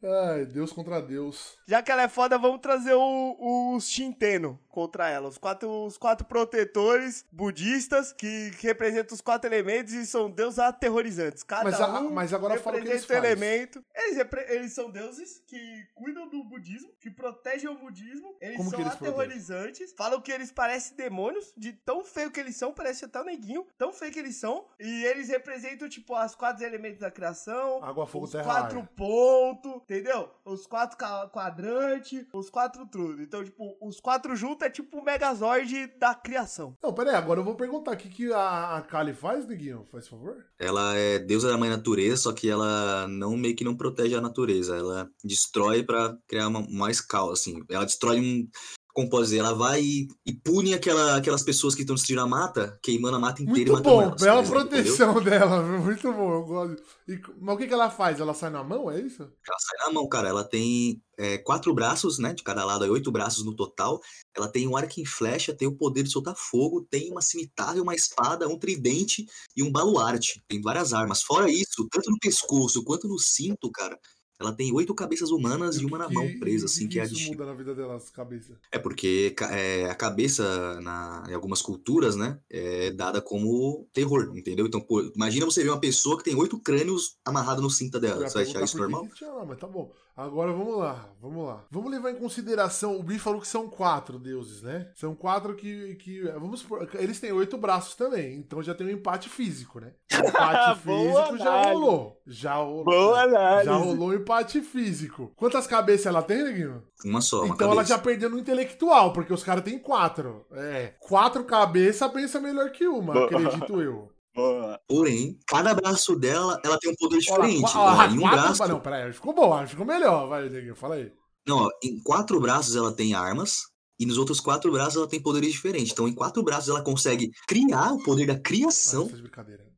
Ai, 0.06 0.44
Deus 0.46 0.72
contra 0.72 1.00
Deus. 1.02 1.58
Já 1.66 1.82
que 1.82 1.90
ela 1.90 2.02
é 2.02 2.08
foda, 2.08 2.38
vamos 2.38 2.60
trazer 2.60 2.94
o, 2.94 3.74
os 3.74 3.88
Shinteno 3.88 4.58
contra 4.68 5.08
ela. 5.08 5.28
Os 5.28 5.38
quatro, 5.38 5.68
os 5.86 5.96
quatro 5.98 6.26
protetores 6.26 7.24
budistas 7.32 8.12
que, 8.12 8.50
que 8.58 8.66
representam 8.66 9.14
os 9.14 9.20
quatro 9.20 9.48
elementos 9.48 9.92
e 9.94 10.06
são 10.06 10.30
deuses 10.30 10.58
aterrorizantes. 10.58 11.42
Cada 11.42 11.64
Mas, 11.64 11.80
a- 11.80 12.00
um 12.00 12.10
mas 12.10 12.32
agora 12.32 12.58
fala 12.58 12.78
o 12.78 12.82
que 12.82 12.88
eles 12.88 13.08
um 13.08 13.14
elemento. 13.14 13.82
Eles, 13.94 14.26
eles 14.48 14.72
são 14.72 14.90
deuses 14.90 15.42
que 15.46 15.84
cuidam 15.94 16.28
do 16.28 16.44
budismo, 16.44 16.90
que 17.00 17.10
protegem 17.10 17.68
o 17.70 17.74
budismo. 17.78 18.36
Eles 18.40 18.56
Como 18.58 18.70
são 18.70 18.80
eles 18.80 18.94
protegem? 18.94 19.14
aterrorizantes. 19.20 19.94
Falam 19.96 20.20
que 20.20 20.30
eles 20.30 20.52
parecem 20.52 20.96
demônios, 20.96 21.52
de 21.56 21.72
tão 21.72 22.04
feio 22.04 22.30
que 22.30 22.38
eles 22.38 22.56
são, 22.56 22.72
parece 22.72 23.04
até 23.06 23.20
o 23.20 23.24
neguinho, 23.24 23.66
tão 23.78 23.92
feio 23.92 24.12
que 24.12 24.18
eles 24.18 24.36
são. 24.36 24.66
E 24.78 25.04
eles 25.04 25.28
representam, 25.28 25.88
tipo, 25.88 26.14
as 26.14 26.34
quatro 26.34 26.64
elementos 26.64 27.00
da 27.00 27.10
criação. 27.10 27.82
Água, 27.82 28.06
fogo, 28.06 28.26
os 28.26 28.30
terra, 28.32 28.44
quatro 28.44 28.86
pontos, 28.94 29.82
entendeu? 29.98 30.28
Os 30.44 30.66
quatro 30.66 30.96
quadrantes, 31.30 32.24
os 32.32 32.50
quatro 32.50 32.86
tudo. 32.86 33.22
Então, 33.22 33.44
tipo, 33.44 33.76
os 33.80 34.00
quatro 34.00 34.36
juntos 34.36 34.66
é 34.66 34.70
tipo 34.70 34.98
o 34.98 35.04
Megazord 35.04 35.86
da 35.98 36.14
criação. 36.14 36.76
Não, 36.82 36.92
pera 36.92 37.10
aí, 37.10 37.16
agora 37.16 37.40
eu 37.40 37.44
vou 37.44 37.54
perguntar. 37.54 37.92
O 37.92 37.96
que, 37.96 38.08
que 38.08 38.32
a, 38.32 38.76
a 38.76 38.82
Kali 38.82 39.12
faz, 39.12 39.46
Neguinho? 39.46 39.86
Faz 39.90 40.08
favor? 40.08 40.44
Ela 40.58 40.94
é 40.96 41.18
deusa 41.18 41.48
da 41.48 41.58
mãe 41.58 41.68
natureza, 41.68 42.16
só 42.16 42.32
que 42.32 42.48
ela 42.48 43.06
não 43.08 43.36
meio 43.36 43.56
que 43.56 43.64
não 43.64 43.76
protege 43.76 44.14
a 44.14 44.20
natureza. 44.20 44.76
Ela 44.76 45.10
destrói 45.24 45.82
pra 45.82 46.16
criar 46.28 46.48
uma, 46.48 46.66
mais 46.68 47.00
caos, 47.00 47.40
assim. 47.40 47.62
Ela 47.68 47.84
destrói 47.84 48.20
um. 48.20 48.48
Como 48.96 49.10
pode 49.10 49.24
dizer? 49.24 49.40
Ela 49.40 49.52
vai 49.52 49.82
e, 49.82 50.08
e 50.24 50.32
pune 50.32 50.72
aquela, 50.72 51.18
aquelas 51.18 51.42
pessoas 51.42 51.74
que 51.74 51.82
estão 51.82 51.94
destruindo 51.94 52.22
a 52.22 52.26
mata, 52.26 52.78
queimando 52.82 53.18
a 53.18 53.20
mata 53.20 53.42
inteira 53.42 53.70
Muito 53.72 53.86
e 53.86 53.92
matando 53.92 53.94
bom, 53.94 54.02
elas, 54.02 54.22
bela 54.22 54.40
entendeu? 54.40 54.58
proteção 54.58 55.22
dela, 55.22 55.62
viu? 55.62 55.78
muito 55.80 56.12
bom, 56.14 56.32
eu 56.32 56.44
gosto. 56.44 56.82
E, 57.06 57.20
mas 57.38 57.54
o 57.54 57.58
que, 57.58 57.66
que 57.66 57.74
ela 57.74 57.90
faz? 57.90 58.20
Ela 58.20 58.32
sai 58.32 58.48
na 58.48 58.64
mão, 58.64 58.90
é 58.90 58.98
isso? 58.98 59.20
Ela 59.20 59.58
sai 59.58 59.86
na 59.86 59.92
mão, 59.92 60.08
cara. 60.08 60.30
Ela 60.30 60.42
tem 60.42 61.02
é, 61.18 61.36
quatro 61.36 61.74
braços, 61.74 62.18
né? 62.18 62.32
De 62.32 62.42
cada 62.42 62.64
lado, 62.64 62.84
aí 62.84 62.90
oito 62.90 63.12
braços 63.12 63.44
no 63.44 63.54
total. 63.54 64.00
Ela 64.34 64.48
tem 64.48 64.66
um 64.66 64.78
arco 64.78 64.98
em 64.98 65.04
flecha, 65.04 65.54
tem 65.54 65.68
o 65.68 65.76
poder 65.76 66.02
de 66.02 66.10
soltar 66.10 66.34
fogo, 66.34 66.86
tem 66.90 67.12
uma 67.12 67.20
cimitarra, 67.20 67.82
uma 67.82 67.94
espada, 67.94 68.48
um 68.48 68.58
tridente 68.58 69.26
e 69.54 69.62
um 69.62 69.70
baluarte. 69.70 70.42
Tem 70.48 70.58
várias 70.62 70.94
armas. 70.94 71.22
Fora 71.22 71.50
isso, 71.50 71.86
tanto 71.92 72.10
no 72.10 72.18
pescoço 72.18 72.82
quanto 72.82 73.06
no 73.06 73.18
cinto, 73.18 73.70
cara, 73.70 73.98
ela 74.38 74.52
tem 74.52 74.72
oito 74.72 74.94
cabeças 74.94 75.30
humanas 75.30 75.76
e 75.76 75.84
uma 75.84 75.98
na 75.98 76.06
Que- 76.08 76.14
mão 76.14 76.24
e 76.26 76.38
presa, 76.38 76.66
assim, 76.66 76.88
que 76.88 76.98
é 76.98 77.02
a 77.02 77.04
isso 77.06 77.14
de 77.14 77.28
muda 77.30 77.46
na 77.46 77.54
vida 77.54 77.74
delas, 77.74 78.10
cabeça. 78.10 78.58
É 78.70 78.78
porque 78.78 79.34
é, 79.50 79.88
a 79.88 79.94
cabeça, 79.94 80.80
na, 80.80 81.24
em 81.28 81.34
algumas 81.34 81.62
culturas, 81.62 82.16
né, 82.16 82.38
é 82.50 82.90
dada 82.90 83.20
como 83.20 83.88
terror, 83.92 84.36
entendeu? 84.36 84.66
Então, 84.66 84.80
pô, 84.80 85.00
imagina 85.14 85.46
você 85.46 85.62
ver 85.62 85.70
uma 85.70 85.80
pessoa 85.80 86.18
que 86.18 86.24
tem 86.24 86.34
oito 86.36 86.58
crânios 86.60 87.16
amarrados 87.24 87.62
no 87.62 87.70
cinto 87.70 87.98
dela. 87.98 88.28
Você 88.28 88.34
vai 88.34 88.42
achar 88.44 88.62
isso 88.62 88.74
que 88.74 88.80
normal? 88.80 89.06
que 89.08 89.14
tinha 89.14 89.30
lá, 89.32 89.44
mas 89.44 89.58
tá 89.58 89.66
bom. 89.66 89.90
Agora 90.16 90.50
vamos 90.50 90.78
lá, 90.78 91.10
vamos 91.20 91.46
lá. 91.46 91.64
Vamos 91.70 91.90
levar 91.90 92.10
em 92.10 92.16
consideração, 92.16 92.98
o 92.98 93.02
Bi 93.02 93.18
falou 93.18 93.38
que 93.38 93.46
são 93.46 93.68
quatro 93.68 94.18
deuses, 94.18 94.62
né? 94.62 94.90
São 94.94 95.14
quatro 95.14 95.54
que, 95.54 95.94
que 95.96 96.22
vamos 96.22 96.60
supor, 96.60 96.88
eles 96.94 97.20
têm 97.20 97.32
oito 97.32 97.58
braços 97.58 97.94
também, 97.94 98.36
então 98.36 98.62
já 98.62 98.74
tem 98.74 98.86
um 98.86 98.90
empate 98.90 99.28
físico, 99.28 99.78
né? 99.78 99.92
O 100.14 100.16
empate 100.26 100.80
físico 100.80 101.36
já 101.36 101.62
rolou, 101.64 102.22
já 102.26 102.54
rolou. 102.54 102.84
Boa 102.84 103.22
análise. 103.24 103.66
Já 103.66 103.76
rolou 103.76 104.08
um 104.08 104.14
empate 104.14 104.62
físico. 104.62 105.32
Quantas 105.36 105.66
cabeças 105.66 106.06
ela 106.06 106.22
tem, 106.22 106.42
Neguinho? 106.42 106.82
Uma 107.04 107.20
só, 107.20 107.44
uma 107.44 107.54
então 107.54 107.66
ela 107.66 107.82
cabeça. 107.82 107.94
já 107.94 107.98
perdeu 108.02 108.30
no 108.30 108.38
intelectual, 108.38 109.12
porque 109.12 109.34
os 109.34 109.44
caras 109.44 109.64
têm 109.64 109.78
quatro. 109.78 110.46
É, 110.52 110.94
quatro 110.98 111.44
cabeças 111.44 112.10
pensa 112.10 112.40
melhor 112.40 112.70
que 112.70 112.88
uma, 112.88 113.12
Boa. 113.12 113.26
acredito 113.26 113.82
eu. 113.82 114.10
Boa. 114.36 114.78
Porém, 114.86 115.38
cada 115.48 115.74
braço 115.74 116.14
dela, 116.14 116.60
ela 116.62 116.78
tem 116.78 116.92
um 116.92 116.94
poder 116.94 117.16
Olha 117.16 117.20
diferente. 117.48 117.72
Ó, 117.74 118.04
em 118.04 118.18
um 118.18 118.20
quatro- 118.20 118.36
braço, 118.42 118.68
Não, 118.68 118.80
peraí, 118.80 119.12
ficou 119.12 119.34
bom, 119.34 119.66
ficou 119.66 119.86
melhor, 119.86 120.28
vai, 120.28 120.74
fala 120.74 120.94
aí. 120.96 121.10
não, 121.46 121.58
ó, 121.64 121.70
em 121.82 121.98
quatro 122.02 122.38
braços 122.38 122.76
ela 122.76 122.92
tem 122.92 123.14
armas. 123.14 123.62
E 123.98 124.04
nos 124.04 124.18
outros 124.18 124.40
quatro 124.40 124.70
braços 124.70 124.96
ela 124.96 125.08
tem 125.08 125.18
poderes 125.22 125.52
diferentes. 125.52 125.90
Então, 125.90 126.06
em 126.06 126.12
quatro 126.12 126.42
braços 126.42 126.68
ela 126.68 126.82
consegue 126.82 127.30
criar 127.48 127.94
o 127.94 128.02
poder 128.02 128.26
da 128.26 128.38
criação. 128.38 129.10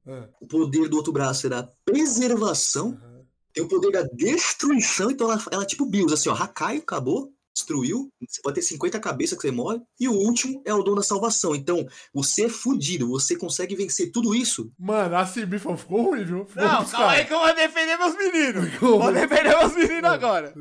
Ah, 0.09 0.29
O 0.41 0.47
poder 0.49 0.89
do 0.89 0.97
outro 0.97 1.13
braço 1.13 1.47
é 1.47 1.51
da 1.51 1.69
preservação. 1.85 2.99
aham. 3.01 3.19
Tem 3.55 3.63
o 3.65 3.69
poder 3.69 3.93
da 3.93 4.03
destruição, 4.13 5.11
então 5.11 5.31
ela, 5.31 5.41
ela 5.53 5.63
é 5.63 5.67
tipo 5.67 5.87
Bills, 5.87 6.13
assim, 6.13 6.29
ó, 6.29 6.35
Hakai, 6.35 6.79
acabou, 6.79 7.33
destruiu, 7.59 8.11
você 8.21 8.41
pode 8.43 8.55
ter 8.57 8.63
50 8.63 8.99
cabeças 9.01 9.37
que 9.37 9.43
você 9.43 9.51
morre, 9.51 9.81
e 10.01 10.09
o 10.09 10.13
último 10.13 10.63
é 10.65 10.73
o 10.73 10.83
dom 10.83 10.95
da 10.95 11.03
salvação. 11.03 11.55
Então, 11.55 11.87
você 12.15 12.47
é 12.47 12.49
fudido, 12.49 13.09
você 13.09 13.37
consegue 13.37 13.75
vencer 13.75 14.11
tudo 14.13 14.35
isso. 14.35 14.71
Mano, 14.79 15.17
a 15.17 15.27
Cibifa 15.27 15.77
ficou 15.77 16.03
ruim, 16.11 16.25
viu? 16.25 16.45
Ficou 16.47 16.63
Não, 16.63 16.85
calma 16.85 17.11
aí 17.11 17.25
caras. 17.25 17.27
que 17.27 17.35
eu 17.35 17.39
vou 17.39 17.55
defender 17.55 17.97
meus 17.99 18.17
meninos. 18.17 18.69
Vou 18.79 19.13
defender 19.13 19.57
meus 19.57 19.75
meninos 19.75 20.11
agora. 20.11 20.55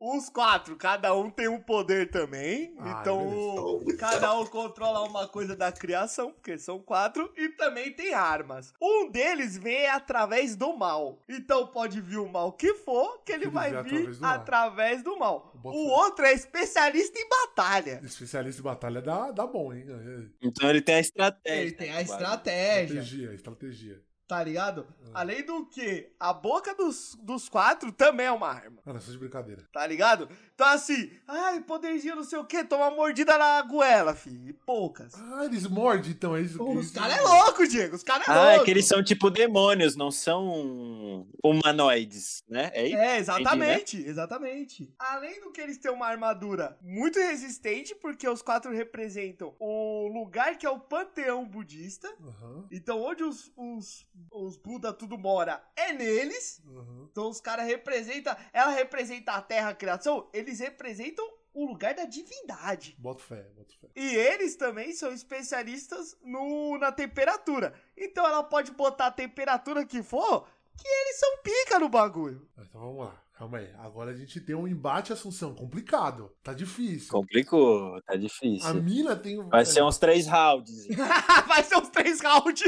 Os 0.00 0.28
quatro, 0.28 0.76
cada 0.76 1.14
um 1.14 1.30
tem 1.30 1.48
um 1.48 1.60
poder 1.60 2.10
também. 2.10 2.74
Ah, 2.78 2.98
então, 3.00 3.80
cada 3.98 4.38
um 4.38 4.46
controla 4.46 5.02
uma 5.08 5.26
coisa 5.28 5.56
da 5.56 5.70
criação, 5.72 6.32
porque 6.32 6.58
são 6.58 6.78
quatro, 6.78 7.30
e 7.36 7.48
também 7.50 7.92
tem 7.92 8.14
armas. 8.14 8.72
Um 8.80 9.10
deles 9.10 9.56
vem 9.56 9.86
através 9.88 10.56
do 10.56 10.76
mal. 10.76 11.22
Então, 11.28 11.66
pode 11.68 12.00
vir 12.00 12.18
o 12.18 12.28
mal 12.28 12.52
que 12.52 12.74
for, 12.74 13.22
que 13.24 13.32
ele 13.32 13.44
Ele 13.44 13.50
vai 13.52 13.70
vir 13.82 14.08
através 14.08 14.16
do 14.16 14.20
mal. 14.22 14.34
através 14.34 15.02
do 15.02 15.18
mal. 15.18 15.52
O 15.62 15.88
outro 15.88 16.24
é 16.24 16.32
especialista 16.32 17.18
em 17.18 17.28
batalha. 17.28 18.00
Especialista 18.04 18.60
em 18.60 18.64
batalha 18.64 19.00
dá, 19.02 19.30
dá 19.30 19.46
bom, 19.46 19.72
hein? 19.72 19.84
É, 19.88 20.28
Então 20.42 20.68
ele 20.68 20.80
tem 20.80 20.96
a 20.96 21.00
estratégia. 21.00 21.60
Ele 21.60 21.72
tem 21.72 21.90
a 21.92 22.00
estratégia. 22.00 23.00
Estratégia, 23.00 23.34
estratégia. 23.34 24.02
Tá 24.28 24.42
ligado? 24.42 24.86
Ah. 25.14 25.20
Além 25.20 25.44
do 25.44 25.66
que, 25.66 26.10
a 26.18 26.32
boca 26.32 26.74
dos, 26.74 27.16
dos 27.22 27.48
quatro 27.48 27.92
também 27.92 28.26
é 28.26 28.32
uma 28.32 28.48
arma. 28.48 28.82
Mano, 28.84 28.98
isso 28.98 29.10
é 29.10 29.12
de 29.12 29.18
brincadeira. 29.18 29.64
Tá 29.72 29.86
ligado? 29.86 30.28
Então 30.56 30.68
assim, 30.68 31.10
ai, 31.28 31.60
poderzinho 31.60 32.16
não 32.16 32.24
sei 32.24 32.38
o 32.38 32.44
que, 32.44 32.64
toma 32.64 32.86
uma 32.88 32.96
mordida 32.96 33.36
na 33.36 33.60
goela, 33.60 34.14
fi. 34.14 34.30
E 34.48 34.52
poucas. 34.54 35.12
Ah, 35.14 35.44
eles 35.44 35.66
mordem, 35.66 36.12
então, 36.12 36.34
é 36.34 36.40
isso. 36.40 36.62
Os 36.64 36.90
caras 36.92 37.14
é 37.18 37.20
louco, 37.20 37.66
Diego. 37.68 37.94
Os 37.94 38.02
caras 38.02 38.26
é 38.26 38.30
Ah, 38.30 38.34
louco. 38.46 38.62
é 38.62 38.64
que 38.64 38.70
eles 38.70 38.86
são 38.86 39.04
tipo 39.04 39.28
demônios, 39.28 39.96
não 39.96 40.10
são 40.10 41.26
humanoides, 41.44 42.42
né? 42.48 42.70
É 42.72 42.86
isso? 42.86 42.96
É, 42.96 43.18
exatamente, 43.18 43.98
exatamente. 43.98 44.94
Além 44.98 45.40
do 45.42 45.52
que 45.52 45.60
eles 45.60 45.76
têm 45.76 45.90
uma 45.92 46.06
armadura 46.06 46.78
muito 46.80 47.18
resistente, 47.18 47.94
porque 47.94 48.26
os 48.26 48.40
quatro 48.40 48.72
representam 48.72 49.54
o 49.58 50.08
lugar 50.08 50.56
que 50.56 50.64
é 50.64 50.70
o 50.70 50.80
panteão 50.80 51.44
budista. 51.46 52.08
Aham, 52.18 52.66
Então, 52.72 53.02
onde 53.02 53.22
os, 53.22 53.52
os, 53.56 54.06
os 54.32 54.56
Buda 54.56 54.90
tudo 54.90 55.18
mora 55.18 55.62
é 55.76 55.92
neles. 55.92 56.62
aham. 56.66 57.08
Então, 57.12 57.28
os 57.28 57.42
caras 57.42 57.66
representam. 57.66 58.34
Ela 58.54 58.70
representa 58.70 59.32
a 59.32 59.42
terra, 59.42 59.70
a 59.70 59.74
criação. 59.74 60.28
Eles 60.32 60.45
representam 60.54 61.24
o 61.54 61.66
lugar 61.66 61.94
da 61.94 62.04
divindade. 62.04 62.94
Boto 62.98 63.22
fé, 63.22 63.46
boto 63.56 63.74
fé. 63.80 63.88
E 63.96 64.14
eles 64.14 64.56
também 64.56 64.92
são 64.92 65.12
especialistas 65.12 66.16
no, 66.22 66.76
na 66.78 66.92
temperatura. 66.92 67.72
Então, 67.96 68.26
ela 68.26 68.42
pode 68.42 68.72
botar 68.72 69.06
a 69.06 69.10
temperatura 69.10 69.84
que 69.86 70.02
for, 70.02 70.46
que 70.76 70.86
eles 70.86 71.18
são 71.18 71.38
pica 71.42 71.78
no 71.78 71.88
bagulho. 71.88 72.46
Ah, 72.58 72.62
Então 72.68 72.80
vamos 72.82 73.06
lá, 73.06 73.22
calma 73.32 73.56
aí. 73.58 73.70
Agora 73.78 74.10
a 74.10 74.14
gente 74.14 74.38
tem 74.40 74.54
um 74.54 74.68
embate 74.68 75.12
Assunção 75.14 75.54
complicado. 75.54 76.30
Tá 76.42 76.52
difícil. 76.52 77.10
Complicou, 77.10 78.02
tá 78.02 78.12
A 78.12 78.16
difícil. 78.16 78.74
mina 78.82 79.16
tem. 79.16 79.36
Vai 79.48 79.64
ser 79.64 79.82
uns 79.82 79.96
três 79.98 80.26
rounds. 80.26 80.86
Vai 81.46 81.64
ser 81.64 81.76
uns 81.78 81.88
três 81.90 82.20
rounds. 82.20 82.62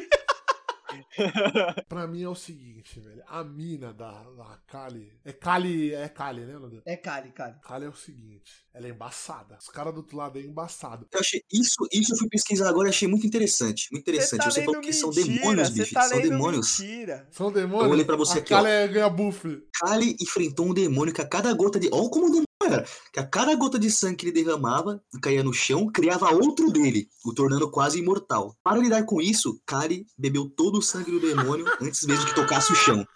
Pra 1.88 2.06
mim 2.06 2.22
é 2.22 2.28
o 2.28 2.34
seguinte, 2.34 3.00
velho. 3.00 3.22
A 3.26 3.42
mina 3.44 3.92
da, 3.92 4.12
da 4.12 4.58
Kali. 4.66 5.12
É 5.24 5.32
Kali. 5.32 5.94
É 5.94 6.08
Kali, 6.08 6.42
né, 6.42 6.58
Nanda? 6.58 6.82
É 6.84 6.96
Kali, 6.96 7.30
Kali. 7.32 7.54
Kali 7.60 7.84
é 7.84 7.88
o 7.88 7.94
seguinte. 7.94 8.66
Ela 8.72 8.86
é 8.86 8.90
embaçada. 8.90 9.58
Os 9.60 9.68
caras 9.68 9.92
do 9.92 9.98
outro 9.98 10.16
lado 10.16 10.38
é 10.38 10.42
embaçado. 10.42 11.06
Eu 11.12 11.20
achei 11.20 11.42
isso, 11.52 11.76
isso 11.92 12.12
eu 12.12 12.18
fui 12.18 12.28
pesquisar 12.28 12.68
agora 12.68 12.88
e 12.88 12.90
achei 12.90 13.08
muito 13.08 13.26
interessante. 13.26 13.88
Muito 13.90 14.02
interessante. 14.02 14.44
Você, 14.44 14.64
falou 14.64 14.80
que 14.80 14.92
são 14.92 15.10
demônios, 15.10 15.70
bicho. 15.70 15.94
tá 15.94 16.02
são 16.02 16.20
demônios. 16.20 16.78
Mentira. 16.78 17.28
São 17.30 17.52
demônios. 17.52 17.86
Eu 17.86 17.92
olhei 17.92 18.04
pra 18.04 18.16
você 18.16 18.38
a 18.38 18.40
aqui, 18.40 18.54
ó. 18.54 18.58
Kali 18.58 18.70
é, 18.70 18.88
ganha 18.88 19.08
buff. 19.08 19.62
Kali 19.80 20.16
enfrentou 20.20 20.66
um 20.66 20.74
demônio 20.74 21.12
que 21.12 21.20
a 21.20 21.28
cada 21.28 21.52
gota 21.52 21.80
de. 21.80 21.88
Olha 21.92 22.08
como 22.08 22.26
o 22.26 22.30
demônio 22.30 22.48
era. 22.62 22.84
Que 23.12 23.20
a 23.20 23.26
cada 23.26 23.54
gota 23.54 23.78
de 23.78 23.90
sangue 23.90 24.16
que 24.16 24.26
ele 24.26 24.44
derramava, 24.44 25.00
caía 25.22 25.42
no 25.42 25.52
chão, 25.52 25.86
criava 25.86 26.30
outro 26.34 26.70
dele, 26.70 27.08
o 27.24 27.32
tornando 27.32 27.70
quase 27.70 27.98
imortal. 27.98 28.56
Para 28.62 28.78
lidar 28.78 29.04
com 29.04 29.20
isso, 29.20 29.60
Kali 29.64 30.06
bebeu 30.16 30.48
todo 30.48 30.78
o 30.78 30.82
sangue 30.82 31.07
do 31.10 31.20
demônio 31.20 31.66
antes 31.80 32.04
mesmo 32.06 32.26
que 32.26 32.34
tocasse 32.34 32.72
o 32.72 32.76
chão. 32.76 33.06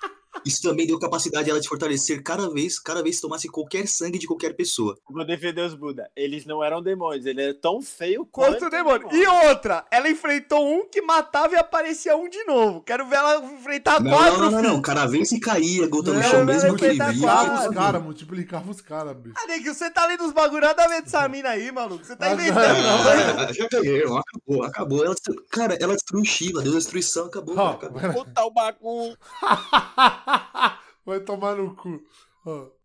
Isso 0.44 0.62
também 0.62 0.86
deu 0.86 0.98
capacidade 0.98 1.48
a 1.48 1.52
ela 1.52 1.60
de 1.60 1.68
fortalecer 1.68 2.22
cada 2.22 2.48
vez, 2.50 2.78
cada 2.78 3.02
vez 3.02 3.16
que 3.16 3.22
tomasse 3.22 3.48
qualquer 3.48 3.86
sangue 3.86 4.18
de 4.18 4.26
qualquer 4.26 4.54
pessoa. 4.54 4.96
Vou 5.08 5.24
defender 5.24 5.62
os 5.62 5.74
Buda. 5.74 6.10
Eles 6.16 6.44
não 6.46 6.62
eram 6.62 6.82
demônios, 6.82 7.26
ele 7.26 7.42
era 7.42 7.54
tão 7.54 7.80
feio 7.82 8.26
Quanto 8.26 8.52
quanto 8.52 8.66
o 8.66 8.70
demônio. 8.70 9.08
E 9.12 9.26
outra, 9.48 9.84
ela 9.90 10.08
enfrentou 10.08 10.66
um 10.66 10.86
que 10.88 11.00
matava 11.02 11.54
e 11.54 11.56
aparecia 11.56 12.16
um 12.16 12.28
de 12.28 12.42
novo. 12.44 12.80
Quero 12.82 13.06
ver 13.06 13.16
ela 13.16 13.36
enfrentar 13.44 14.00
Não, 14.00 14.10
quatro, 14.10 14.38
não, 14.38 14.50
não, 14.50 14.62
não, 14.62 14.70
não. 14.74 14.82
Cada 14.82 15.06
vez 15.06 15.28
que 15.30 15.40
caía, 15.40 15.86
gota 15.86 16.10
no 16.12 16.20
Não, 16.20 16.22
chão, 16.22 16.38
não, 16.40 16.46
mesmo 16.46 16.68
não, 16.70 16.76
que 16.76 16.84
ele 16.84 16.98
não, 16.98 17.12
via. 17.12 17.26
não, 17.26 17.32
Multiplicava 17.32 17.62
não, 17.62 17.68
os 17.68 17.74
caras, 17.74 18.02
multiplicava 18.02 18.70
os 18.70 18.80
caras, 18.80 19.16
bicho. 19.16 19.34
Ah, 19.38 19.72
você 19.74 19.90
tá 19.90 20.06
lendo 20.06 20.24
os 20.24 20.32
bagulho 20.32 20.62
nada 20.62 20.84
a 20.84 20.88
ver 20.88 21.02
dessa 21.02 21.28
mina 21.28 21.50
aí, 21.50 21.70
maluco. 21.70 22.04
Você 22.04 22.16
tá 22.16 22.26
Ah, 22.26 22.32
inventando. 22.32 22.82
não. 22.82 23.42
Ah, 23.48 23.52
já 23.52 23.68
ganhei, 23.70 24.04
ó, 24.06 24.18
acabou, 24.18 24.64
acabou. 24.64 25.04
Ela. 25.04 25.14
Cara, 25.50 25.76
ela 25.80 25.94
destruiu 25.94 26.24
Shiva, 26.24 26.62
deu 26.62 26.72
destruição, 26.72 27.26
acabou. 27.26 27.54
Cara, 27.54 27.70
acabou. 27.70 28.24
Puta 28.24 28.44
o 28.44 28.50
bagulho. 28.50 29.16
Vai 31.04 31.20
tomar 31.20 31.56
no 31.56 31.74
cu. 31.74 32.00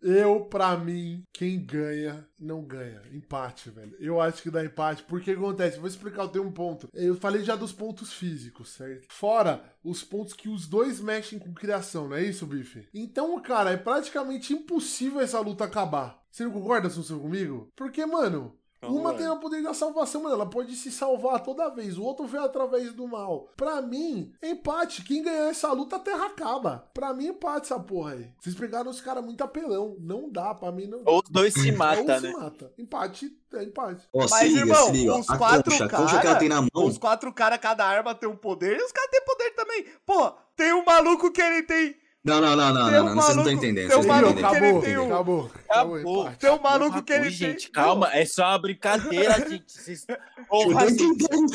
Eu, 0.02 0.46
pra 0.46 0.78
mim, 0.78 1.24
quem 1.34 1.60
ganha, 1.60 2.28
não 2.40 2.64
ganha. 2.64 3.02
Empate, 3.12 3.72
velho. 3.72 3.96
Eu 4.00 4.22
acho 4.22 4.42
que 4.44 4.52
dá 4.52 4.64
empate. 4.64 5.04
Porque 5.04 5.32
acontece? 5.32 5.80
Vou 5.80 5.88
explicar, 5.88 6.24
eu 6.24 6.30
tenho 6.30 6.46
um 6.46 6.52
ponto. 6.52 6.88
Eu 6.94 7.16
falei 7.16 7.44
já 7.44 7.56
dos 7.56 7.74
pontos 7.74 8.14
físicos, 8.14 8.70
certo? 8.70 9.08
Fora 9.10 9.64
os 9.84 10.04
pontos 10.04 10.34
que 10.34 10.48
os 10.48 10.68
dois 10.68 11.00
mexem 11.00 11.40
com 11.40 11.54
criação, 11.54 12.08
não 12.08 12.16
é 12.16 12.24
isso, 12.24 12.46
Bife? 12.46 12.88
Então, 12.94 13.40
cara, 13.42 13.72
é 13.72 13.78
praticamente 13.78 14.54
impossível 14.54 15.20
essa 15.22 15.40
luta 15.40 15.64
acabar. 15.64 16.24
Você 16.30 16.44
não 16.44 16.52
concorda, 16.52 16.90
Sussu, 16.90 17.20
comigo? 17.20 17.72
Porque, 17.76 18.06
mano, 18.06 18.56
uma 18.90 19.14
tem 19.14 19.28
o 19.28 19.38
poder 19.38 19.62
da 19.62 19.74
salvação, 19.74 20.24
mano. 20.24 20.36
Ela 20.36 20.46
pode 20.46 20.76
se 20.76 20.92
salvar 20.92 21.42
toda 21.42 21.70
vez. 21.70 21.98
O 21.98 22.04
outro 22.04 22.26
vem 22.26 22.42
através 22.42 22.94
do 22.94 23.08
mal. 23.08 23.50
Pra 23.56 23.82
mim, 23.82 24.34
empate. 24.42 25.04
Quem 25.04 25.24
ganhar 25.24 25.50
essa 25.50 25.72
luta, 25.72 25.96
a 25.98 26.00
terra 26.00 26.26
acaba. 26.28 26.90
Pra 26.94 27.14
mim, 27.14 27.28
empate 27.28 27.72
essa 27.72 27.80
porra 27.80 28.14
aí. 28.14 28.30
Vocês 28.40 28.56
pegaram 28.56 28.90
os 28.90 29.02
caras 29.02 29.24
muito 29.24 29.44
apelão. 29.44 29.96
Não 30.00 30.30
dá, 30.30 30.54
pra 30.54 30.72
mim 30.72 30.88
não 30.88 31.04
dá. 31.04 31.12
Ou 31.12 31.22
os 31.24 31.30
dois 31.30 31.54
se 31.54 31.72
Ou 31.72 31.78
matam, 31.78 32.20
se 32.20 32.28
né? 32.28 32.32
mata. 32.34 32.74
Empate 32.78 33.38
é 33.54 33.64
empate. 33.64 34.08
Ó, 34.14 34.20
Mas, 34.22 34.32
se 34.32 34.48
liga, 34.50 34.60
irmão, 34.60 34.86
se 34.88 34.92
liga. 34.92 35.14
A 35.28 35.38
quatro 35.38 35.72
concha, 35.72 35.86
a 35.86 35.90
concha 35.90 36.20
que 36.20 36.28
ela 36.28 36.36
tem 36.36 36.50
na 36.50 36.62
mão. 36.62 36.86
Os 36.86 36.98
quatro 36.98 37.32
caras, 37.34 37.60
cada 37.60 37.86
arma 37.86 38.14
tem 38.14 38.28
um 38.28 38.36
poder, 38.36 38.78
e 38.78 38.84
os 38.84 38.92
caras 38.92 39.10
têm 39.10 39.24
poder 39.24 39.52
também. 39.52 39.86
Pô, 40.06 40.32
tem 40.56 40.74
um 40.74 40.84
maluco 40.84 41.32
que 41.32 41.42
ele 41.42 41.64
tem. 41.64 41.96
Não, 42.28 42.42
não, 42.42 42.56
não, 42.56 42.74
não, 42.74 42.92
não, 42.92 42.92
não, 42.92 43.16
vocês 43.22 43.36
não 43.36 43.44
estão 43.44 43.58
entendendo. 43.58 43.88
tem 43.90 43.98
um 43.98 44.02
Vocês 44.02 44.06
não 44.06 44.14
maluco 44.16 44.36
estão 44.36 44.52
que 44.52 44.58
entendendo. 44.58 44.76
ele 44.78 44.86
tem 44.86 44.98
um- 44.98 45.06
acabou, 45.06 45.52
acabou, 45.70 45.96
Acabou. 45.98 46.32
Tem 46.38 46.50
um 46.52 46.62
maluco 46.62 47.04
que 47.04 47.14
ele 47.14 47.30
gente, 47.30 47.64
tem. 47.64 47.72
calma, 47.72 48.14
é 48.14 48.26
só 48.26 48.44
uma 48.50 48.60
brincadeira, 48.60 49.34
gente. 49.50 49.72
Vocês... 49.72 50.06
Eu 50.52 50.72
Racinho, 50.74 51.14
entendendo. 51.14 51.54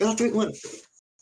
Ela 0.00 0.16
tem, 0.16 0.32
mano, 0.32 0.52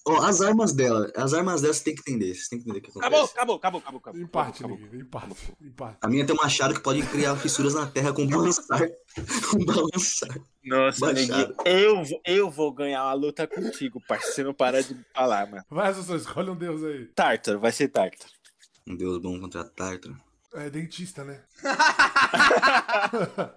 ó, 0.06 0.22
as 0.24 0.40
armas 0.40 0.72
dela, 0.72 1.10
as 1.16 1.32
armas 1.34 1.60
dela 1.62 1.74
você 1.74 1.84
tem 1.84 1.94
que 1.94 2.00
entender. 2.02 2.34
Você 2.34 2.48
tem 2.50 2.58
que 2.60 2.64
entender 2.70 2.78
o 2.78 2.82
que 2.82 2.90
acontece. 2.90 3.06
Acabou, 3.08 3.56
acabou, 3.56 3.56
acabou, 3.56 3.80
acabou. 3.80 3.98
acabou, 4.00 4.20
Empate, 4.22 4.58
acabou. 4.64 4.78
Nick. 4.78 4.96
Empate. 4.96 5.34
Empate. 5.60 5.98
A 6.00 6.08
minha 6.08 6.24
tem 6.26 6.34
um 6.34 6.42
machado 6.42 6.74
que 6.74 6.80
pode 6.80 7.02
criar 7.02 7.36
fissuras 7.36 7.74
na 7.74 7.86
terra 7.86 8.12
com 8.12 8.26
balançar. 8.26 8.80
com 9.50 9.64
balançar. 9.64 10.40
Nossa, 10.64 11.12
neguinho, 11.12 11.54
eu, 11.64 12.04
vou- 12.04 12.20
eu 12.24 12.50
vou 12.50 12.72
ganhar 12.72 13.02
uma 13.04 13.14
luta 13.14 13.46
contigo, 13.48 14.00
parceiro. 14.06 14.32
Você 14.34 14.44
não 14.44 14.54
para 14.54 14.82
de 14.82 14.96
falar, 15.14 15.50
mano. 15.50 15.64
Vai, 15.68 15.92
Sussu, 15.92 16.14
escolhe 16.16 16.50
um 16.50 16.56
deus 16.56 16.82
aí. 16.84 17.06
Tártaro, 17.14 17.58
vai 17.58 17.72
ser 17.72 17.88
Tártaro. 17.88 18.30
Um 18.86 18.96
deus 18.96 19.18
bom 19.18 19.38
contra 19.40 19.64
Tártaro. 19.64 20.16
É 20.54 20.68
dentista, 20.68 21.24
né? 21.24 21.40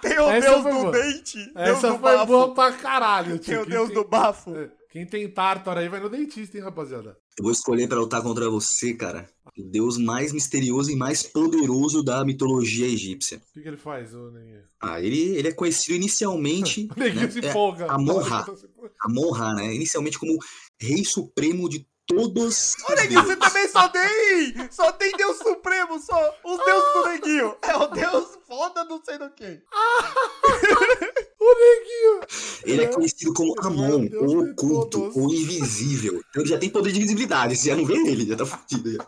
Tem 0.00 0.18
o 0.18 0.30
Essa 0.30 0.50
deus 0.50 0.62
foi 0.62 0.72
do 0.72 0.78
boa. 0.80 0.92
dente. 0.92 1.36
Deus 1.36 1.56
Essa 1.56 1.90
do 1.92 1.98
foi 1.98 2.12
bafo. 2.16 2.26
boa 2.26 2.54
pra 2.54 2.72
caralho, 2.72 3.38
Tem 3.38 3.54
tio. 3.54 3.60
o 3.60 3.64
Quem 3.64 3.72
deus 3.72 3.88
tem- 3.88 3.94
do 3.96 4.04
bafo. 4.08 4.56
É, 4.56 4.70
Quem 4.90 5.06
tem 5.06 5.28
tártaro 5.28 5.78
aí 5.78 5.88
vai 5.88 6.00
no 6.00 6.08
dentista, 6.08 6.56
hein, 6.56 6.64
rapaziada? 6.64 7.16
Eu 7.38 7.42
vou 7.42 7.52
escolher 7.52 7.86
pra 7.86 7.98
lutar 7.98 8.22
contra 8.22 8.48
você, 8.48 8.94
cara. 8.94 9.28
O 9.58 9.62
deus 9.62 9.98
mais 9.98 10.32
misterioso 10.32 10.90
e 10.90 10.96
mais 10.96 11.22
poderoso 11.22 12.02
da 12.02 12.24
mitologia 12.24 12.86
egípcia. 12.86 13.38
O 13.38 13.52
que, 13.52 13.60
que 13.62 13.68
ele 13.68 13.76
faz, 13.76 14.14
ô 14.14 14.30
Neguinho? 14.30 14.62
Ah, 14.80 15.00
ele, 15.02 15.36
ele 15.36 15.48
é 15.48 15.52
conhecido 15.52 15.94
inicialmente. 15.96 16.88
O 16.96 16.98
Neguinho 16.98 17.24
né, 17.26 17.30
se 17.30 17.44
é. 17.44 17.50
Amon-Ra. 17.88 18.46
Amon-Ra, 19.02 19.54
né? 19.54 19.74
Inicialmente 19.74 20.18
como 20.18 20.38
rei 20.80 21.04
supremo 21.04 21.68
de 21.68 21.86
todos 22.06 22.76
os 22.88 22.96
Neguinho, 22.96 23.22
você 23.22 23.36
também 23.36 23.68
só 23.68 23.88
tem. 23.88 24.68
Só 24.70 24.92
tem 24.92 25.12
Deus 25.12 25.38
Supremo, 25.38 25.98
só. 26.00 26.34
Os 26.44 26.64
deuses 26.64 26.92
do 26.92 27.08
Neguinho. 27.08 27.56
É 27.62 27.76
o 27.76 27.86
Deus 27.88 28.38
foda 28.46 28.84
não 28.84 29.02
sei 29.04 29.18
do 29.18 29.30
quê. 29.30 29.60
O 31.38 31.54
Neguinho! 31.54 32.20
Ele 32.64 32.84
é 32.84 32.86
conhecido 32.88 33.32
como 33.32 33.54
Amon, 33.60 34.08
o 34.20 34.50
oculto, 34.50 35.12
o 35.14 35.32
invisível. 35.32 36.20
Então 36.30 36.42
ele 36.42 36.48
já 36.48 36.58
tem 36.58 36.68
poder 36.68 36.90
de 36.90 36.98
visibilidade, 36.98 37.56
você 37.56 37.68
já 37.68 37.76
não 37.76 37.86
vê 37.86 37.94
ele, 37.94 38.26
já 38.26 38.36
tá 38.36 38.44
fudido. 38.44 39.06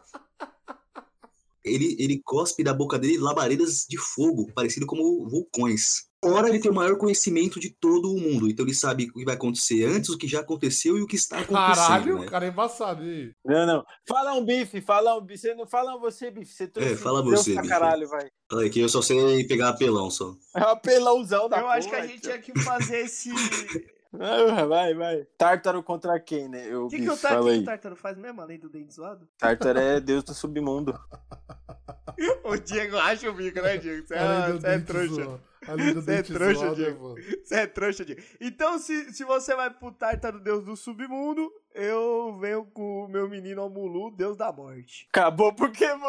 Ele, 1.69 1.97
ele 1.99 2.21
cospe 2.25 2.62
da 2.64 2.73
boca 2.75 2.99
dele 2.99 3.19
labaredas 3.19 3.85
de 3.89 3.97
fogo, 3.99 4.51
parecido 4.55 4.87
como 4.87 5.29
vulcões. 5.29 6.09
Ora, 6.25 6.49
ele 6.49 6.59
tem 6.59 6.69
o 6.69 6.75
maior 6.75 6.99
conhecimento 6.99 7.61
de 7.61 7.71
todo 7.71 8.12
o 8.12 8.21
mundo, 8.21 8.49
então 8.49 8.64
ele 8.66 8.75
sabe 8.75 9.05
o 9.05 9.12
que 9.12 9.25
vai 9.25 9.37
acontecer 9.37 9.85
antes, 9.85 10.11
o 10.11 10.19
que 10.19 10.27
já 10.27 10.41
aconteceu 10.41 10.99
e 10.99 11.03
o 11.03 11.07
que 11.07 11.14
está 11.14 11.39
acontecendo. 11.39 11.77
Caralho, 11.77 12.19
né? 12.19 12.27
o 12.27 12.29
cara 12.29 12.47
é 12.47 12.49
embaçado. 12.49 13.03
Aí? 13.05 13.31
Não, 13.45 13.64
não. 13.64 13.85
Fala 14.07 14.33
um 14.35 14.45
bife, 14.45 14.81
fala 14.81 15.16
um 15.16 15.21
bife. 15.21 15.43
Você 15.43 15.55
não 15.55 15.64
fala 15.64 15.95
um 15.95 16.01
você, 16.01 16.29
bife. 16.29 16.53
Você 16.53 16.69
É, 16.75 16.97
fala 16.97 17.23
Deus 17.23 17.39
você, 17.41 17.55
bife. 17.55 17.69
caralho, 17.69 18.09
vai. 18.09 18.27
Fala 18.51 18.62
aí, 18.62 18.71
que 18.71 18.81
eu 18.81 18.89
só 18.89 19.01
sei 19.01 19.45
pegar 19.47 19.69
apelão 19.69 20.11
só. 20.11 20.35
É 20.57 20.61
um 20.61 20.71
apelãozão 20.71 21.49
da 21.49 21.61
Eu 21.61 21.69
acho 21.69 21.89
que 21.89 21.95
a 21.95 21.99
porra, 21.99 22.09
gente 22.11 22.23
tinha 22.23 22.39
que 22.41 22.61
fazer 22.62 22.99
esse. 23.05 23.31
Ah, 24.14 24.64
Vai, 24.64 24.94
vai. 24.94 25.24
Tártaro 25.36 25.82
contra 25.82 26.18
quem, 26.18 26.48
né? 26.48 26.66
Eu, 26.66 26.86
O 26.86 26.88
que, 26.88 26.98
que, 26.98 27.11
o 27.11 27.16
Tártaro 27.16 27.94
faz 27.94 28.16
mesmo, 28.16 28.40
além 28.40 28.59
do 28.59 28.68
dente 28.68 28.94
zoado? 28.94 29.28
Tártaro 29.38 29.78
é 29.78 30.00
deus 30.00 30.24
do 30.24 30.34
submundo. 30.34 30.98
O 32.42 32.56
Diego 32.56 32.96
acha 32.96 33.30
o 33.30 33.32
bico, 33.32 33.61
né, 33.61 33.76
Diego? 33.76 34.04
Você 34.06 34.14
é, 34.14 34.52
você 34.52 34.66
é 34.66 34.78
trouxa. 34.80 35.14
zoado. 35.14 35.40
Você 35.94 36.12
é 36.14 36.22
trouxa, 36.22 36.54
zoado, 36.61 36.74
Diego. 36.74 37.14
Você 37.44 37.54
é 37.54 37.66
trouxa, 37.66 38.04
Diego. 38.04 38.22
Então, 38.40 38.78
se, 38.78 39.12
se 39.12 39.22
você 39.24 39.54
vai 39.54 39.70
pro 39.70 39.92
Tártaro, 39.92 40.40
deus 40.40 40.64
do 40.64 40.74
submundo, 40.74 41.48
eu 41.74 42.36
venho 42.40 42.64
com 42.64 43.04
o 43.04 43.09
meu 43.09 43.28
menino 43.28 43.62
Omulu, 43.64 44.11
deus 44.16 44.36
da 44.36 44.50
morte. 44.50 45.06
Acabou 45.12 45.52
porque, 45.54 45.86
mano. 45.86 46.00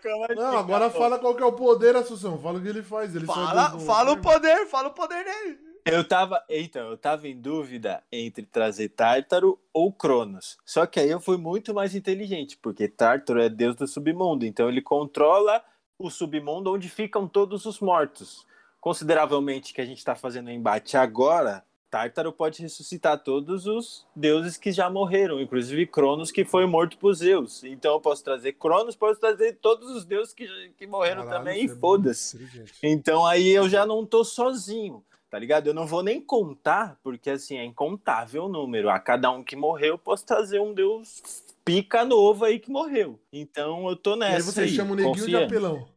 como 0.00 0.24
é 0.24 0.28
que 0.28 0.34
Não, 0.36 0.56
agora 0.58 0.86
acabou? 0.86 1.02
fala 1.02 1.18
qual 1.18 1.34
que 1.34 1.42
é 1.42 1.46
o 1.46 1.52
poder, 1.52 1.96
Assunção. 1.96 2.38
Fala 2.38 2.58
o 2.58 2.62
que 2.62 2.68
ele 2.68 2.82
faz. 2.82 3.14
Ele 3.14 3.26
só 3.26 3.34
Fala, 3.34 3.78
fala 3.80 4.12
o 4.12 4.20
poder, 4.22 4.66
fala 4.68 4.88
o 4.88 4.94
poder 4.94 5.24
dele. 5.24 5.67
Eu 5.90 6.04
tava, 6.04 6.44
então, 6.50 6.90
eu 6.90 6.98
tava 6.98 7.26
em 7.26 7.40
dúvida 7.40 8.02
entre 8.12 8.44
trazer 8.44 8.90
Tártaro 8.90 9.58
ou 9.72 9.90
Cronos. 9.90 10.58
Só 10.64 10.84
que 10.84 11.00
aí 11.00 11.08
eu 11.08 11.18
fui 11.18 11.38
muito 11.38 11.72
mais 11.72 11.94
inteligente, 11.94 12.58
porque 12.60 12.86
Tártaro 12.86 13.40
é 13.40 13.48
deus 13.48 13.74
do 13.74 13.86
submundo, 13.86 14.44
então 14.44 14.68
ele 14.68 14.82
controla 14.82 15.64
o 15.98 16.10
submundo 16.10 16.72
onde 16.72 16.90
ficam 16.90 17.26
todos 17.26 17.64
os 17.64 17.80
mortos. 17.80 18.46
Consideravelmente 18.80 19.72
que 19.72 19.80
a 19.80 19.86
gente 19.86 20.04
tá 20.04 20.14
fazendo 20.14 20.48
o 20.48 20.50
embate 20.50 20.96
agora, 20.96 21.64
Tártaro 21.90 22.34
pode 22.34 22.60
ressuscitar 22.60 23.18
todos 23.18 23.66
os 23.66 24.06
deuses 24.14 24.58
que 24.58 24.70
já 24.70 24.90
morreram, 24.90 25.40
inclusive 25.40 25.86
Cronos 25.86 26.30
que 26.30 26.44
foi 26.44 26.66
morto 26.66 26.98
por 26.98 27.14
Zeus. 27.14 27.64
Então 27.64 27.94
eu 27.94 28.00
posso 28.00 28.22
trazer 28.22 28.52
Cronos, 28.52 28.94
posso 28.94 29.18
trazer 29.18 29.54
todos 29.54 29.90
os 29.90 30.04
deuses 30.04 30.34
que, 30.34 30.46
que 30.76 30.86
morreram 30.86 31.24
Caralho, 31.24 31.38
também 31.38 31.62
e 31.62 31.70
é 31.70 31.74
foda-se. 31.74 32.38
Então 32.82 33.24
aí 33.24 33.48
eu 33.48 33.68
já 33.70 33.86
não 33.86 34.04
tô 34.04 34.22
sozinho, 34.22 35.02
tá 35.30 35.38
ligado? 35.38 35.66
Eu 35.68 35.74
não 35.74 35.86
vou 35.86 36.02
nem 36.02 36.20
contar, 36.20 36.98
porque 37.02 37.30
assim, 37.30 37.56
é 37.58 37.64
incontável 37.64 38.44
o 38.44 38.48
número. 38.48 38.88
A 38.90 38.98
cada 38.98 39.30
um 39.30 39.42
que 39.44 39.56
morreu, 39.56 39.94
eu 39.94 39.98
posso 39.98 40.24
trazer 40.24 40.60
um 40.60 40.72
deus 40.74 41.22
pica 41.64 42.04
novo 42.04 42.44
aí 42.44 42.58
que 42.58 42.70
morreu. 42.70 43.18
Então 43.32 43.88
eu 43.88 43.96
tô 43.96 44.14
E 44.14 44.18
nessa 44.20 44.36
aí 44.36 44.42
você 44.42 44.60
aí, 44.62 44.68
chama 44.68 44.92
o 44.92 44.94
Neguinho 44.94 45.14
de 45.14 45.20
confiando. 45.20 45.44
apelão. 45.44 45.88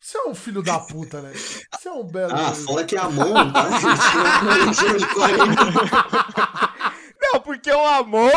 Você 0.00 0.16
é 0.16 0.28
um 0.28 0.34
filho 0.34 0.62
da 0.62 0.78
puta, 0.78 1.20
né? 1.20 1.32
Você 1.34 1.88
é 1.88 1.92
um 1.92 2.04
belo. 2.04 2.32
Ah, 2.32 2.54
fala 2.54 2.84
que 2.84 2.94
é 2.94 3.00
Amon, 3.00 3.52
tá? 3.52 3.66
Ele 4.62 4.74
chama 4.74 4.98
de 4.98 5.06
40. 5.14 5.62
Não, 7.20 7.40
porque 7.40 7.70
o 7.70 7.84
Amon, 7.86 8.30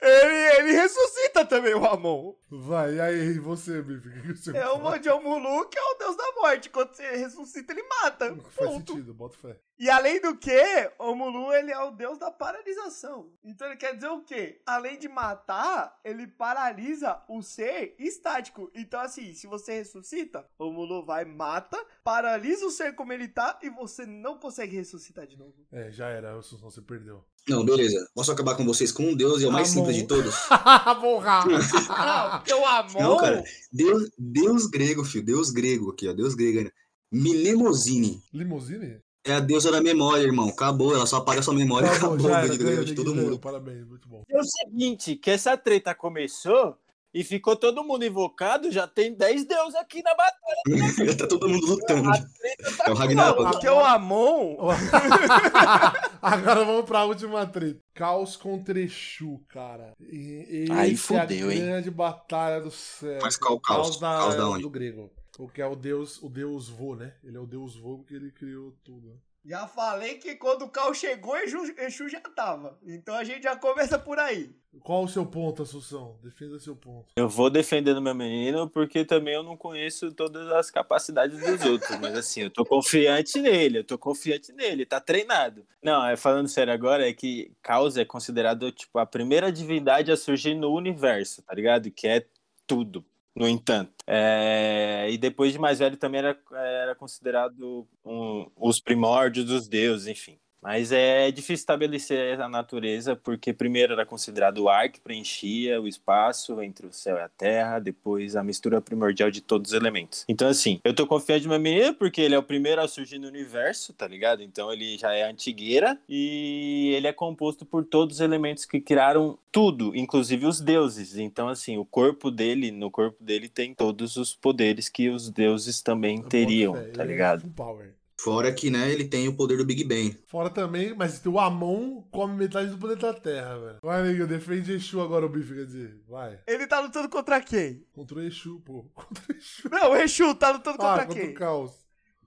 ele, 0.00 0.56
ele 0.58 0.72
ressuscita 0.72 1.44
também 1.44 1.74
o 1.74 1.84
Amon. 1.84 2.32
Vai, 2.58 2.96
e 2.96 3.00
aí, 3.00 3.38
você, 3.38 3.80
Bife? 3.80 4.08
O 4.08 4.12
que 4.12 4.20
que 4.20 4.34
você 4.34 4.56
É 4.56 4.66
o 4.68 4.78
fala? 4.78 4.96
Mojomulu, 4.96 5.68
que 5.70 5.78
é 5.78 5.82
o 5.82 5.94
deus 5.98 6.16
da 6.16 6.32
morte. 6.36 6.68
Quando 6.68 6.94
você 6.94 7.16
ressuscita, 7.16 7.72
ele 7.72 7.82
mata. 7.82 8.36
Faz 8.50 8.70
Ponto. 8.70 8.92
sentido, 8.92 9.14
bota 9.14 9.38
fé. 9.38 9.58
E 9.78 9.90
além 9.90 10.20
do 10.20 10.36
que, 10.36 10.62
o 10.98 11.14
Mulu 11.14 11.52
ele 11.52 11.72
é 11.72 11.78
o 11.80 11.90
deus 11.90 12.16
da 12.16 12.30
paralisação. 12.30 13.32
Então 13.42 13.66
ele 13.66 13.76
quer 13.76 13.94
dizer 13.96 14.10
o 14.10 14.20
quê? 14.20 14.60
Além 14.64 14.96
de 14.96 15.08
matar, 15.08 15.98
ele 16.04 16.26
paralisa 16.26 17.20
o 17.28 17.42
ser 17.42 17.96
estático. 17.98 18.70
Então 18.76 19.00
assim, 19.00 19.34
se 19.34 19.48
você 19.48 19.78
ressuscita, 19.78 20.46
o 20.56 20.70
Mulu 20.70 21.04
vai, 21.04 21.24
mata, 21.24 21.76
paralisa 22.04 22.64
o 22.64 22.70
ser 22.70 22.94
como 22.94 23.12
ele 23.12 23.26
tá 23.26 23.58
e 23.60 23.70
você 23.70 24.06
não 24.06 24.38
consegue 24.38 24.76
ressuscitar 24.76 25.26
de 25.26 25.36
novo. 25.36 25.66
É, 25.72 25.90
já 25.90 26.08
era, 26.08 26.36
você 26.36 26.80
perdeu. 26.80 27.24
Não, 27.48 27.64
beleza. 27.64 28.08
Posso 28.14 28.30
acabar 28.30 28.54
com 28.56 28.64
vocês 28.64 28.92
com 28.92 29.02
um 29.02 29.16
deus 29.16 29.42
e 29.42 29.46
é 29.46 29.48
o 29.48 29.52
mais 29.52 29.66
simples 29.66 29.96
de 29.96 30.06
todos? 30.06 30.32
Porra! 31.00 31.42
O 32.52 32.66
Amon... 32.66 33.00
Não, 33.00 33.16
cara. 33.18 33.44
Deus, 33.72 34.10
deus 34.18 34.66
grego, 34.66 35.04
filho. 35.04 35.24
Deus 35.24 35.50
grego 35.50 35.90
aqui, 35.90 36.08
ó. 36.08 36.12
Deus 36.12 36.34
grego. 36.34 36.70
Mnemosine. 37.10 38.22
Limousine? 38.32 39.00
É 39.24 39.34
a 39.34 39.40
deusa 39.40 39.70
da 39.70 39.80
memória, 39.80 40.22
irmão. 40.22 40.48
Acabou. 40.48 40.94
Ela 40.94 41.06
só 41.06 41.18
apaga 41.18 41.42
sua 41.42 41.54
memória 41.54 41.86
e 41.86 41.90
Acabou, 41.90 42.14
acabou. 42.14 42.56
já 42.56 42.70
era, 42.70 42.84
de 42.84 42.94
todo 42.94 43.14
mundo. 43.14 43.38
Parabéns, 43.38 43.86
muito 43.86 44.08
bom. 44.08 44.24
É 44.28 44.40
o 44.40 44.44
seguinte, 44.44 45.14
que 45.14 45.30
essa 45.30 45.56
treta 45.56 45.94
começou 45.94 46.76
e 47.14 47.22
ficou 47.22 47.54
todo 47.54 47.84
mundo 47.84 48.04
invocado, 48.04 48.70
já 48.70 48.86
tem 48.86 49.14
10 49.14 49.44
deuses 49.44 49.74
aqui 49.74 50.02
na 50.02 50.14
batalha. 50.14 51.06
Já 51.06 51.16
tá 51.18 51.26
todo 51.28 51.48
mundo 51.48 51.66
lutando. 51.66 52.08
A 52.08 52.12
treta 52.12 52.76
tá 52.76 52.84
É 52.86 52.90
o 52.90 52.94
Ragnarok. 52.94 53.52
Porque 53.52 53.68
o 53.68 53.80
Amon... 53.80 54.56
Agora 56.22 56.64
vamos 56.64 56.84
pra 56.86 57.04
última 57.04 57.46
treta. 57.46 57.80
Caos 57.94 58.36
contra 58.36 58.80
Exu, 58.80 59.40
cara. 59.48 59.92
E, 60.00 60.66
e 60.68 60.72
Aí 60.72 60.92
esse 60.92 61.14
é 61.14 61.20
a 61.20 61.32
hein? 61.32 61.60
grande 61.60 61.90
batalha 61.90 62.60
do 62.60 62.70
céu. 62.70 63.18
Mas 63.20 63.36
qual 63.36 63.60
caos? 63.60 63.98
da, 63.98 64.18
Caos 64.18 64.36
da 64.36 64.48
onde? 64.48 64.62
do 64.62 64.70
grego. 64.70 65.10
O 65.38 65.48
que 65.48 65.60
é 65.60 65.66
o 65.66 65.74
deus, 65.74 66.22
o 66.22 66.28
deus 66.28 66.68
vô, 66.68 66.94
né? 66.94 67.14
Ele 67.24 67.36
é 67.36 67.40
o 67.40 67.46
deus 67.46 67.76
vô 67.76 67.98
porque 67.98 68.14
ele 68.14 68.30
criou 68.30 68.72
tudo. 68.84 69.20
Já 69.44 69.66
falei 69.66 70.14
que 70.18 70.36
quando 70.36 70.62
o 70.62 70.68
Cal 70.68 70.94
chegou, 70.94 71.36
Exu, 71.36 71.74
Exu 71.78 72.08
já 72.08 72.20
tava. 72.20 72.78
Então 72.84 73.14
a 73.14 73.24
gente 73.24 73.42
já 73.42 73.56
começa 73.56 73.98
por 73.98 74.18
aí. 74.18 74.54
Qual 74.80 75.04
o 75.04 75.08
seu 75.08 75.26
ponto, 75.26 75.62
Assunção? 75.62 76.16
Defenda 76.22 76.58
seu 76.58 76.74
ponto. 76.74 77.08
Eu 77.14 77.28
vou 77.28 77.50
defendendo 77.50 78.00
meu 78.00 78.14
menino 78.14 78.70
porque 78.70 79.04
também 79.04 79.34
eu 79.34 79.42
não 79.42 79.56
conheço 79.56 80.12
todas 80.12 80.48
as 80.52 80.70
capacidades 80.70 81.38
dos 81.38 81.64
outros, 81.66 81.98
mas 82.00 82.16
assim, 82.16 82.42
eu 82.42 82.50
tô 82.50 82.64
confiante 82.64 83.40
nele, 83.40 83.78
eu 83.78 83.84
tô 83.84 83.98
confiante 83.98 84.52
nele, 84.52 84.86
tá 84.86 85.00
treinado. 85.00 85.66
Não, 85.82 86.06
é 86.06 86.16
falando 86.16 86.48
sério 86.48 86.72
agora, 86.72 87.06
é 87.06 87.12
que 87.12 87.52
Caos 87.60 87.96
é 87.96 88.04
considerado 88.04 88.72
tipo 88.72 88.98
a 88.98 89.04
primeira 89.04 89.52
divindade 89.52 90.10
a 90.10 90.16
surgir 90.16 90.54
no 90.54 90.72
universo, 90.72 91.42
tá 91.42 91.54
ligado? 91.54 91.90
Que 91.90 92.08
é 92.08 92.26
tudo. 92.66 93.04
No 93.34 93.48
entanto, 93.48 93.92
é... 94.06 95.08
e 95.10 95.16
depois 95.16 95.52
de 95.52 95.58
mais 95.58 95.78
velho 95.78 95.96
também 95.96 96.18
era, 96.18 96.38
era 96.52 96.94
considerado 96.94 97.88
um, 98.04 98.50
os 98.56 98.78
primórdios 98.78 99.46
dos 99.46 99.66
deuses, 99.66 100.06
enfim. 100.06 100.38
Mas 100.62 100.92
é 100.92 101.30
difícil 101.32 101.54
estabelecer 101.54 102.40
a 102.40 102.48
natureza, 102.48 103.16
porque 103.16 103.52
primeiro 103.52 103.94
era 103.94 104.06
considerado 104.06 104.58
o 104.58 104.68
ar 104.68 104.88
que 104.88 105.00
preenchia 105.00 105.80
o 105.80 105.88
espaço 105.88 106.62
entre 106.62 106.86
o 106.86 106.92
céu 106.92 107.16
e 107.16 107.20
a 107.20 107.28
terra, 107.28 107.80
depois 107.80 108.36
a 108.36 108.44
mistura 108.44 108.80
primordial 108.80 109.28
de 109.28 109.40
todos 109.40 109.72
os 109.72 109.76
elementos. 109.76 110.24
Então, 110.28 110.48
assim, 110.48 110.80
eu 110.84 110.94
tô 110.94 111.04
confiante 111.04 111.44
no 111.44 111.50
meu 111.50 111.58
menino 111.60 111.94
porque 111.94 112.20
ele 112.20 112.36
é 112.36 112.38
o 112.38 112.42
primeiro 112.42 112.80
a 112.80 112.86
surgir 112.86 113.18
no 113.18 113.26
universo, 113.26 113.92
tá 113.92 114.06
ligado? 114.06 114.42
Então 114.42 114.72
ele 114.72 114.96
já 114.96 115.12
é 115.12 115.24
antigueira 115.24 115.98
e 116.08 116.92
ele 116.94 117.08
é 117.08 117.12
composto 117.12 117.66
por 117.66 117.84
todos 117.84 118.16
os 118.16 118.20
elementos 118.20 118.64
que 118.64 118.80
criaram 118.80 119.36
tudo, 119.50 119.96
inclusive 119.96 120.46
os 120.46 120.60
deuses. 120.60 121.16
Então, 121.16 121.48
assim, 121.48 121.76
o 121.76 121.84
corpo 121.84 122.30
dele, 122.30 122.70
no 122.70 122.90
corpo 122.90 123.22
dele 123.22 123.48
tem 123.48 123.74
todos 123.74 124.16
os 124.16 124.32
poderes 124.32 124.88
que 124.88 125.08
os 125.08 125.28
deuses 125.28 125.82
também 125.82 126.22
teriam, 126.22 126.74
tá 126.92 127.02
é 127.02 127.06
ligado? 127.06 127.48
power. 127.56 127.94
Fora 128.22 128.52
que, 128.52 128.70
né, 128.70 128.88
ele 128.92 129.04
tem 129.04 129.26
o 129.26 129.34
poder 129.36 129.56
do 129.58 129.64
Big 129.64 129.82
Bang. 129.82 130.16
Fora 130.28 130.48
também, 130.48 130.94
mas 130.94 131.20
o 131.26 131.40
Amon 131.40 132.02
come 132.12 132.36
metade 132.36 132.70
do 132.70 132.78
planeta 132.78 133.12
Terra, 133.12 133.58
velho. 133.58 133.78
Vai, 133.82 134.00
Neguinho, 134.04 134.28
defende 134.28 134.72
Exu 134.72 135.00
agora, 135.00 135.26
o 135.26 135.28
bife, 135.28 135.52
quer 135.52 135.66
dizer. 135.66 136.00
Vai. 136.08 136.38
Ele 136.46 136.64
tá 136.68 136.78
lutando 136.78 137.08
contra 137.08 137.40
quem? 137.40 137.84
Contra 137.92 138.18
o 138.18 138.22
Exu, 138.22 138.60
pô. 138.64 138.84
Contra 138.94 139.24
o 139.28 139.36
Exu. 139.36 139.68
Não, 139.68 139.90
o 139.90 139.96
Exu 139.96 140.34
tá 140.36 140.52
lutando 140.52 140.76
Ah, 140.80 140.88
contra 140.98 141.06
contra 141.06 141.20
quem? 141.20 141.30
o 141.30 141.34
Caos. 141.34 141.72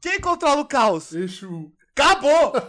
Quem 0.02 0.20
controla 0.20 0.62
o 0.62 0.66
caos? 0.66 1.14
Exu. 1.14 1.72
Acabou! 1.98 2.52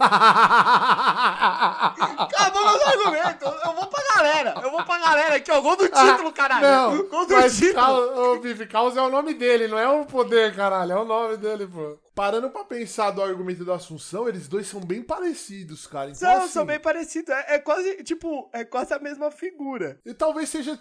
Acabou 2.17 2.63
meus 2.63 2.81
argumentos. 2.81 3.51
Eu 3.65 3.73
vou 3.73 3.87
pra 3.87 4.03
galera. 4.15 4.53
Eu 4.63 4.71
vou 4.71 4.85
pra 4.85 4.99
galera 4.99 5.35
aqui, 5.35 5.51
ó. 5.51 5.59
Gol 5.59 5.75
do 5.75 5.89
título, 5.89 6.31
caralho. 6.31 6.65
Ah, 6.65 6.87
Não, 6.91 7.03
Gol 7.09 7.25
do 7.25 7.33
mas 7.33 7.57
título. 7.57 7.73
Caos, 7.75 8.17
ô, 8.17 8.39
Bife, 8.39 8.65
Caos 8.67 8.95
é 8.95 9.01
o 9.01 9.09
nome 9.09 9.33
dele, 9.33 9.67
não 9.67 9.77
é 9.77 9.87
o 9.89 10.05
poder, 10.05 10.55
caralho. 10.55 10.93
É 10.93 10.99
o 10.99 11.05
nome 11.05 11.35
dele, 11.37 11.67
pô. 11.67 11.97
Parando 12.15 12.49
pra 12.49 12.63
pensar 12.63 13.11
do 13.11 13.21
argumento 13.21 13.63
da 13.65 13.75
Assunção, 13.75 14.27
eles 14.27 14.47
dois 14.47 14.65
são 14.67 14.79
bem 14.79 15.03
parecidos, 15.03 15.85
cara. 15.85 16.09
Então, 16.09 16.19
São, 16.19 16.37
assim, 16.37 16.47
são 16.47 16.65
bem 16.65 16.79
parecidos. 16.79 17.29
É, 17.29 17.55
é 17.55 17.59
quase, 17.59 18.01
tipo, 18.03 18.49
é 18.53 18.63
quase 18.63 18.93
a 18.93 18.99
mesma 18.99 19.29
figura. 19.29 19.99
E 20.05 20.13
talvez 20.13 20.49
seja. 20.49 20.79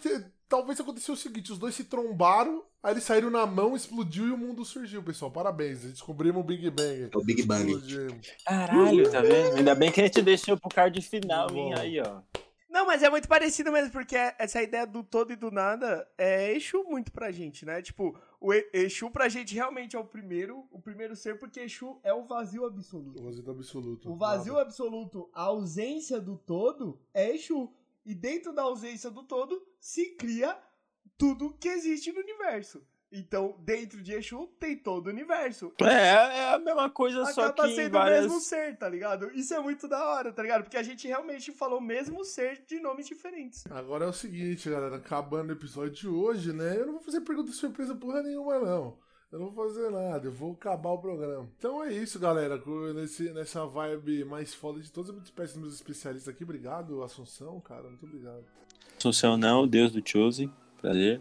Talvez 0.48 0.80
aconteceu 0.80 1.14
o 1.14 1.16
seguinte: 1.16 1.52
os 1.52 1.58
dois 1.58 1.74
se 1.74 1.84
trombaram, 1.84 2.62
aí 2.82 2.92
eles 2.92 3.04
saíram 3.04 3.30
na 3.30 3.44
mão, 3.46 3.74
explodiu 3.74 4.28
e 4.28 4.30
o 4.30 4.38
mundo 4.38 4.64
surgiu, 4.64 5.02
pessoal. 5.02 5.30
Parabéns, 5.30 5.80
descobrimos 5.82 6.40
o 6.40 6.46
Big 6.46 6.70
Bang. 6.70 7.10
É 7.12 7.16
o 7.16 7.24
Big 7.24 7.42
Bang. 7.42 7.70
Explodimos. 7.70 8.32
Caralho, 8.44 9.10
tá 9.10 9.20
vendo? 9.20 9.56
Ainda 9.56 9.74
bem 9.74 9.90
que 9.90 10.00
a 10.00 10.04
gente 10.04 10.22
deixou 10.22 10.56
pro 10.56 10.68
card 10.68 11.00
final, 11.02 11.50
hein? 11.50 11.74
Aí, 11.74 12.00
ó. 12.00 12.20
Não, 12.76 12.84
mas 12.84 13.02
é 13.02 13.08
muito 13.08 13.26
parecido 13.26 13.72
mesmo, 13.72 13.90
porque 13.90 14.14
essa 14.38 14.62
ideia 14.62 14.86
do 14.86 15.02
todo 15.02 15.32
e 15.32 15.36
do 15.36 15.50
nada 15.50 16.06
é 16.18 16.52
Exu 16.54 16.84
muito 16.84 17.10
pra 17.10 17.32
gente, 17.32 17.64
né? 17.64 17.80
Tipo, 17.80 18.14
o 18.38 18.52
Exu 18.52 19.10
pra 19.10 19.30
gente 19.30 19.54
realmente 19.54 19.96
é 19.96 19.98
o 19.98 20.04
primeiro, 20.04 20.66
o 20.70 20.78
primeiro 20.78 21.16
ser, 21.16 21.38
porque 21.38 21.60
Exu 21.60 21.98
é 22.04 22.12
o 22.12 22.26
vazio 22.26 22.66
absoluto. 22.66 23.18
O 23.18 23.24
vazio 23.24 23.50
absoluto. 23.50 24.12
O 24.12 24.16
vazio 24.16 24.58
absoluto, 24.58 25.30
a 25.32 25.44
ausência 25.44 26.20
do 26.20 26.36
todo, 26.36 27.00
é 27.14 27.34
Exu. 27.34 27.72
E 28.06 28.14
dentro 28.14 28.52
da 28.52 28.62
ausência 28.62 29.10
do 29.10 29.24
todo, 29.24 29.60
se 29.80 30.14
cria 30.14 30.56
tudo 31.18 31.52
que 31.58 31.68
existe 31.68 32.12
no 32.12 32.20
universo. 32.20 32.86
Então, 33.10 33.56
dentro 33.60 34.02
de 34.02 34.12
Exu, 34.12 34.46
tem 34.58 34.76
todo 34.76 35.06
o 35.06 35.10
universo. 35.10 35.72
É, 35.80 36.38
é 36.38 36.54
a 36.54 36.58
mesma 36.58 36.90
coisa, 36.90 37.24
só 37.26 37.46
Acaba 37.46 37.64
que 37.64 37.72
em 37.72 37.76
sendo 37.76 37.92
várias... 37.92 38.18
o 38.18 38.28
mesmo 38.28 38.40
ser, 38.40 38.76
tá 38.76 38.88
ligado? 38.88 39.30
Isso 39.32 39.54
é 39.54 39.60
muito 39.60 39.88
da 39.88 40.04
hora, 40.08 40.32
tá 40.32 40.42
ligado? 40.42 40.62
Porque 40.64 40.76
a 40.76 40.82
gente 40.82 41.06
realmente 41.06 41.52
falou 41.52 41.78
o 41.78 41.82
mesmo 41.82 42.24
ser 42.24 42.64
de 42.66 42.80
nomes 42.80 43.06
diferentes. 43.06 43.64
Agora 43.70 44.04
é 44.04 44.08
o 44.08 44.12
seguinte, 44.12 44.68
galera. 44.68 44.96
Acabando 44.96 45.50
o 45.50 45.52
episódio 45.52 45.92
de 45.92 46.08
hoje, 46.08 46.52
né? 46.52 46.76
Eu 46.76 46.86
não 46.86 46.92
vou 46.94 47.02
fazer 47.02 47.20
pergunta 47.20 47.52
surpresa 47.52 47.94
porra 47.94 48.22
nenhuma, 48.22 48.58
não. 48.58 48.98
Eu 49.32 49.40
não 49.40 49.50
vou 49.50 49.66
fazer 49.66 49.90
nada, 49.90 50.26
eu 50.26 50.32
vou 50.32 50.52
acabar 50.52 50.90
o 50.90 50.98
programa. 50.98 51.48
Então 51.58 51.82
é 51.82 51.92
isso, 51.92 52.18
galera. 52.18 52.62
Nesse, 52.94 53.32
nessa 53.32 53.66
vibe 53.66 54.24
mais 54.24 54.54
foda 54.54 54.80
de 54.80 54.90
todos, 54.90 55.10
eu 55.10 55.16
me 55.16 55.20
despeço 55.20 55.54
dos 55.54 55.62
meus 55.62 55.74
especialistas 55.74 56.32
aqui. 56.32 56.44
Obrigado, 56.44 57.02
Assunção, 57.02 57.60
cara. 57.60 57.88
Muito 57.88 58.06
obrigado. 58.06 58.44
Assunção 58.96 59.36
não, 59.36 59.66
Deus 59.66 59.90
do 59.92 60.00
Chose. 60.06 60.48
Prazer. 60.80 61.20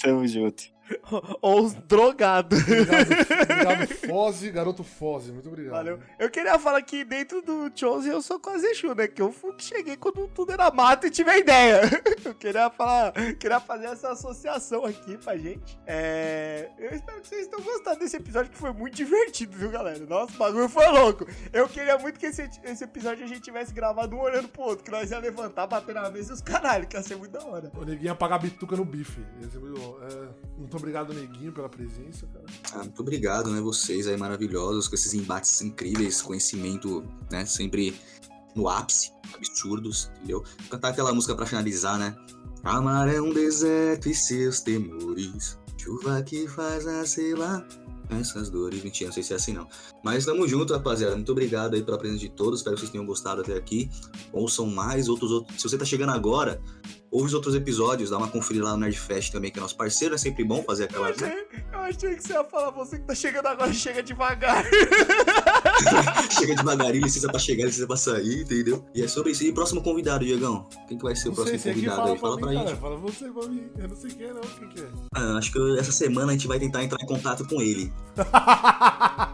Tamo 0.00 0.26
junto. 0.28 0.62
Ou 1.40 1.64
os 1.64 1.74
drogados. 1.74 2.60
Obrigado, 2.60 3.12
obrigado 3.12 3.88
Foze, 4.08 4.50
garoto 4.50 4.84
Foze. 4.84 5.32
Muito 5.32 5.48
obrigado. 5.48 5.72
Valeu. 5.72 6.00
Eu 6.18 6.30
queria 6.30 6.58
falar 6.58 6.82
que 6.82 7.04
dentro 7.04 7.42
do 7.42 7.70
Chose 7.74 8.08
eu 8.08 8.22
sou 8.22 8.38
quase 8.38 8.66
Exu, 8.66 8.94
né? 8.94 9.06
Que 9.06 9.22
eu 9.22 9.32
fui 9.32 9.52
que 9.54 9.64
cheguei 9.64 9.96
quando 9.96 10.28
tudo 10.28 10.52
era 10.52 10.70
mato 10.70 11.06
e 11.06 11.10
tive 11.10 11.30
a 11.30 11.38
ideia. 11.38 11.80
Eu 12.24 12.34
queria 12.34 12.70
falar, 12.70 13.12
queria 13.38 13.58
fazer 13.60 13.86
essa 13.86 14.10
associação 14.10 14.84
aqui 14.84 15.16
pra 15.16 15.36
gente. 15.36 15.78
É, 15.86 16.68
eu 16.78 16.90
espero 16.94 17.20
que 17.20 17.28
vocês 17.28 17.46
tenham 17.46 17.62
gostado 17.62 17.98
desse 17.98 18.16
episódio 18.16 18.50
que 18.50 18.58
foi 18.58 18.72
muito 18.72 18.94
divertido, 18.94 19.56
viu, 19.56 19.70
galera? 19.70 19.98
Nossa, 20.06 20.34
o 20.34 20.38
bagulho 20.38 20.68
foi 20.68 20.86
louco. 20.86 21.26
Eu 21.52 21.68
queria 21.68 21.98
muito 21.98 22.20
que 22.20 22.26
esse, 22.26 22.48
esse 22.62 22.84
episódio 22.84 23.24
a 23.24 23.26
gente 23.26 23.40
tivesse 23.40 23.72
gravado 23.72 24.14
um 24.14 24.20
olhando 24.20 24.48
pro 24.48 24.62
outro, 24.62 24.84
que 24.84 24.90
nós 24.90 25.10
ia 25.10 25.18
levantar, 25.18 25.66
bater 25.66 25.94
na 25.94 26.10
mesa 26.10 26.32
e 26.32 26.34
os 26.34 26.42
caralho, 26.42 26.86
que 26.86 26.96
ia 26.96 27.02
ser 27.02 27.16
muito 27.16 27.32
da 27.32 27.44
hora. 27.44 27.70
O 27.74 27.84
Neguinho 27.84 28.10
ia 28.10 28.14
pagar 28.14 28.38
bituca 28.38 28.76
no 28.76 28.84
bife. 28.84 29.24
Ia 29.40 29.50
ser 29.50 29.58
muito 29.58 29.80
bom. 29.80 29.98
É, 30.02 30.28
muito 30.58 30.70
obrigado, 30.80 31.14
Neguinho, 31.14 31.52
pela 31.52 31.68
presença, 31.68 32.26
cara. 32.26 32.44
Ah, 32.72 32.78
muito 32.78 33.00
obrigado, 33.00 33.50
né? 33.50 33.60
Vocês 33.60 34.06
aí 34.06 34.16
maravilhosos, 34.16 34.88
com 34.88 34.94
esses 34.94 35.14
embates 35.14 35.60
incríveis, 35.62 36.20
conhecimento, 36.20 37.04
né? 37.30 37.46
Sempre 37.46 37.98
no 38.54 38.68
ápice, 38.68 39.12
absurdos, 39.34 40.10
entendeu? 40.16 40.44
Cantar 40.68 40.88
aquela 40.88 41.14
música 41.14 41.34
pra 41.34 41.46
finalizar, 41.46 41.98
né? 41.98 42.16
Amar 42.62 43.08
é 43.08 43.20
um 43.20 43.32
deserto 43.32 44.08
e 44.08 44.14
seus 44.14 44.60
temores, 44.60 45.58
chuva 45.78 46.22
que 46.22 46.46
faz 46.46 46.84
nascer 46.84 47.34
essas 48.18 48.50
dores. 48.50 48.82
Mentira, 48.82 49.08
não 49.08 49.14
sei 49.14 49.22
se 49.22 49.32
é 49.32 49.36
assim 49.36 49.52
não. 49.52 49.68
Mas 50.02 50.24
tamo 50.24 50.46
junto, 50.48 50.72
rapaziada. 50.72 51.14
Muito 51.14 51.30
obrigado 51.32 51.74
aí 51.74 51.82
pela 51.82 51.98
presença 51.98 52.20
de 52.20 52.28
todos. 52.30 52.60
Espero 52.60 52.74
que 52.76 52.80
vocês 52.80 52.90
tenham 52.92 53.06
gostado 53.06 53.40
até 53.42 53.54
aqui. 53.54 53.90
Ouçam 54.32 54.66
mais 54.66 55.08
outros. 55.08 55.30
outros. 55.30 55.56
Se 55.60 55.68
você 55.68 55.76
tá 55.78 55.84
chegando 55.84 56.10
agora, 56.10 56.60
ouve 57.10 57.26
os 57.26 57.34
outros 57.34 57.54
episódios, 57.54 58.10
dá 58.10 58.18
uma 58.18 58.28
conferida 58.28 58.64
lá 58.64 58.72
no 58.72 58.78
Nerdfest 58.78 59.30
também, 59.32 59.50
que 59.50 59.58
é 59.58 59.62
nosso 59.62 59.76
parceiro. 59.76 60.14
É 60.14 60.18
sempre 60.18 60.44
bom 60.44 60.62
fazer 60.62 60.84
Eu 60.92 61.04
aquela. 61.04 61.08
né? 61.08 61.12
achei, 61.14 61.64
eu 61.72 61.78
achei 61.80 62.14
que 62.16 62.22
você 62.22 62.32
ia 62.32 62.44
falar, 62.44 62.70
você 62.70 62.98
que 62.98 63.04
tá 63.06 63.14
chegando 63.14 63.46
agora, 63.46 63.72
chega 63.72 64.02
devagar. 64.02 64.64
Chega 66.30 66.54
devagarinho, 66.54 67.04
licença 67.04 67.28
pra 67.28 67.38
chegar, 67.38 67.66
licença 67.66 67.86
pra 67.86 67.96
sair, 67.96 68.42
entendeu? 68.42 68.84
E 68.94 69.02
é 69.02 69.08
sobre 69.08 69.32
isso. 69.32 69.44
E 69.44 69.52
próximo 69.52 69.82
convidado, 69.82 70.24
Diegão? 70.24 70.66
Quem 70.88 70.96
que 70.96 71.04
vai 71.04 71.14
ser 71.14 71.28
o 71.28 71.34
sei, 71.34 71.44
próximo 71.44 71.58
aqui 71.58 71.86
convidado 71.86 71.96
fala 71.96 72.12
aí? 72.12 72.18
Fala 72.18 72.38
pra 72.38 72.48
mim, 72.48 72.56
gente. 72.56 72.64
cara. 72.64 72.76
Fala 72.76 72.96
você 72.96 73.28
pra 73.28 73.48
mim. 73.48 73.62
Eu 73.78 73.88
não 73.88 73.96
sei 73.96 74.10
quem 74.10 74.26
é, 74.26 74.32
não. 74.32 74.40
Quem 74.40 74.68
que 74.68 74.80
é? 74.80 74.88
Ah, 75.14 75.36
acho 75.38 75.52
que 75.52 75.78
essa 75.78 75.92
semana 75.92 76.30
a 76.30 76.32
gente 76.32 76.46
vai 76.46 76.58
tentar 76.58 76.82
entrar 76.84 76.98
em 77.02 77.06
contato 77.06 77.46
com 77.46 77.60
ele. 77.60 77.92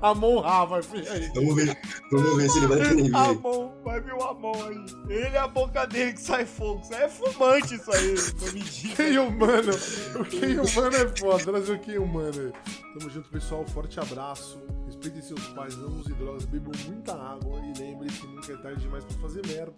Amon 0.00 0.40
Ra, 0.40 0.64
vai 0.64 0.82
filho 0.82 1.10
aí. 1.12 1.30
Vamos 1.34 1.54
ver, 1.54 1.78
vamos 2.10 2.36
ver 2.36 2.50
se 2.50 2.58
ele 2.58 2.66
vai 2.66 2.94
vir. 2.94 3.14
Amon, 3.14 3.72
vai 3.84 4.00
vir 4.00 4.14
o 4.14 4.22
Amon 4.22 4.54
aí. 4.64 4.84
Ele 5.08 5.36
é 5.36 5.38
a 5.38 5.48
boca 5.48 5.86
dele 5.86 6.12
que 6.12 6.20
sai 6.20 6.46
fogo. 6.46 6.80
Isso 6.82 6.94
aí 6.94 7.02
é 7.02 7.08
fumante, 7.08 7.74
isso 7.74 7.92
aí. 7.92 8.14
Não 8.40 8.52
me 8.52 8.60
diga. 8.60 8.96
Quem 8.96 9.18
humano? 9.18 9.72
O 10.14 10.24
quem 10.24 10.58
humano 10.58 10.96
é 10.96 11.16
foda. 11.16 11.44
Trazer 11.44 11.72
o 11.72 11.78
quem 11.78 11.98
humano. 11.98 12.52
Tamo 12.98 13.10
junto, 13.10 13.28
pessoal. 13.28 13.64
Forte 13.66 13.98
abraço. 13.98 14.60
Respeitem 14.86 15.22
seus 15.22 15.46
pais, 15.48 15.76
não 15.76 15.88
usem 15.88 16.14
drogas, 16.14 16.44
bebam 16.46 16.72
muita 16.86 17.12
água 17.12 17.60
e 17.60 17.78
lembrem 17.78 18.10
que 18.10 18.26
nunca 18.26 18.52
é 18.52 18.56
tarde 18.56 18.80
demais 18.80 19.04
pra 19.04 19.18
fazer 19.18 19.46
merda. 19.46 19.72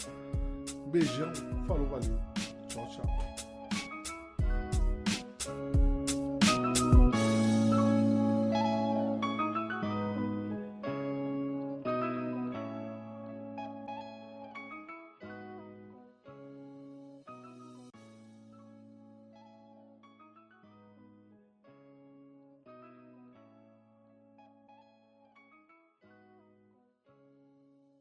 Um 0.77 0.91
beijão. 0.91 1.33
Falou, 1.67 1.87
valeu. 1.87 2.19
Tchau, 2.69 2.89
tchau. 2.89 3.50